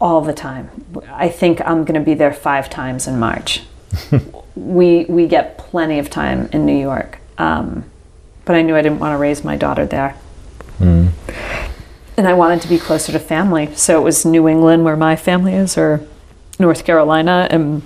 all 0.00 0.20
the 0.20 0.32
time. 0.32 0.70
I 1.08 1.28
think 1.28 1.60
I'm 1.62 1.84
going 1.84 1.98
to 1.98 2.04
be 2.04 2.14
there 2.14 2.32
five 2.32 2.68
times 2.70 3.06
in 3.06 3.18
March. 3.18 3.62
we, 4.54 5.04
we 5.06 5.26
get 5.26 5.58
plenty 5.58 5.98
of 5.98 6.10
time 6.10 6.48
in 6.52 6.66
New 6.66 6.78
York. 6.78 7.18
Um, 7.38 7.84
but 8.44 8.54
I 8.54 8.62
knew 8.62 8.76
I 8.76 8.82
didn't 8.82 8.98
want 8.98 9.14
to 9.14 9.18
raise 9.18 9.44
my 9.44 9.56
daughter 9.56 9.86
there. 9.86 10.16
Mm. 10.78 11.10
And 12.16 12.28
I 12.28 12.34
wanted 12.34 12.60
to 12.62 12.68
be 12.68 12.78
closer 12.78 13.12
to 13.12 13.18
family. 13.18 13.74
So 13.74 14.00
it 14.00 14.04
was 14.04 14.24
New 14.24 14.46
England, 14.46 14.84
where 14.84 14.96
my 14.96 15.16
family 15.16 15.54
is, 15.54 15.76
or 15.76 16.06
North 16.58 16.84
Carolina. 16.84 17.48
And 17.50 17.82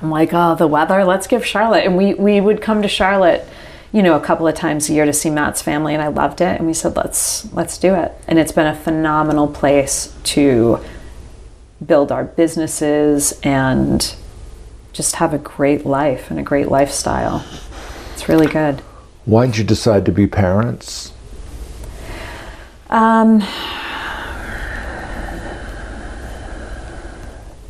I'm 0.00 0.10
like, 0.10 0.30
oh, 0.32 0.54
the 0.54 0.66
weather, 0.66 1.04
let's 1.04 1.26
give 1.26 1.44
Charlotte. 1.44 1.84
And 1.84 1.96
we, 1.96 2.14
we 2.14 2.40
would 2.40 2.60
come 2.60 2.82
to 2.82 2.88
Charlotte, 2.88 3.48
you 3.92 4.02
know, 4.02 4.14
a 4.14 4.20
couple 4.20 4.46
of 4.46 4.54
times 4.54 4.90
a 4.90 4.92
year 4.92 5.06
to 5.06 5.12
see 5.12 5.30
Matt's 5.30 5.62
family, 5.62 5.94
and 5.94 6.02
I 6.02 6.08
loved 6.08 6.40
it. 6.40 6.58
And 6.58 6.66
we 6.66 6.74
said, 6.74 6.96
let's 6.96 7.50
let's 7.52 7.78
do 7.78 7.94
it. 7.94 8.12
And 8.28 8.38
it's 8.38 8.52
been 8.52 8.66
a 8.66 8.74
phenomenal 8.76 9.48
place 9.48 10.14
to 10.24 10.80
build 11.84 12.12
our 12.12 12.24
businesses 12.24 13.38
and 13.42 14.14
just 14.92 15.16
have 15.16 15.34
a 15.34 15.38
great 15.38 15.84
life 15.84 16.30
and 16.30 16.40
a 16.40 16.42
great 16.42 16.68
lifestyle. 16.68 17.44
It's 18.12 18.28
really 18.28 18.46
good. 18.46 18.80
Why 19.24 19.46
did 19.46 19.58
you 19.58 19.64
decide 19.64 20.04
to 20.06 20.12
be 20.12 20.26
parents? 20.26 21.12
Um, 22.88 23.40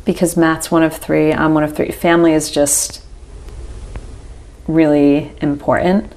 because 0.07 0.37
Matt's 0.37 0.71
one 0.71 0.83
of 0.83 0.95
three, 0.95 1.33
I'm 1.33 1.53
one 1.53 1.65
of 1.65 1.75
three. 1.75 1.91
Family 1.91 2.31
is 2.31 2.49
just 2.49 3.03
really 4.65 5.33
important 5.41 6.13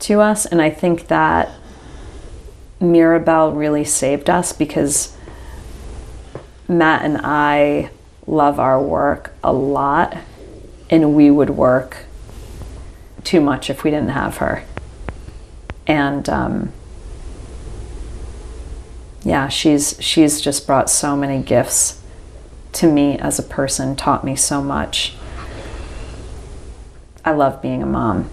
to 0.00 0.20
us. 0.20 0.44
And 0.44 0.60
I 0.60 0.70
think 0.70 1.06
that 1.06 1.48
Mirabelle 2.80 3.52
really 3.52 3.84
saved 3.84 4.28
us 4.28 4.52
because 4.52 5.16
Matt 6.66 7.04
and 7.04 7.18
I 7.22 7.90
love 8.26 8.58
our 8.58 8.82
work 8.82 9.32
a 9.44 9.52
lot, 9.52 10.18
and 10.90 11.14
we 11.14 11.30
would 11.30 11.50
work 11.50 12.06
too 13.22 13.40
much 13.40 13.70
if 13.70 13.84
we 13.84 13.92
didn't 13.92 14.08
have 14.08 14.38
her. 14.38 14.64
And 15.86 16.28
um, 16.28 16.72
yeah, 19.22 19.46
she's 19.46 19.96
she's 20.00 20.40
just 20.40 20.66
brought 20.66 20.90
so 20.90 21.16
many 21.16 21.40
gifts 21.40 22.01
to 22.72 22.90
me 22.90 23.18
as 23.18 23.38
a 23.38 23.42
person, 23.42 23.96
taught 23.96 24.24
me 24.24 24.36
so 24.36 24.62
much. 24.62 25.14
I 27.24 27.32
love 27.32 27.62
being 27.62 27.82
a 27.82 27.86
mom. 27.86 28.30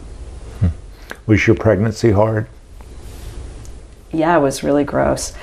Was 1.26 1.46
your 1.46 1.56
pregnancy 1.56 2.12
hard? 2.12 2.48
Yeah, 4.12 4.36
it 4.38 4.42
was 4.42 4.64
really 4.64 4.84
gross 4.84 5.34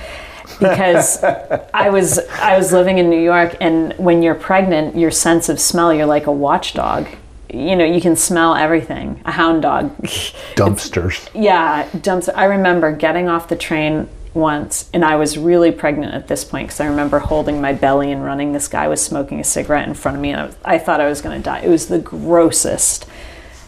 because 0.59 1.23
I 1.23 1.89
was 1.89 2.19
I 2.41 2.57
was 2.57 2.73
living 2.73 2.97
in 2.97 3.09
New 3.09 3.21
York 3.21 3.55
and 3.61 3.93
when 3.93 4.21
you're 4.21 4.35
pregnant, 4.35 4.97
your 4.97 5.11
sense 5.11 5.47
of 5.49 5.59
smell, 5.59 5.93
you're 5.93 6.05
like 6.05 6.27
a 6.27 6.31
watchdog. 6.31 7.07
You 7.49 7.77
know, 7.77 7.85
you 7.85 8.01
can 8.01 8.17
smell 8.17 8.55
everything. 8.55 9.21
A 9.23 9.31
hound 9.31 9.61
dog. 9.61 9.95
Dumpsters. 10.55 11.29
yeah, 11.33 11.87
dumpster. 11.91 12.33
I 12.35 12.45
remember 12.45 12.91
getting 12.91 13.29
off 13.29 13.47
the 13.47 13.55
train 13.55 14.09
once, 14.37 14.89
and 14.93 15.03
I 15.03 15.15
was 15.15 15.37
really 15.37 15.71
pregnant 15.71 16.13
at 16.13 16.27
this 16.27 16.45
point 16.45 16.67
because 16.67 16.79
I 16.79 16.85
remember 16.85 17.19
holding 17.19 17.59
my 17.59 17.73
belly 17.73 18.11
and 18.11 18.23
running. 18.23 18.53
This 18.53 18.67
guy 18.67 18.87
was 18.87 19.03
smoking 19.03 19.39
a 19.39 19.43
cigarette 19.43 19.87
in 19.87 19.93
front 19.93 20.15
of 20.15 20.21
me, 20.21 20.31
and 20.31 20.41
I, 20.41 20.45
was, 20.45 20.55
I 20.63 20.77
thought 20.77 21.01
I 21.01 21.07
was 21.07 21.21
going 21.21 21.37
to 21.37 21.43
die. 21.43 21.59
It 21.59 21.69
was 21.69 21.87
the 21.87 21.99
grossest 21.99 23.05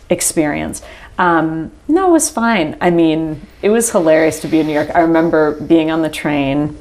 experience. 0.09 0.81
Um, 1.17 1.71
no, 1.87 2.09
it 2.09 2.11
was 2.11 2.29
fine. 2.29 2.77
I 2.79 2.91
mean, 2.91 3.45
it 3.61 3.69
was 3.69 3.91
hilarious 3.91 4.39
to 4.41 4.47
be 4.47 4.59
in 4.59 4.67
New 4.67 4.73
York. 4.73 4.89
I 4.95 5.01
remember 5.01 5.59
being 5.59 5.91
on 5.91 6.01
the 6.01 6.09
train, 6.09 6.77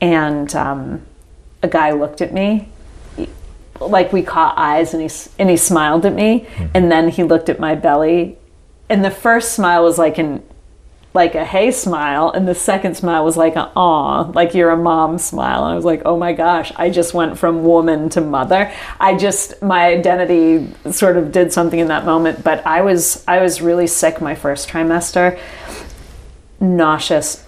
and 0.00 0.52
um, 0.56 1.02
a 1.62 1.68
guy 1.68 1.92
looked 1.92 2.20
at 2.20 2.32
me 2.32 2.68
like 3.80 4.12
we 4.12 4.22
caught 4.22 4.54
eyes 4.58 4.92
and 4.92 5.02
he 5.02 5.30
and 5.38 5.48
he 5.48 5.56
smiled 5.56 6.04
at 6.04 6.12
me 6.12 6.40
mm-hmm. 6.40 6.66
and 6.74 6.92
then 6.92 7.08
he 7.08 7.22
looked 7.22 7.48
at 7.48 7.58
my 7.58 7.74
belly 7.74 8.36
and 8.90 9.04
the 9.04 9.10
first 9.10 9.52
smile 9.52 9.82
was 9.82 9.96
like 9.96 10.18
an 10.18 10.42
like 11.12 11.34
a 11.34 11.44
hey 11.44 11.72
smile 11.72 12.30
and 12.30 12.46
the 12.46 12.54
second 12.54 12.96
smile 12.96 13.24
was 13.24 13.36
like 13.36 13.56
a 13.56 13.72
aw 13.74 14.30
like 14.32 14.54
you're 14.54 14.70
a 14.70 14.76
mom 14.76 15.18
smile. 15.18 15.64
And 15.64 15.72
i 15.72 15.74
was 15.74 15.84
like 15.84 16.02
oh 16.04 16.16
my 16.16 16.32
gosh 16.32 16.72
i 16.76 16.88
just 16.88 17.14
went 17.14 17.36
from 17.36 17.64
woman 17.64 18.08
to 18.10 18.20
mother. 18.20 18.72
I 19.00 19.16
just 19.16 19.60
my 19.60 19.86
identity 19.86 20.68
sort 20.92 21.16
of 21.16 21.32
did 21.32 21.52
something 21.52 21.80
in 21.80 21.88
that 21.88 22.04
moment 22.04 22.44
but 22.44 22.64
i 22.66 22.80
was 22.80 23.24
i 23.26 23.40
was 23.40 23.60
really 23.60 23.86
sick 23.86 24.20
my 24.20 24.34
first 24.34 24.68
trimester. 24.68 25.38
Nauseous 26.60 27.44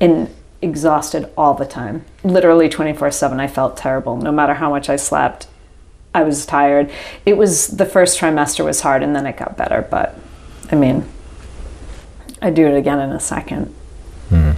and 0.00 0.34
exhausted 0.60 1.30
all 1.36 1.54
the 1.54 1.66
time. 1.66 2.04
Literally 2.24 2.68
24-7 2.68 3.38
i 3.38 3.46
felt 3.46 3.76
terrible. 3.76 4.16
No 4.16 4.32
matter 4.32 4.54
how 4.54 4.70
much 4.70 4.88
i 4.88 4.96
slept 4.96 5.46
i 6.12 6.24
was 6.24 6.44
tired. 6.44 6.90
It 7.24 7.36
was 7.36 7.68
the 7.68 7.86
first 7.86 8.18
trimester 8.18 8.64
was 8.64 8.80
hard 8.80 9.04
and 9.04 9.14
then 9.14 9.26
it 9.26 9.36
got 9.36 9.56
better 9.56 9.86
but 9.88 10.18
i 10.72 10.74
mean 10.74 11.04
I'd 12.44 12.54
do 12.54 12.66
it 12.66 12.76
again 12.76 13.00
in 13.00 13.10
a 13.10 13.20
second. 13.20 13.74
Mm. 14.28 14.56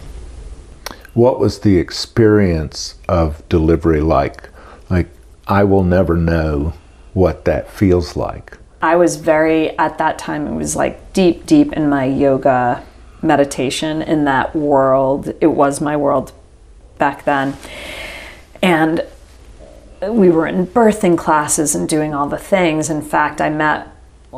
What 1.14 1.38
was 1.38 1.60
the 1.60 1.78
experience 1.78 2.96
of 3.08 3.48
delivery 3.48 4.00
like? 4.00 4.50
Like, 4.90 5.08
I 5.46 5.62
will 5.62 5.84
never 5.84 6.16
know 6.16 6.74
what 7.14 7.44
that 7.44 7.70
feels 7.70 8.16
like. 8.16 8.58
I 8.82 8.96
was 8.96 9.16
very, 9.16 9.70
at 9.78 9.98
that 9.98 10.18
time, 10.18 10.48
it 10.48 10.54
was 10.56 10.74
like 10.74 11.12
deep, 11.12 11.46
deep 11.46 11.72
in 11.74 11.88
my 11.88 12.04
yoga 12.04 12.84
meditation 13.22 14.02
in 14.02 14.24
that 14.24 14.56
world. 14.56 15.32
It 15.40 15.46
was 15.46 15.80
my 15.80 15.96
world 15.96 16.32
back 16.98 17.24
then. 17.24 17.56
And 18.60 19.06
we 20.02 20.28
were 20.28 20.48
in 20.48 20.66
birthing 20.66 21.16
classes 21.16 21.76
and 21.76 21.88
doing 21.88 22.12
all 22.12 22.28
the 22.28 22.36
things. 22.36 22.90
In 22.90 23.00
fact, 23.00 23.40
I 23.40 23.48
met 23.48 23.86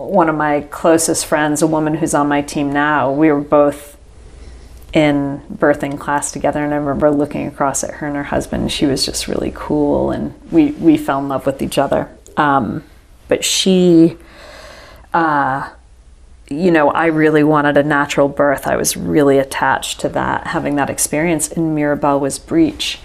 one 0.07 0.29
of 0.29 0.35
my 0.35 0.63
closest 0.63 1.27
friends, 1.27 1.63
a 1.63 1.67
woman 1.67 1.95
who's 1.95 2.15
on 2.15 2.29
my 2.29 2.43
team 2.43 2.73
now, 2.73 3.13
we 3.13 3.31
were 3.31 3.41
both 3.41 3.97
in 4.93 5.43
birthing 5.53 5.99
class 5.99 6.33
together 6.33 6.65
and 6.65 6.73
I 6.73 6.77
remember 6.79 7.11
looking 7.11 7.47
across 7.47 7.85
at 7.85 7.95
her 7.97 8.07
and 8.07 8.17
her 8.17 8.25
husband. 8.25 8.73
She 8.73 8.87
was 8.87 9.05
just 9.05 9.29
really 9.29 9.53
cool 9.55 10.11
and 10.11 10.35
we, 10.51 10.73
we 10.73 10.97
fell 10.97 11.19
in 11.19 11.29
love 11.29 11.45
with 11.45 11.61
each 11.61 11.79
other. 11.79 12.11
Um, 12.37 12.85
but 13.29 13.45
she, 13.45 14.17
uh, 15.13 15.71
you 16.49 16.71
know, 16.71 16.91
I 16.91 17.07
really 17.07 17.45
wanted 17.45 17.77
a 17.77 17.83
natural 17.83 18.29
birth. 18.29 18.67
I 18.67 18.77
was 18.77 18.97
really 18.97 19.39
attached 19.39 20.01
to 20.01 20.09
that, 20.11 20.49
having 20.49 20.77
that 20.77 20.89
experience. 20.89 21.53
And 21.53 21.75
Mirabelle 21.75 22.21
was 22.21 22.39
breech. 22.39 23.01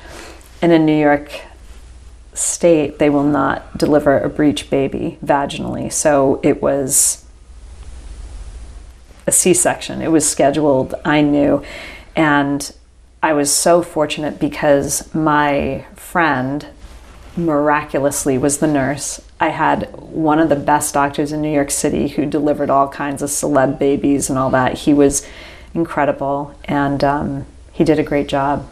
And 0.61 0.71
in 0.71 0.85
New 0.85 0.97
York, 0.97 1.41
state, 2.33 2.99
they 2.99 3.09
will 3.09 3.23
not 3.23 3.77
deliver 3.77 4.19
a 4.19 4.29
breech 4.29 4.69
baby 4.69 5.17
vaginally. 5.23 5.91
So 5.91 6.39
it 6.43 6.61
was 6.61 7.25
a 9.25 9.31
C 9.31 9.53
section. 9.53 10.01
It 10.01 10.11
was 10.11 10.29
scheduled, 10.29 10.95
I 11.05 11.21
knew. 11.21 11.63
And 12.15 12.73
I 13.21 13.33
was 13.33 13.53
so 13.53 13.81
fortunate 13.81 14.39
because 14.39 15.13
my 15.13 15.85
friend 15.95 16.67
miraculously 17.35 18.37
was 18.37 18.59
the 18.59 18.67
nurse. 18.67 19.21
I 19.39 19.49
had 19.49 19.89
one 19.97 20.39
of 20.39 20.49
the 20.49 20.55
best 20.55 20.93
doctors 20.93 21.31
in 21.31 21.41
New 21.41 21.51
York 21.51 21.71
City 21.71 22.09
who 22.09 22.25
delivered 22.25 22.69
all 22.69 22.87
kinds 22.87 23.21
of 23.21 23.29
celeb 23.29 23.79
babies 23.79 24.29
and 24.29 24.37
all 24.37 24.49
that. 24.51 24.79
He 24.79 24.93
was 24.93 25.25
incredible 25.73 26.53
and 26.65 27.03
um, 27.03 27.45
he 27.71 27.83
did 27.83 27.97
a 27.97 28.03
great 28.03 28.27
job 28.27 28.69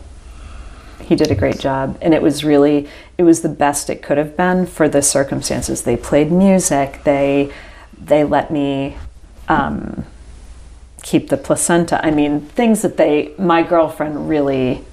he 1.03 1.15
did 1.15 1.31
a 1.31 1.35
great 1.35 1.59
job. 1.59 1.97
And 2.01 2.13
it 2.13 2.21
was 2.21 2.43
really 2.43 2.87
it 3.17 3.23
was 3.23 3.41
the 3.41 3.49
best 3.49 3.89
it 3.89 4.01
could 4.01 4.17
have 4.17 4.35
been 4.35 4.65
for 4.65 4.87
the 4.87 5.01
circumstances. 5.01 5.83
They 5.83 5.97
played 5.97 6.31
music. 6.31 7.03
They 7.03 7.51
they 7.99 8.23
let 8.23 8.51
me 8.51 8.97
um, 9.47 10.05
keep 11.03 11.29
the 11.29 11.37
placenta. 11.37 12.03
I 12.05 12.11
mean 12.11 12.41
things 12.41 12.81
that 12.81 12.97
they 12.97 13.33
my 13.37 13.63
girlfriend 13.63 14.29
really 14.29 14.83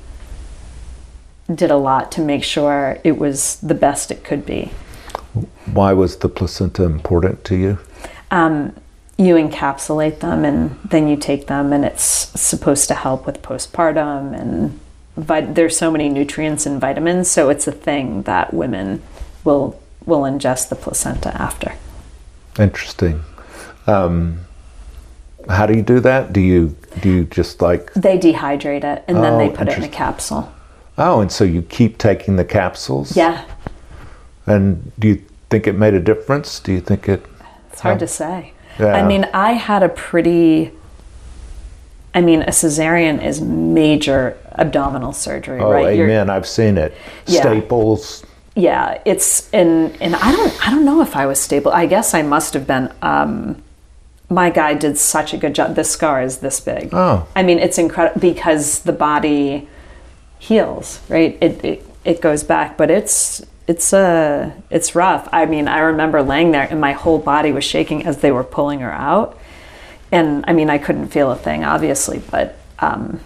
did 1.54 1.70
a 1.70 1.76
lot 1.76 2.12
to 2.12 2.20
make 2.20 2.44
sure 2.44 2.98
it 3.04 3.18
was 3.18 3.56
the 3.60 3.74
best 3.74 4.10
it 4.10 4.22
could 4.24 4.44
be. 4.44 4.70
Why 5.66 5.92
was 5.92 6.18
the 6.18 6.28
placenta 6.28 6.84
important 6.84 7.44
to 7.44 7.56
you? 7.56 7.78
Um, 8.30 8.74
you 9.16 9.34
encapsulate 9.34 10.20
them 10.20 10.44
and 10.44 10.78
then 10.84 11.08
you 11.08 11.16
take 11.16 11.48
them 11.48 11.72
and 11.72 11.84
it's 11.84 12.02
supposed 12.02 12.86
to 12.88 12.94
help 12.94 13.26
with 13.26 13.42
postpartum 13.42 14.38
and 14.38 14.78
vit- 15.18 15.54
there's 15.54 15.76
so 15.76 15.90
many 15.90 16.08
nutrients 16.08 16.66
and 16.66 16.80
vitamins, 16.80 17.30
so 17.30 17.50
it's 17.50 17.66
a 17.66 17.72
thing 17.72 18.22
that 18.22 18.54
women 18.54 19.02
will 19.44 19.80
will 20.06 20.22
ingest 20.22 20.70
the 20.70 20.76
placenta 20.76 21.34
after. 21.40 21.74
Interesting. 22.58 23.22
Um, 23.86 24.40
how 25.48 25.66
do 25.66 25.74
you 25.74 25.82
do 25.82 26.00
that? 26.00 26.32
Do 26.32 26.40
you 26.40 26.76
do 27.00 27.10
you 27.10 27.24
just 27.24 27.60
like 27.62 27.92
they 27.94 28.18
dehydrate 28.18 28.84
it 28.84 29.04
and 29.08 29.18
oh, 29.18 29.22
then 29.22 29.38
they 29.38 29.50
put 29.54 29.68
it 29.68 29.76
in 29.78 29.84
a 29.84 29.88
capsule. 29.88 30.52
Oh, 30.96 31.20
and 31.20 31.30
so 31.30 31.44
you 31.44 31.62
keep 31.62 31.98
taking 31.98 32.36
the 32.36 32.44
capsules? 32.44 33.16
Yeah. 33.16 33.44
And 34.46 34.92
do 34.98 35.08
you 35.08 35.22
think 35.50 35.66
it 35.66 35.74
made 35.74 35.94
a 35.94 36.00
difference? 36.00 36.58
Do 36.58 36.72
you 36.72 36.80
think 36.80 37.08
it 37.08 37.24
It's 37.70 37.80
hard 37.80 38.00
to 38.00 38.08
say. 38.08 38.52
Yeah. 38.78 38.94
I 38.94 39.06
mean, 39.06 39.28
I 39.32 39.52
had 39.52 39.82
a 39.82 39.88
pretty. 39.88 40.72
I 42.14 42.20
mean, 42.20 42.42
a 42.42 42.50
cesarean 42.50 43.22
is 43.24 43.40
major 43.40 44.36
abdominal 44.52 45.12
surgery, 45.12 45.60
Oh, 45.60 45.70
right? 45.70 45.94
You're- 45.96 46.10
amen. 46.10 46.30
I've 46.30 46.46
seen 46.46 46.78
it. 46.78 46.94
Yeah. 47.26 47.42
Staples. 47.42 48.24
yeah, 48.56 49.00
it's 49.04 49.48
and 49.52 49.96
and 50.00 50.16
I 50.16 50.32
don't 50.32 50.66
I 50.66 50.70
don't 50.70 50.84
know 50.84 51.00
if 51.02 51.14
I 51.16 51.26
was 51.26 51.40
stable. 51.40 51.70
I 51.72 51.86
guess 51.86 52.14
I 52.14 52.22
must 52.22 52.54
have 52.54 52.66
been. 52.66 52.90
Um, 53.02 53.62
my 54.30 54.50
guy 54.50 54.74
did 54.74 54.98
such 54.98 55.32
a 55.32 55.36
good 55.38 55.54
job. 55.54 55.74
The 55.74 55.84
scar 55.84 56.20
is 56.22 56.38
this 56.38 56.60
big. 56.60 56.90
Oh. 56.92 57.26
I 57.36 57.42
mean, 57.42 57.58
it's 57.58 57.78
incredible 57.78 58.20
because 58.20 58.80
the 58.80 58.92
body 58.92 59.68
heals, 60.38 61.00
right? 61.08 61.36
It 61.40 61.64
it, 61.64 61.86
it 62.04 62.20
goes 62.20 62.42
back, 62.42 62.76
but 62.76 62.90
it's 62.90 63.42
it's 63.66 63.92
uh 63.92 64.50
it's 64.70 64.94
rough. 64.94 65.28
I 65.32 65.46
mean, 65.46 65.68
I 65.68 65.78
remember 65.80 66.22
laying 66.22 66.50
there 66.52 66.66
and 66.70 66.80
my 66.80 66.92
whole 66.92 67.18
body 67.18 67.52
was 67.52 67.64
shaking 67.64 68.04
as 68.06 68.18
they 68.18 68.32
were 68.32 68.44
pulling 68.44 68.80
her 68.80 68.92
out, 68.92 69.38
and 70.10 70.44
I 70.46 70.52
mean, 70.52 70.70
I 70.70 70.78
couldn't 70.78 71.08
feel 71.08 71.30
a 71.30 71.36
thing, 71.36 71.64
obviously, 71.64 72.22
but 72.30 72.56
um, 72.78 73.20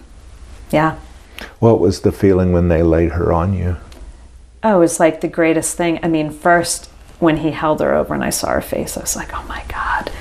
yeah. 0.71 0.97
What 1.59 1.79
was 1.79 2.01
the 2.01 2.11
feeling 2.11 2.51
when 2.51 2.67
they 2.67 2.83
laid 2.83 3.11
her 3.13 3.31
on 3.33 3.53
you? 3.53 3.77
Oh, 4.63 4.77
it 4.77 4.79
was 4.79 4.99
like 4.99 5.21
the 5.21 5.27
greatest 5.27 5.75
thing. 5.77 5.99
I 6.03 6.07
mean, 6.07 6.31
first 6.31 6.89
when 7.19 7.37
he 7.37 7.51
held 7.51 7.79
her 7.79 7.93
over 7.93 8.13
and 8.13 8.23
I 8.23 8.29
saw 8.29 8.49
her 8.49 8.61
face, 8.61 8.97
I 8.97 9.01
was 9.01 9.15
like, 9.15 9.33
oh 9.33 9.43
my 9.47 9.63
God. 9.67 10.11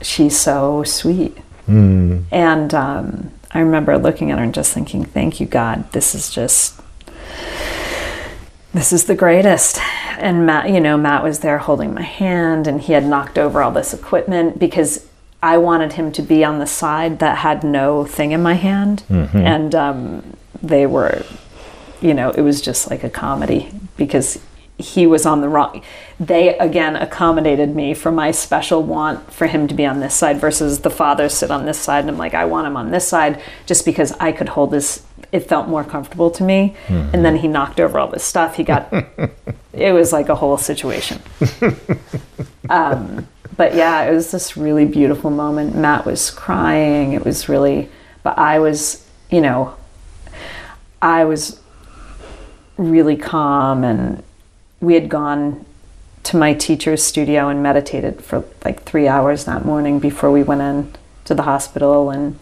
She's 0.00 0.38
so 0.38 0.84
sweet. 0.84 1.36
And 2.30 2.72
um, 2.72 3.30
I 3.50 3.60
remember 3.60 3.98
looking 3.98 4.30
at 4.30 4.38
her 4.38 4.44
and 4.44 4.54
just 4.54 4.72
thinking, 4.72 5.04
thank 5.04 5.40
you, 5.40 5.46
God. 5.46 5.90
This 5.92 6.14
is 6.14 6.30
just, 6.30 6.80
this 8.72 8.92
is 8.92 9.04
the 9.04 9.14
greatest. 9.14 9.78
And 10.18 10.46
Matt, 10.46 10.70
you 10.70 10.80
know, 10.80 10.96
Matt 10.96 11.22
was 11.22 11.40
there 11.40 11.58
holding 11.58 11.94
my 11.94 12.02
hand 12.02 12.66
and 12.66 12.80
he 12.80 12.92
had 12.92 13.06
knocked 13.06 13.38
over 13.38 13.62
all 13.62 13.70
this 13.70 13.94
equipment 13.94 14.58
because 14.58 15.06
I 15.42 15.58
wanted 15.58 15.92
him 15.92 16.12
to 16.12 16.22
be 16.22 16.44
on 16.44 16.58
the 16.58 16.66
side 16.66 17.20
that 17.20 17.38
had 17.38 17.62
no 17.62 18.04
thing 18.04 18.32
in 18.32 18.42
my 18.42 18.54
hand. 18.54 19.04
And 19.46 19.74
um, 19.74 20.36
they 20.62 20.86
were 20.86 21.24
you 22.00 22.14
know, 22.14 22.30
it 22.30 22.42
was 22.42 22.60
just 22.60 22.90
like 22.90 23.04
a 23.04 23.10
comedy 23.10 23.70
because 23.96 24.40
he 24.76 25.06
was 25.06 25.26
on 25.26 25.40
the 25.40 25.48
wrong. 25.48 25.82
They 26.20 26.56
again 26.58 26.94
accommodated 26.94 27.74
me 27.74 27.94
for 27.94 28.12
my 28.12 28.30
special 28.30 28.82
want 28.82 29.32
for 29.32 29.48
him 29.48 29.66
to 29.66 29.74
be 29.74 29.84
on 29.84 30.00
this 30.00 30.14
side 30.14 30.40
versus 30.40 30.80
the 30.80 30.90
father 30.90 31.28
sit 31.28 31.50
on 31.50 31.66
this 31.66 31.78
side. 31.78 32.00
And 32.00 32.10
I'm 32.10 32.18
like, 32.18 32.34
I 32.34 32.44
want 32.44 32.66
him 32.66 32.76
on 32.76 32.90
this 32.90 33.08
side 33.08 33.42
just 33.66 33.84
because 33.84 34.12
I 34.12 34.32
could 34.32 34.50
hold 34.50 34.70
this. 34.70 35.04
It 35.30 35.40
felt 35.40 35.68
more 35.68 35.84
comfortable 35.84 36.30
to 36.32 36.42
me. 36.42 36.74
And 36.88 37.24
then 37.24 37.36
he 37.36 37.48
knocked 37.48 37.80
over 37.80 37.98
all 37.98 38.08
this 38.08 38.24
stuff. 38.24 38.56
He 38.56 38.64
got, 38.64 38.92
it 39.72 39.92
was 39.92 40.12
like 40.12 40.28
a 40.28 40.34
whole 40.34 40.58
situation. 40.58 41.20
Um, 42.70 43.26
but 43.56 43.74
yeah, 43.74 44.02
it 44.02 44.14
was 44.14 44.30
this 44.30 44.56
really 44.56 44.84
beautiful 44.84 45.30
moment. 45.30 45.74
Matt 45.74 46.04
was 46.04 46.30
crying. 46.30 47.12
It 47.12 47.24
was 47.24 47.48
really, 47.48 47.88
but 48.22 48.38
I 48.38 48.58
was, 48.58 49.06
you 49.30 49.40
know, 49.40 49.74
I 51.00 51.24
was 51.24 51.60
really 52.76 53.16
calm 53.16 53.84
and 53.84 54.22
we 54.80 54.94
had 54.94 55.08
gone 55.08 55.64
to 56.24 56.36
my 56.36 56.54
teacher's 56.54 57.02
studio 57.02 57.48
and 57.48 57.62
meditated 57.62 58.22
for 58.22 58.44
like 58.64 58.82
three 58.82 59.08
hours 59.08 59.44
that 59.46 59.64
morning 59.64 59.98
before 59.98 60.30
we 60.30 60.42
went 60.42 60.60
in 60.60 60.94
to 61.24 61.34
the 61.34 61.42
hospital 61.42 62.10
and 62.10 62.38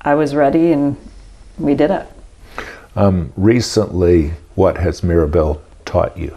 I 0.00 0.14
was 0.14 0.34
ready 0.34 0.72
and 0.72 0.96
we 1.58 1.74
did 1.74 1.90
it. 1.90 2.06
Um, 2.94 3.32
recently, 3.36 4.32
what 4.54 4.78
has 4.78 5.02
Mirabelle 5.02 5.60
taught 5.84 6.16
you? 6.16 6.36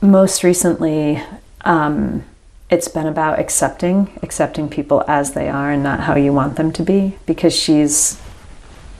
Most 0.00 0.42
recently, 0.42 1.22
um, 1.62 2.24
it's 2.70 2.88
been 2.88 3.06
about 3.06 3.38
accepting, 3.38 4.18
accepting 4.22 4.68
people 4.68 5.04
as 5.06 5.32
they 5.32 5.48
are 5.48 5.70
and 5.70 5.82
not 5.82 6.00
how 6.00 6.16
you 6.16 6.32
want 6.32 6.56
them 6.56 6.72
to 6.72 6.82
be 6.82 7.18
because 7.26 7.54
she's, 7.54 8.20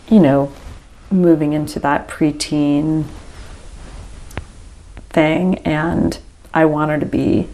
you 0.08 0.20
know, 0.20 0.52
moving 1.10 1.52
into 1.52 1.78
that 1.80 2.08
preteen 2.08 3.04
thing 5.10 5.58
and 5.58 6.18
I 6.54 6.64
want 6.64 6.90
her 6.90 6.98
to 6.98 7.06
be 7.06 7.48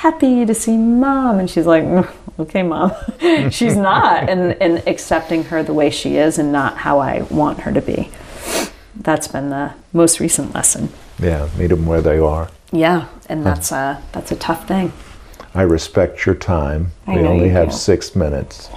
happy 0.00 0.46
to 0.46 0.54
see 0.54 0.76
mom 0.78 1.38
and 1.38 1.50
she's 1.50 1.66
like 1.66 1.82
"Mm, 1.84 2.08
okay 2.38 2.62
mom 2.62 2.90
she's 3.50 3.76
not 3.76 4.30
and 4.30 4.52
and 4.62 4.82
accepting 4.88 5.44
her 5.44 5.62
the 5.62 5.74
way 5.74 5.90
she 5.90 6.16
is 6.16 6.38
and 6.38 6.50
not 6.50 6.78
how 6.78 6.98
I 7.00 7.20
want 7.30 7.60
her 7.60 7.72
to 7.72 7.82
be 7.82 8.10
that's 8.96 9.28
been 9.28 9.50
the 9.50 9.74
most 9.92 10.18
recent 10.18 10.54
lesson 10.54 10.88
Yeah, 11.18 11.48
meet 11.58 11.66
them 11.66 11.84
where 11.84 12.00
they 12.00 12.18
are. 12.18 12.48
yeah 12.72 13.08
and 13.28 13.44
that's 13.44 13.72
a 13.72 14.02
that's 14.12 14.32
a 14.32 14.36
tough 14.36 14.66
thing 14.66 14.92
I 15.52 15.62
respect 15.62 16.24
your 16.26 16.36
time. 16.36 16.92
I 17.06 17.16
we 17.16 17.22
only 17.26 17.46
you 17.46 17.50
have 17.50 17.70
do. 17.70 17.74
six 17.76 18.14
minutes. 18.14 18.70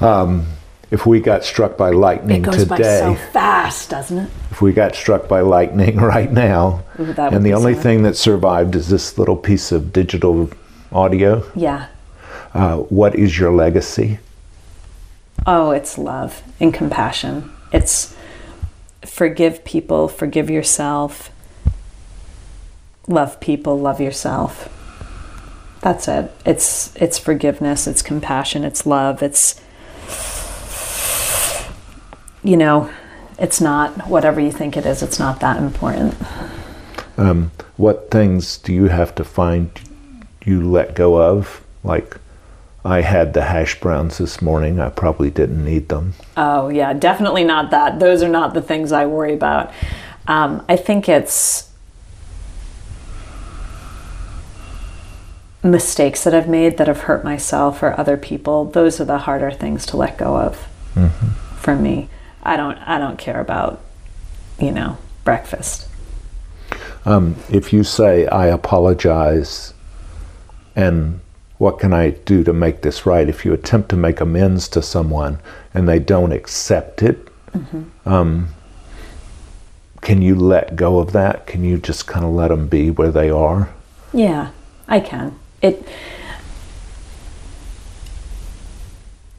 Um, 0.00 0.46
if 0.90 1.06
we 1.06 1.20
got 1.20 1.44
struck 1.44 1.76
by 1.76 1.90
lightning 1.90 2.42
it 2.42 2.44
goes 2.44 2.64
by 2.64 2.80
so 2.80 3.14
fast 3.32 3.90
doesn't 3.90 4.18
it 4.18 4.30
if 4.50 4.60
we 4.60 4.72
got 4.72 4.94
struck 4.94 5.28
by 5.28 5.40
lightning 5.40 5.96
right 6.14 6.32
now, 6.32 6.82
Ooh, 6.98 7.14
and 7.16 7.44
the 7.44 7.54
only 7.54 7.74
sad. 7.74 7.82
thing 7.82 8.02
that 8.02 8.16
survived 8.16 8.74
is 8.74 8.88
this 8.88 9.16
little 9.18 9.36
piece 9.36 9.72
of 9.72 9.92
digital 9.92 10.50
audio, 10.92 11.48
yeah 11.54 11.88
uh, 12.54 12.78
what 12.78 13.14
is 13.14 13.38
your 13.38 13.52
legacy? 13.52 14.18
Oh, 15.46 15.70
it's 15.70 15.96
love 15.96 16.42
and 16.58 16.74
compassion. 16.74 17.50
It's 17.72 18.14
forgive 19.02 19.64
people, 19.64 20.08
forgive 20.08 20.50
yourself, 20.50 21.30
love 23.06 23.40
people, 23.40 23.78
love 23.78 24.00
yourself. 24.00 24.68
That's 25.80 26.08
it. 26.08 26.30
It's 26.44 26.94
it's 26.96 27.18
forgiveness, 27.18 27.86
it's 27.86 28.02
compassion, 28.02 28.64
it's 28.64 28.84
love, 28.84 29.22
it's 29.22 29.60
you 32.42 32.56
know, 32.56 32.90
it's 33.38 33.60
not 33.60 34.08
whatever 34.08 34.40
you 34.40 34.52
think 34.52 34.76
it 34.76 34.86
is, 34.86 35.02
it's 35.02 35.18
not 35.18 35.40
that 35.40 35.56
important. 35.56 36.14
Um, 37.16 37.50
what 37.76 38.10
things 38.10 38.58
do 38.58 38.72
you 38.72 38.88
have 38.88 39.14
to 39.16 39.24
find 39.24 39.70
you 40.44 40.68
let 40.68 40.94
go 40.94 41.20
of? 41.20 41.62
Like, 41.84 42.16
I 42.84 43.02
had 43.02 43.34
the 43.34 43.42
hash 43.42 43.78
browns 43.80 44.18
this 44.18 44.40
morning. 44.40 44.80
I 44.80 44.88
probably 44.88 45.30
didn't 45.30 45.64
need 45.64 45.88
them. 45.88 46.14
Oh, 46.36 46.68
yeah, 46.68 46.94
definitely 46.94 47.44
not 47.44 47.70
that. 47.70 47.98
Those 47.98 48.22
are 48.22 48.28
not 48.28 48.54
the 48.54 48.62
things 48.62 48.90
I 48.90 49.06
worry 49.06 49.34
about. 49.34 49.72
Um, 50.26 50.64
I 50.68 50.76
think 50.76 51.08
it's 51.08 51.70
mistakes 55.62 56.24
that 56.24 56.34
I've 56.34 56.48
made 56.48 56.78
that 56.78 56.86
have 56.86 57.02
hurt 57.02 57.22
myself 57.22 57.82
or 57.82 57.98
other 57.98 58.16
people. 58.16 58.64
Those 58.64 58.98
are 58.98 59.04
the 59.04 59.18
harder 59.18 59.50
things 59.50 59.84
to 59.86 59.96
let 59.98 60.16
go 60.16 60.38
of 60.38 60.66
for 61.56 61.76
me. 61.76 62.08
I 62.42 62.56
don't. 62.56 62.78
I 62.78 62.98
don't 62.98 63.18
care 63.18 63.40
about, 63.40 63.80
you 64.58 64.70
know, 64.70 64.98
breakfast. 65.24 65.88
Um, 67.04 67.36
if 67.50 67.72
you 67.72 67.84
say, 67.84 68.26
I 68.26 68.46
apologize, 68.46 69.74
and 70.76 71.20
what 71.58 71.78
can 71.78 71.92
I 71.92 72.10
do 72.10 72.42
to 72.44 72.52
make 72.52 72.82
this 72.82 73.04
right? 73.04 73.28
If 73.28 73.44
you 73.44 73.52
attempt 73.52 73.88
to 73.90 73.96
make 73.96 74.20
amends 74.20 74.68
to 74.70 74.82
someone 74.82 75.38
and 75.74 75.88
they 75.88 75.98
don't 75.98 76.32
accept 76.32 77.02
it, 77.02 77.28
um, 78.06 78.48
can 80.00 80.22
you 80.22 80.34
let 80.34 80.76
go 80.76 80.98
of 80.98 81.12
that? 81.12 81.46
Can 81.46 81.64
you 81.64 81.76
just 81.78 82.06
kind 82.06 82.24
of 82.24 82.32
let 82.32 82.48
them 82.48 82.68
be 82.68 82.90
where 82.90 83.10
they 83.10 83.28
are? 83.30 83.68
Yeah, 84.12 84.50
I 84.88 85.00
can. 85.00 85.38
It. 85.60 85.86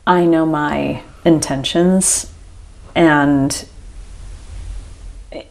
I 0.05 0.25
know 0.25 0.45
my 0.45 1.03
intentions, 1.25 2.31
and 2.95 3.67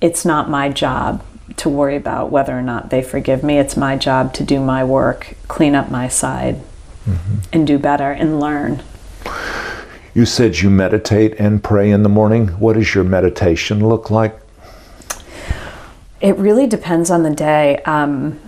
it's 0.00 0.24
not 0.24 0.50
my 0.50 0.68
job 0.68 1.24
to 1.56 1.68
worry 1.68 1.96
about 1.96 2.30
whether 2.30 2.56
or 2.56 2.62
not 2.62 2.90
they 2.90 3.02
forgive 3.02 3.42
me. 3.42 3.58
It's 3.58 3.76
my 3.76 3.96
job 3.96 4.32
to 4.34 4.44
do 4.44 4.60
my 4.60 4.84
work, 4.84 5.34
clean 5.48 5.74
up 5.74 5.90
my 5.90 6.08
side, 6.08 6.60
and 7.52 7.66
do 7.66 7.78
better 7.78 8.10
and 8.12 8.40
learn. 8.40 8.82
You 10.14 10.26
said 10.26 10.58
you 10.58 10.70
meditate 10.70 11.34
and 11.38 11.62
pray 11.62 11.90
in 11.90 12.02
the 12.02 12.08
morning. 12.08 12.48
What 12.48 12.74
does 12.74 12.94
your 12.94 13.04
meditation 13.04 13.86
look 13.88 14.10
like? 14.10 14.38
It 16.20 16.36
really 16.36 16.66
depends 16.66 17.10
on 17.10 17.22
the 17.22 17.30
day. 17.30 17.78
Um, 17.84 18.40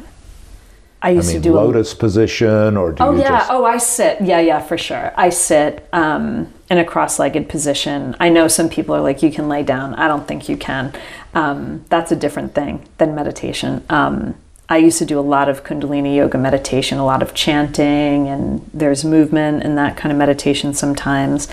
I 1.05 1.09
I 1.09 1.11
used 1.13 1.29
mean, 1.29 1.37
to 1.39 1.43
do 1.43 1.55
a 1.55 1.61
lotus 1.61 1.95
position, 1.95 2.77
or 2.77 2.93
do 2.93 3.03
Oh 3.03 3.13
you 3.13 3.21
yeah. 3.21 3.39
just? 3.39 3.51
Oh, 3.51 3.65
I 3.65 3.79
sit. 3.79 4.21
Yeah, 4.21 4.41
yeah, 4.41 4.61
for 4.61 4.79
sure. 4.79 5.13
I 5.17 5.31
sit 5.31 5.87
um, 5.93 6.53
in 6.71 6.79
a 6.79 6.85
cross-legged 6.85 7.49
position. 7.49 8.15
I 8.21 8.29
know 8.29 8.47
some 8.49 8.69
people 8.69 8.95
are 8.95 9.01
like, 9.01 9.23
you 9.23 9.33
can 9.33 9.49
lay 9.49 9.65
down. 9.65 9.95
I 9.97 10.07
don't 10.07 10.27
think 10.29 10.49
you 10.49 10.57
can. 10.57 10.93
Um, 11.35 11.85
that's 11.89 12.13
a 12.13 12.17
different 12.17 12.55
thing 12.55 12.89
than 12.99 13.15
meditation. 13.17 13.85
Um, 13.91 14.37
I 14.69 14.77
used 14.79 14.99
to 14.99 15.05
do 15.05 15.19
a 15.19 15.27
lot 15.37 15.49
of 15.49 15.65
Kundalini 15.65 16.15
yoga 16.17 16.39
meditation, 16.39 16.99
a 16.99 17.05
lot 17.05 17.21
of 17.21 17.35
chanting, 17.35 18.29
and 18.29 18.65
there's 18.73 19.05
movement 19.05 19.65
and 19.65 19.77
that 19.77 19.97
kind 19.97 20.13
of 20.13 20.19
meditation 20.19 20.73
sometimes. 20.73 21.49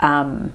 Um, 0.00 0.54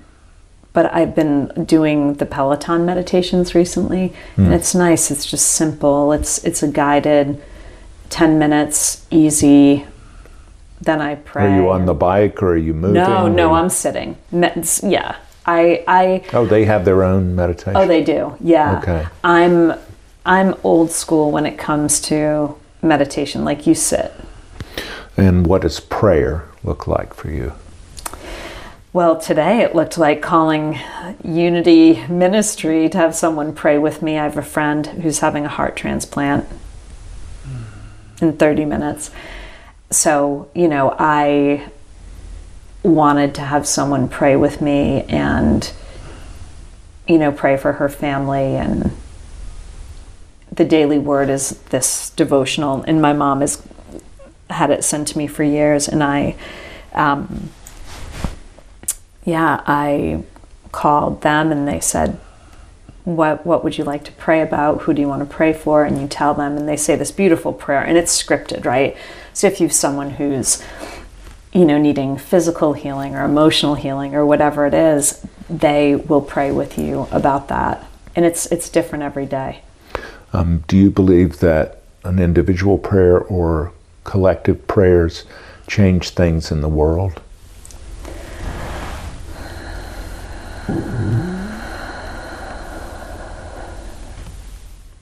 but 0.74 0.94
I've 0.94 1.14
been 1.16 1.66
doing 1.66 2.14
the 2.16 2.26
Peloton 2.26 2.86
meditations 2.86 3.54
recently, 3.54 4.14
and 4.38 4.54
it's 4.54 4.74
nice. 4.74 5.12
It's 5.12 5.26
just 5.26 5.48
simple. 5.54 6.14
It's 6.14 6.44
it's 6.46 6.62
a 6.64 6.68
guided 6.68 7.42
10 8.10 8.40
minutes, 8.40 9.06
easy. 9.12 9.86
Then 10.82 11.02
I 11.02 11.16
pray. 11.16 11.52
Are 11.52 11.56
you 11.62 11.70
on 11.70 11.86
the 11.86 11.94
bike 11.94 12.42
or 12.44 12.54
are 12.54 12.58
you 12.58 12.74
moving? 12.74 12.94
No, 12.94 13.28
no, 13.28 13.50
or- 13.50 13.58
I'm 13.58 13.70
sitting. 13.70 14.18
Yeah. 14.32 15.16
I, 15.46 15.84
I, 15.88 16.24
Oh, 16.34 16.46
they 16.46 16.66
have 16.66 16.84
their 16.86 17.04
own 17.04 17.36
meditation. 17.36 17.78
oh, 17.78 17.88
they 17.88 18.04
do. 18.04 18.36
Yeah. 18.42 18.80
Okay. 18.80 19.08
I'm, 19.24 19.74
I'm 20.26 20.56
old 20.64 20.92
school 20.92 21.32
when 21.32 21.46
it 21.46 21.58
comes 21.58 22.02
to 22.02 22.56
meditation. 22.82 23.46
Like 23.46 23.66
you 23.66 23.74
sit. 23.74 24.14
and 25.16 25.48
what 25.48 25.62
does 25.62 25.80
prayer 25.80 26.48
look 26.64 26.86
like 26.86 27.14
for 27.14 27.32
you? 27.32 27.54
Well, 28.94 29.18
today 29.20 29.62
it 29.62 29.74
looked 29.76 29.98
like 29.98 30.22
calling 30.22 30.80
Unity 31.24 32.06
Ministry 32.08 32.90
to 32.90 32.98
have 32.98 33.16
someone 33.16 33.54
pray 33.54 33.78
with 33.78 34.02
me. 34.02 34.18
I 34.18 34.24
have 34.24 34.38
a 34.38 34.42
friend 34.42 34.86
who's 34.86 35.20
having 35.20 35.46
a 35.46 35.50
heart 35.50 35.76
transplant 35.76 36.46
in 38.22 38.38
30 38.38 38.66
minutes. 38.66 39.12
So, 39.90 40.50
you 40.54 40.68
know, 40.68 40.96
I 40.98 41.70
wanted 42.84 43.36
to 43.36 43.42
have 43.42 43.68
someone 43.68 44.08
pray 44.08 44.36
with 44.36 44.62
me 44.62 45.04
and, 45.04 45.72
you 47.08 47.18
know, 47.18 47.32
pray 47.32 47.58
for 47.58 47.74
her 47.74 47.90
family. 47.90 48.56
And 48.56 48.92
the 50.52 50.66
daily 50.66 51.00
word 51.00 51.30
is 51.30 51.52
this 51.70 52.10
devotional, 52.12 52.84
and 52.84 53.02
my 53.02 53.14
mom 53.14 53.42
has 53.42 53.62
had 54.50 54.72
it 54.72 54.84
sent 54.84 55.10
to 55.10 55.18
me 55.18 55.28
for 55.28 55.44
years. 55.44 55.88
And 55.88 56.04
I, 56.04 56.36
um, 56.94 57.50
yeah, 59.26 59.62
I 59.66 60.24
called 60.72 61.22
them 61.22 61.52
and 61.52 61.68
they 61.68 61.80
said, 61.80 62.20
what 63.08 63.46
what 63.46 63.64
would 63.64 63.78
you 63.78 63.86
like 63.86 64.04
to 64.04 64.12
pray 64.12 64.42
about? 64.42 64.82
Who 64.82 64.94
do 64.94 65.02
you 65.02 65.08
want 65.08 65.22
to 65.22 65.34
pray 65.34 65.54
for? 65.54 65.86
And 65.86 66.02
you 66.02 66.10
tell 66.10 66.34
them 66.34 66.58
and 66.58 66.68
they 66.68 66.76
say 66.76 66.98
this 66.98 67.10
beautiful 67.10 67.54
prayer 67.54 67.82
and 67.82 67.98
it's 67.98 68.22
scripted, 68.22 68.66
right? 68.66 68.98
So 69.32 69.48
if 69.48 69.62
you 69.62 69.68
have 69.68 69.74
someone 69.74 70.10
who's 70.12 70.62
you 71.54 71.64
know 71.64 71.78
needing 71.78 72.18
physical 72.18 72.74
healing 72.74 73.16
or 73.16 73.24
emotional 73.24 73.76
healing 73.76 74.14
or 74.14 74.26
whatever 74.26 74.66
it 74.68 74.74
is, 74.74 75.26
they 75.50 75.96
will 75.96 76.22
pray 76.22 76.52
with 76.52 76.78
you 76.78 77.08
about 77.10 77.48
that. 77.48 77.88
And 78.14 78.26
it's 78.26 78.46
it's 78.48 78.68
different 78.68 79.06
every 79.06 79.26
day. 79.26 79.62
Um, 80.34 80.66
do 80.68 80.76
you 80.76 80.92
believe 80.92 81.40
that 81.40 81.82
an 82.04 82.20
individual 82.20 82.78
prayer 82.78 83.20
or 83.22 83.72
collective 84.04 84.68
prayers 84.68 85.24
change 85.66 86.10
things 86.10 86.52
in 86.52 86.60
the 86.60 86.68
world? 86.68 87.22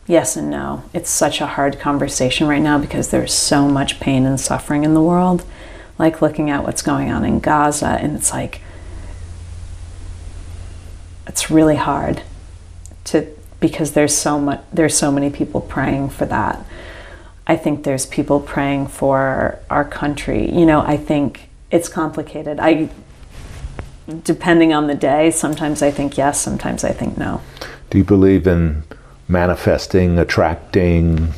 Yes 0.08 0.38
and 0.38 0.50
no. 0.50 0.84
It's 0.94 1.10
such 1.10 1.42
a 1.42 1.48
hard 1.48 1.80
conversation 1.80 2.48
right 2.48 2.62
now 2.62 2.78
because 2.78 3.10
there's 3.10 3.34
so 3.34 3.68
much 3.68 4.00
pain 4.00 4.26
and 4.26 4.40
suffering 4.40 4.84
in 4.84 4.94
the 4.94 5.02
world. 5.02 5.44
Like 5.98 6.22
looking 6.22 6.50
at 6.50 6.64
what's 6.64 6.82
going 6.82 7.10
on 7.10 7.24
in 7.26 7.40
Gaza, 7.40 7.98
and 8.02 8.16
it's 8.16 8.32
like, 8.32 8.62
it's 11.26 11.50
really 11.50 11.78
hard 11.78 12.22
to 13.06 13.28
because 13.60 13.94
there's 13.94 14.16
so 14.16 14.40
much 14.40 14.62
there's 14.72 14.98
so 14.98 15.12
many 15.12 15.30
people 15.30 15.62
praying 15.62 16.10
for 16.10 16.26
that. 16.26 16.64
I 17.48 17.56
think 17.56 17.84
there's 17.84 18.06
people 18.06 18.40
praying 18.40 18.88
for 18.88 19.60
our 19.70 19.86
country. 19.86 20.52
You 20.52 20.66
know, 20.66 20.82
I 20.82 20.98
think 20.98 21.50
it's 21.72 21.88
complicated. 21.88 22.60
I 22.60 22.90
depending 24.24 24.72
on 24.74 24.88
the 24.88 24.96
day, 24.96 25.32
sometimes 25.32 25.82
I 25.82 25.92
think 25.92 26.18
yes, 26.18 26.40
sometimes 26.40 26.84
I 26.84 26.92
think 26.92 27.18
no. 27.18 27.42
Do 27.90 27.98
you 27.98 28.04
believe 28.04 28.46
in 28.46 28.84
manifesting, 29.28 30.18
attracting? 30.20 31.30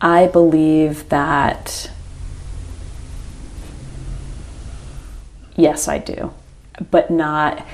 I 0.00 0.26
believe 0.28 1.08
that, 1.10 1.90
yes, 5.56 5.88
I 5.88 5.98
do, 5.98 6.32
but 6.90 7.10
not, 7.10 7.64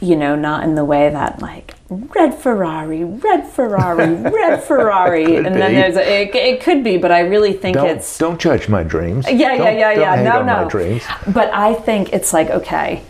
you 0.00 0.14
know, 0.14 0.36
not 0.36 0.62
in 0.62 0.76
the 0.76 0.84
way 0.84 1.10
that 1.10 1.42
like 1.42 1.74
red 1.90 2.34
Ferrari, 2.34 3.02
red 3.02 3.48
Ferrari, 3.48 4.14
red 4.30 4.62
Ferrari, 4.62 5.36
and 5.36 5.46
then 5.46 5.70
be. 5.70 5.74
there's 5.76 5.96
a, 5.96 6.22
it, 6.22 6.34
it 6.34 6.60
could 6.62 6.84
be, 6.84 6.96
but 6.96 7.10
I 7.10 7.20
really 7.20 7.52
think 7.54 7.74
Don't, 7.74 7.88
it's 7.88 8.18
don't 8.18 8.38
judge 8.40 8.68
my 8.68 8.84
dreams. 8.84 9.26
yeah, 9.26 9.34
yeah, 9.34 9.56
Don't- 9.56 9.78
yeah, 9.78 9.92
yeah. 9.92 10.16
hate 10.16 10.24
No, 10.24 10.42
no. 10.44 10.62
my 10.62 10.68
dreams. 10.68 11.02
But 11.26 11.52
I 11.52 11.74
think 11.74 12.12
it's 12.12 12.32
like, 12.32 12.50
okay, 12.50 13.02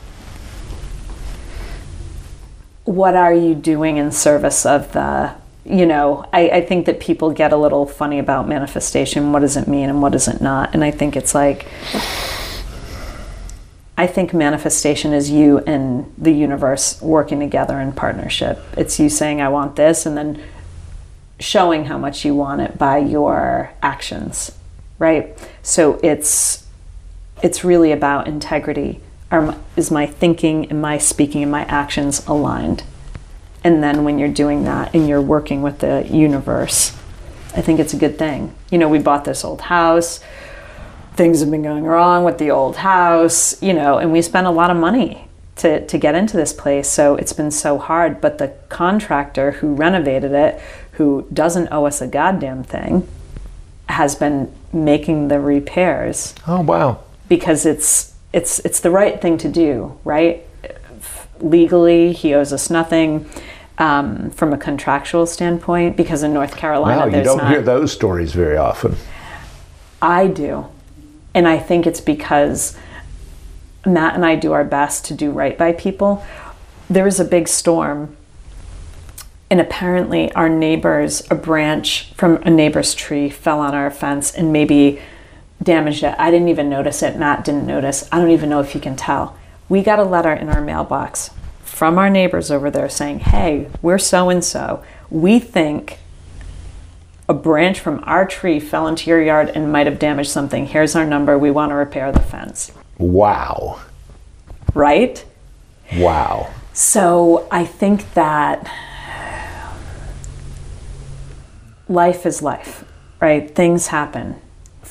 what 2.88 3.14
are 3.14 3.34
you 3.34 3.54
doing 3.54 3.98
in 3.98 4.10
service 4.10 4.64
of 4.64 4.92
the, 4.92 5.34
you 5.66 5.84
know, 5.84 6.26
I, 6.32 6.48
I 6.48 6.60
think 6.62 6.86
that 6.86 7.00
people 7.00 7.30
get 7.30 7.52
a 7.52 7.56
little 7.56 7.84
funny 7.84 8.18
about 8.18 8.48
manifestation. 8.48 9.30
What 9.30 9.40
does 9.40 9.58
it 9.58 9.68
mean 9.68 9.90
and 9.90 10.00
what 10.00 10.12
does 10.12 10.26
it 10.26 10.40
not? 10.40 10.72
And 10.72 10.82
I 10.82 10.90
think 10.90 11.14
it's 11.14 11.34
like, 11.34 11.66
I 13.98 14.06
think 14.06 14.32
manifestation 14.32 15.12
is 15.12 15.30
you 15.30 15.58
and 15.58 16.10
the 16.16 16.32
universe 16.32 17.02
working 17.02 17.40
together 17.40 17.78
in 17.78 17.92
partnership. 17.92 18.58
It's 18.74 18.98
you 18.98 19.10
saying, 19.10 19.42
I 19.42 19.50
want 19.50 19.76
this, 19.76 20.06
and 20.06 20.16
then 20.16 20.42
showing 21.38 21.84
how 21.84 21.98
much 21.98 22.24
you 22.24 22.34
want 22.34 22.62
it 22.62 22.78
by 22.78 22.98
your 22.98 23.70
actions, 23.82 24.56
right? 24.98 25.36
So 25.62 26.00
it's 26.02 26.64
it's 27.42 27.64
really 27.64 27.92
about 27.92 28.28
integrity. 28.28 29.00
Are 29.30 29.42
my, 29.42 29.56
is 29.76 29.90
my 29.90 30.06
thinking 30.06 30.66
and 30.70 30.80
my 30.80 30.98
speaking 30.98 31.42
and 31.42 31.52
my 31.52 31.62
actions 31.64 32.26
aligned? 32.26 32.82
And 33.62 33.82
then 33.82 34.04
when 34.04 34.18
you're 34.18 34.28
doing 34.32 34.64
that 34.64 34.94
and 34.94 35.08
you're 35.08 35.20
working 35.20 35.62
with 35.62 35.80
the 35.80 36.06
universe, 36.10 36.96
I 37.54 37.60
think 37.60 37.80
it's 37.80 37.92
a 37.92 37.98
good 37.98 38.18
thing. 38.18 38.54
You 38.70 38.78
know, 38.78 38.88
we 38.88 38.98
bought 38.98 39.24
this 39.24 39.44
old 39.44 39.62
house. 39.62 40.20
Things 41.14 41.40
have 41.40 41.50
been 41.50 41.62
going 41.62 41.84
wrong 41.84 42.24
with 42.24 42.38
the 42.38 42.50
old 42.50 42.76
house, 42.76 43.60
you 43.60 43.72
know, 43.74 43.98
and 43.98 44.12
we 44.12 44.22
spent 44.22 44.46
a 44.46 44.50
lot 44.50 44.70
of 44.70 44.76
money 44.76 45.28
to, 45.56 45.84
to 45.86 45.98
get 45.98 46.14
into 46.14 46.36
this 46.36 46.52
place. 46.52 46.88
So 46.88 47.16
it's 47.16 47.32
been 47.32 47.50
so 47.50 47.76
hard. 47.78 48.20
But 48.20 48.38
the 48.38 48.54
contractor 48.68 49.50
who 49.52 49.74
renovated 49.74 50.32
it, 50.32 50.60
who 50.92 51.26
doesn't 51.32 51.68
owe 51.72 51.84
us 51.86 52.00
a 52.00 52.06
goddamn 52.06 52.62
thing, 52.62 53.08
has 53.88 54.14
been 54.14 54.52
making 54.72 55.28
the 55.28 55.40
repairs 55.40 56.34
Oh, 56.46 56.60
wow. 56.60 57.00
because 57.28 57.66
it's 57.66 58.14
it's 58.32 58.58
it's 58.60 58.80
the 58.80 58.90
right 58.90 59.20
thing 59.20 59.38
to 59.38 59.48
do, 59.48 59.98
right? 60.04 60.44
Legally, 61.40 62.12
he 62.12 62.34
owes 62.34 62.52
us 62.52 62.70
nothing. 62.70 63.28
Um, 63.80 64.30
from 64.30 64.52
a 64.52 64.58
contractual 64.58 65.24
standpoint, 65.24 65.96
because 65.96 66.24
in 66.24 66.32
North 66.34 66.56
Carolina, 66.56 67.02
Wow, 67.02 67.16
you 67.16 67.22
don't 67.22 67.36
not. 67.38 67.48
hear 67.48 67.62
those 67.62 67.92
stories 67.92 68.32
very 68.32 68.56
often. 68.56 68.96
I 70.02 70.26
do. 70.26 70.66
And 71.32 71.46
I 71.46 71.58
think 71.60 71.86
it's 71.86 72.00
because 72.00 72.76
Matt 73.86 74.16
and 74.16 74.26
I 74.26 74.34
do 74.34 74.50
our 74.52 74.64
best 74.64 75.04
to 75.04 75.14
do 75.14 75.30
right 75.30 75.56
by 75.56 75.70
people. 75.70 76.24
There 76.90 77.04
was 77.04 77.20
a 77.20 77.24
big 77.24 77.46
storm, 77.46 78.16
and 79.48 79.60
apparently, 79.60 80.32
our 80.32 80.48
neighbors, 80.48 81.22
a 81.30 81.36
branch 81.36 82.12
from 82.14 82.38
a 82.42 82.50
neighbor's 82.50 82.96
tree 82.96 83.30
fell 83.30 83.60
on 83.60 83.76
our 83.76 83.92
fence 83.92 84.34
and 84.34 84.52
maybe 84.52 85.00
damaged 85.62 86.02
it. 86.04 86.14
I 86.18 86.30
didn't 86.30 86.48
even 86.48 86.68
notice 86.68 87.02
it. 87.02 87.16
Matt 87.16 87.44
didn't 87.44 87.66
notice. 87.66 88.08
I 88.12 88.18
don't 88.18 88.30
even 88.30 88.48
know 88.48 88.60
if 88.60 88.74
you 88.74 88.80
can 88.80 88.96
tell. 88.96 89.36
We 89.68 89.82
got 89.82 89.98
a 89.98 90.04
letter 90.04 90.32
in 90.32 90.48
our 90.48 90.60
mailbox 90.60 91.30
from 91.62 91.98
our 91.98 92.10
neighbors 92.10 92.50
over 92.50 92.70
there 92.70 92.88
saying, 92.88 93.20
Hey, 93.20 93.68
we're 93.82 93.98
so 93.98 94.30
and 94.30 94.44
so. 94.44 94.82
We 95.10 95.38
think 95.38 95.98
a 97.28 97.34
branch 97.34 97.78
from 97.78 98.02
our 98.04 98.26
tree 98.26 98.58
fell 98.58 98.86
into 98.86 99.10
your 99.10 99.22
yard 99.22 99.50
and 99.54 99.70
might 99.70 99.86
have 99.86 99.98
damaged 99.98 100.30
something. 100.30 100.66
Here's 100.66 100.96
our 100.96 101.04
number. 101.04 101.38
We 101.38 101.50
want 101.50 101.70
to 101.70 101.74
repair 101.74 102.10
the 102.10 102.20
fence. 102.20 102.72
Wow. 102.96 103.80
Right? 104.74 105.24
Wow. 105.96 106.52
So 106.72 107.46
I 107.50 107.64
think 107.64 108.14
that 108.14 108.70
life 111.88 112.24
is 112.24 112.42
life, 112.42 112.84
right? 113.20 113.54
Things 113.54 113.88
happen 113.88 114.40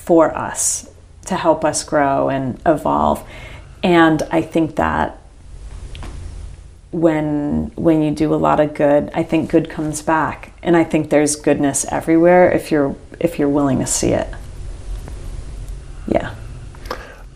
for 0.08 0.34
us 0.34 0.90
to 1.26 1.36
help 1.36 1.66
us 1.66 1.84
grow 1.84 2.30
and 2.30 2.58
evolve. 2.66 3.22
And 3.84 4.24
I 4.32 4.42
think 4.42 4.78
that 4.78 5.20
when 6.92 7.74
when 7.76 8.02
you 8.02 8.12
do 8.12 8.34
a 8.34 8.40
lot 8.48 8.62
of 8.62 8.74
good, 8.74 9.12
I 9.14 9.24
think 9.24 9.52
good 9.52 9.70
comes 9.70 10.02
back. 10.02 10.54
And 10.64 10.78
I 10.78 10.86
think 10.86 11.10
there's 11.10 11.36
goodness 11.36 11.86
everywhere 11.92 12.50
if 12.50 12.72
you're 12.72 12.96
if 13.20 13.38
you're 13.38 13.50
willing 13.50 13.80
to 13.80 13.86
see 13.86 14.12
it. 14.12 14.30
Yeah. 16.08 16.34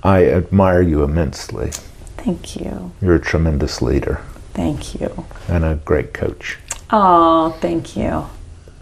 I 0.01 0.27
admire 0.27 0.81
you 0.81 1.03
immensely. 1.03 1.71
Thank 2.15 2.55
you. 2.55 2.93
You're 3.01 3.15
a 3.15 3.19
tremendous 3.19 3.81
leader 3.81 4.21
Thank 4.53 4.95
you. 4.95 5.25
and 5.49 5.65
a 5.65 5.75
great 5.75 6.13
coach. 6.13 6.57
Oh, 6.89 7.57
thank 7.59 7.97
you. 7.97 8.27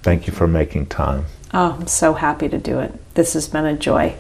Thank 0.04 0.28
you 0.28 0.34
for 0.34 0.48
making 0.48 0.86
time. 0.86 1.26
Oh, 1.54 1.78
I'm 1.80 1.88
so 1.88 2.14
happy 2.14 2.48
to 2.50 2.60
do 2.60 2.80
it. 2.80 2.94
This 3.20 3.34
has 3.34 3.50
been 3.50 3.66
a 3.66 3.76
joy. 3.76 4.16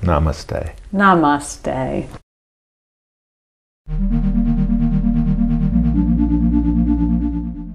Namaste. 0.00 0.72
Namaste. 0.90 2.08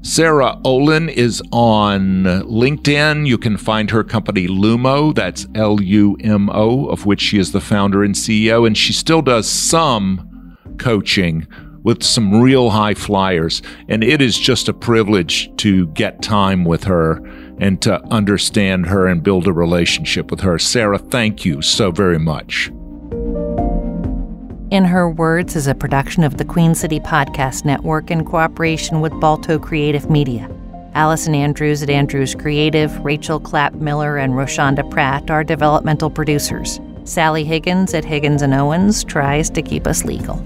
Sarah 0.02 0.60
Olin 0.64 1.10
is 1.10 1.44
on 1.52 2.24
LinkedIn. 2.24 3.28
You 3.28 3.38
can 3.38 3.56
find 3.56 3.92
her 3.92 4.04
company 4.04 4.48
Lumo, 4.48 5.14
that's 5.14 5.46
L 5.54 5.80
U 5.80 6.18
M 6.22 6.50
O, 6.50 6.88
of 6.88 7.06
which 7.06 7.22
she 7.22 7.38
is 7.38 7.52
the 7.52 7.62
founder 7.62 8.04
and 8.04 8.16
CEO, 8.16 8.66
and 8.66 8.76
she 8.76 8.94
still 8.94 9.22
does 9.22 9.48
some 9.48 10.58
coaching 10.80 11.46
with 11.84 12.02
some 12.02 12.42
real 12.42 12.72
high 12.72 12.96
flyers. 12.96 13.62
And 13.88 14.04
it 14.04 14.24
is 14.24 14.40
just 14.40 14.68
a 14.68 14.74
privilege 14.74 15.56
to 15.58 15.86
get 15.90 16.24
time 16.24 16.66
with 16.66 16.86
her 16.86 17.22
and 17.60 17.82
to 17.82 18.04
understand 18.12 18.88
her 18.88 19.08
and 19.08 19.24
build 19.24 19.48
a 19.48 19.54
relationship 19.54 20.32
with 20.32 20.42
her. 20.42 20.58
Sarah, 20.60 20.98
thank 20.98 21.46
you 21.46 21.62
so 21.62 21.92
very 21.92 22.20
much. 22.20 22.72
In 24.72 24.86
Her 24.86 25.08
Words 25.08 25.56
is 25.56 25.68
a 25.68 25.76
production 25.76 26.24
of 26.24 26.38
the 26.38 26.46
Queen 26.46 26.74
City 26.74 27.00
Podcast 27.00 27.64
Network 27.64 28.10
in 28.10 28.26
cooperation 28.26 29.02
with 29.02 29.18
Balto 29.20 29.60
Creative 29.60 30.10
Media. 30.10 30.50
Allison 30.96 31.36
Andrews 31.36 31.84
at 31.84 31.92
Andrews 31.92 32.34
Creative, 32.34 32.98
Rachel 33.06 33.40
Clapp 33.40 33.74
Miller, 33.76 34.18
and 34.18 34.34
Roshonda 34.34 34.90
Pratt 34.90 35.30
are 35.30 35.44
developmental 35.44 36.10
producers. 36.10 36.80
Sally 37.04 37.44
Higgins 37.44 37.94
at 37.94 38.06
Higgins 38.06 38.42
and 38.42 38.54
Owens 38.54 39.04
tries 39.04 39.50
to 39.52 39.62
keep 39.62 39.86
us 39.86 40.06
legal. 40.06 40.44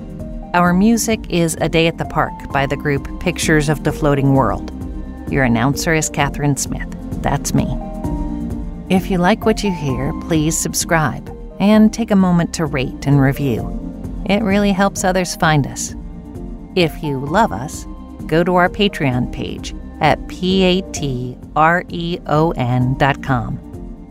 Our 0.53 0.74
music 0.74 1.20
is 1.30 1.55
A 1.62 1.70
Day 1.70 1.88
at 1.88 1.97
the 1.97 2.05
Park 2.05 2.34
by 2.51 2.66
the 2.66 2.78
group 2.78 3.08
Pictures 3.22 3.70
of 3.70 3.84
the 3.84 3.93
Floating 3.93 4.34
World. 4.34 4.72
Your 5.32 5.43
announcer 5.43 5.93
is 5.93 6.10
Catherine 6.10 6.58
Smith. 6.58 6.96
That's 7.28 7.53
me. 7.53 7.67
If 8.89 9.11
you 9.11 9.17
like 9.17 9.45
what 9.45 9.61
you 9.61 9.69
hear, 9.69 10.13
please 10.21 10.57
subscribe 10.57 11.30
and 11.59 11.93
take 11.93 12.09
a 12.11 12.15
moment 12.15 12.53
to 12.53 12.65
rate 12.65 13.05
and 13.05 13.19
review. 13.19 13.67
It 14.28 14.43
really 14.43 14.71
helps 14.71 15.03
others 15.03 15.36
find 15.36 15.67
us. 15.67 15.93
If 16.78 17.03
you 17.03 17.19
love 17.19 17.51
us, 17.51 17.86
go 18.28 18.45
to 18.45 18.55
our 18.55 18.69
Patreon 18.69 19.34
page 19.34 19.75
at 19.99 20.17
patreon.com. 20.28 20.95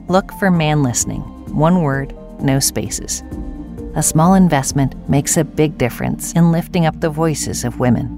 Look 0.08 0.32
for 0.32 0.50
Man 0.50 0.82
Listening, 0.82 1.22
one 1.56 1.80
word, 1.80 2.14
no 2.42 2.60
spaces. 2.60 3.22
A 3.94 4.02
small 4.02 4.34
investment 4.34 5.08
makes 5.08 5.38
a 5.38 5.44
big 5.44 5.78
difference 5.78 6.34
in 6.34 6.52
lifting 6.52 6.84
up 6.84 7.00
the 7.00 7.08
voices 7.08 7.64
of 7.64 7.80
women. 7.80 8.15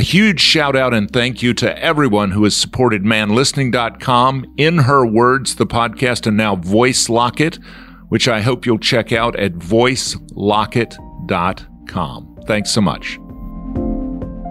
A 0.00 0.02
huge 0.02 0.40
shout 0.40 0.74
out 0.74 0.94
and 0.94 1.10
thank 1.10 1.42
you 1.42 1.52
to 1.54 1.78
everyone 1.78 2.30
who 2.30 2.44
has 2.44 2.56
supported 2.56 3.04
manlistening.com, 3.04 4.54
In 4.56 4.78
Her 4.78 5.04
Words, 5.04 5.56
the 5.56 5.66
podcast, 5.66 6.26
and 6.26 6.38
now 6.38 6.56
Voice 6.56 7.10
Locket 7.10 7.58
which 8.10 8.28
I 8.28 8.42
hope 8.42 8.66
you'll 8.66 8.78
check 8.78 9.12
out 9.12 9.34
at 9.36 9.54
voicelocket.com. 9.54 12.38
Thanks 12.46 12.70
so 12.70 12.80
much. 12.80 13.18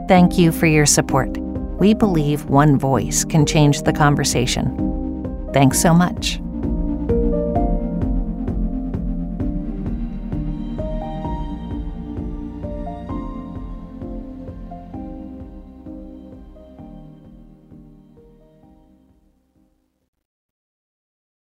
Thank 0.07 0.37
you 0.39 0.51
for 0.51 0.65
your 0.65 0.85
support. 0.85 1.37
We 1.79 1.93
believe 1.93 2.45
one 2.45 2.79
voice 2.79 3.25
can 3.25 3.45
change 3.45 3.81
the 3.83 3.93
conversation. 3.93 5.49
Thanks 5.53 5.79
so 5.81 5.93
much. 5.93 6.41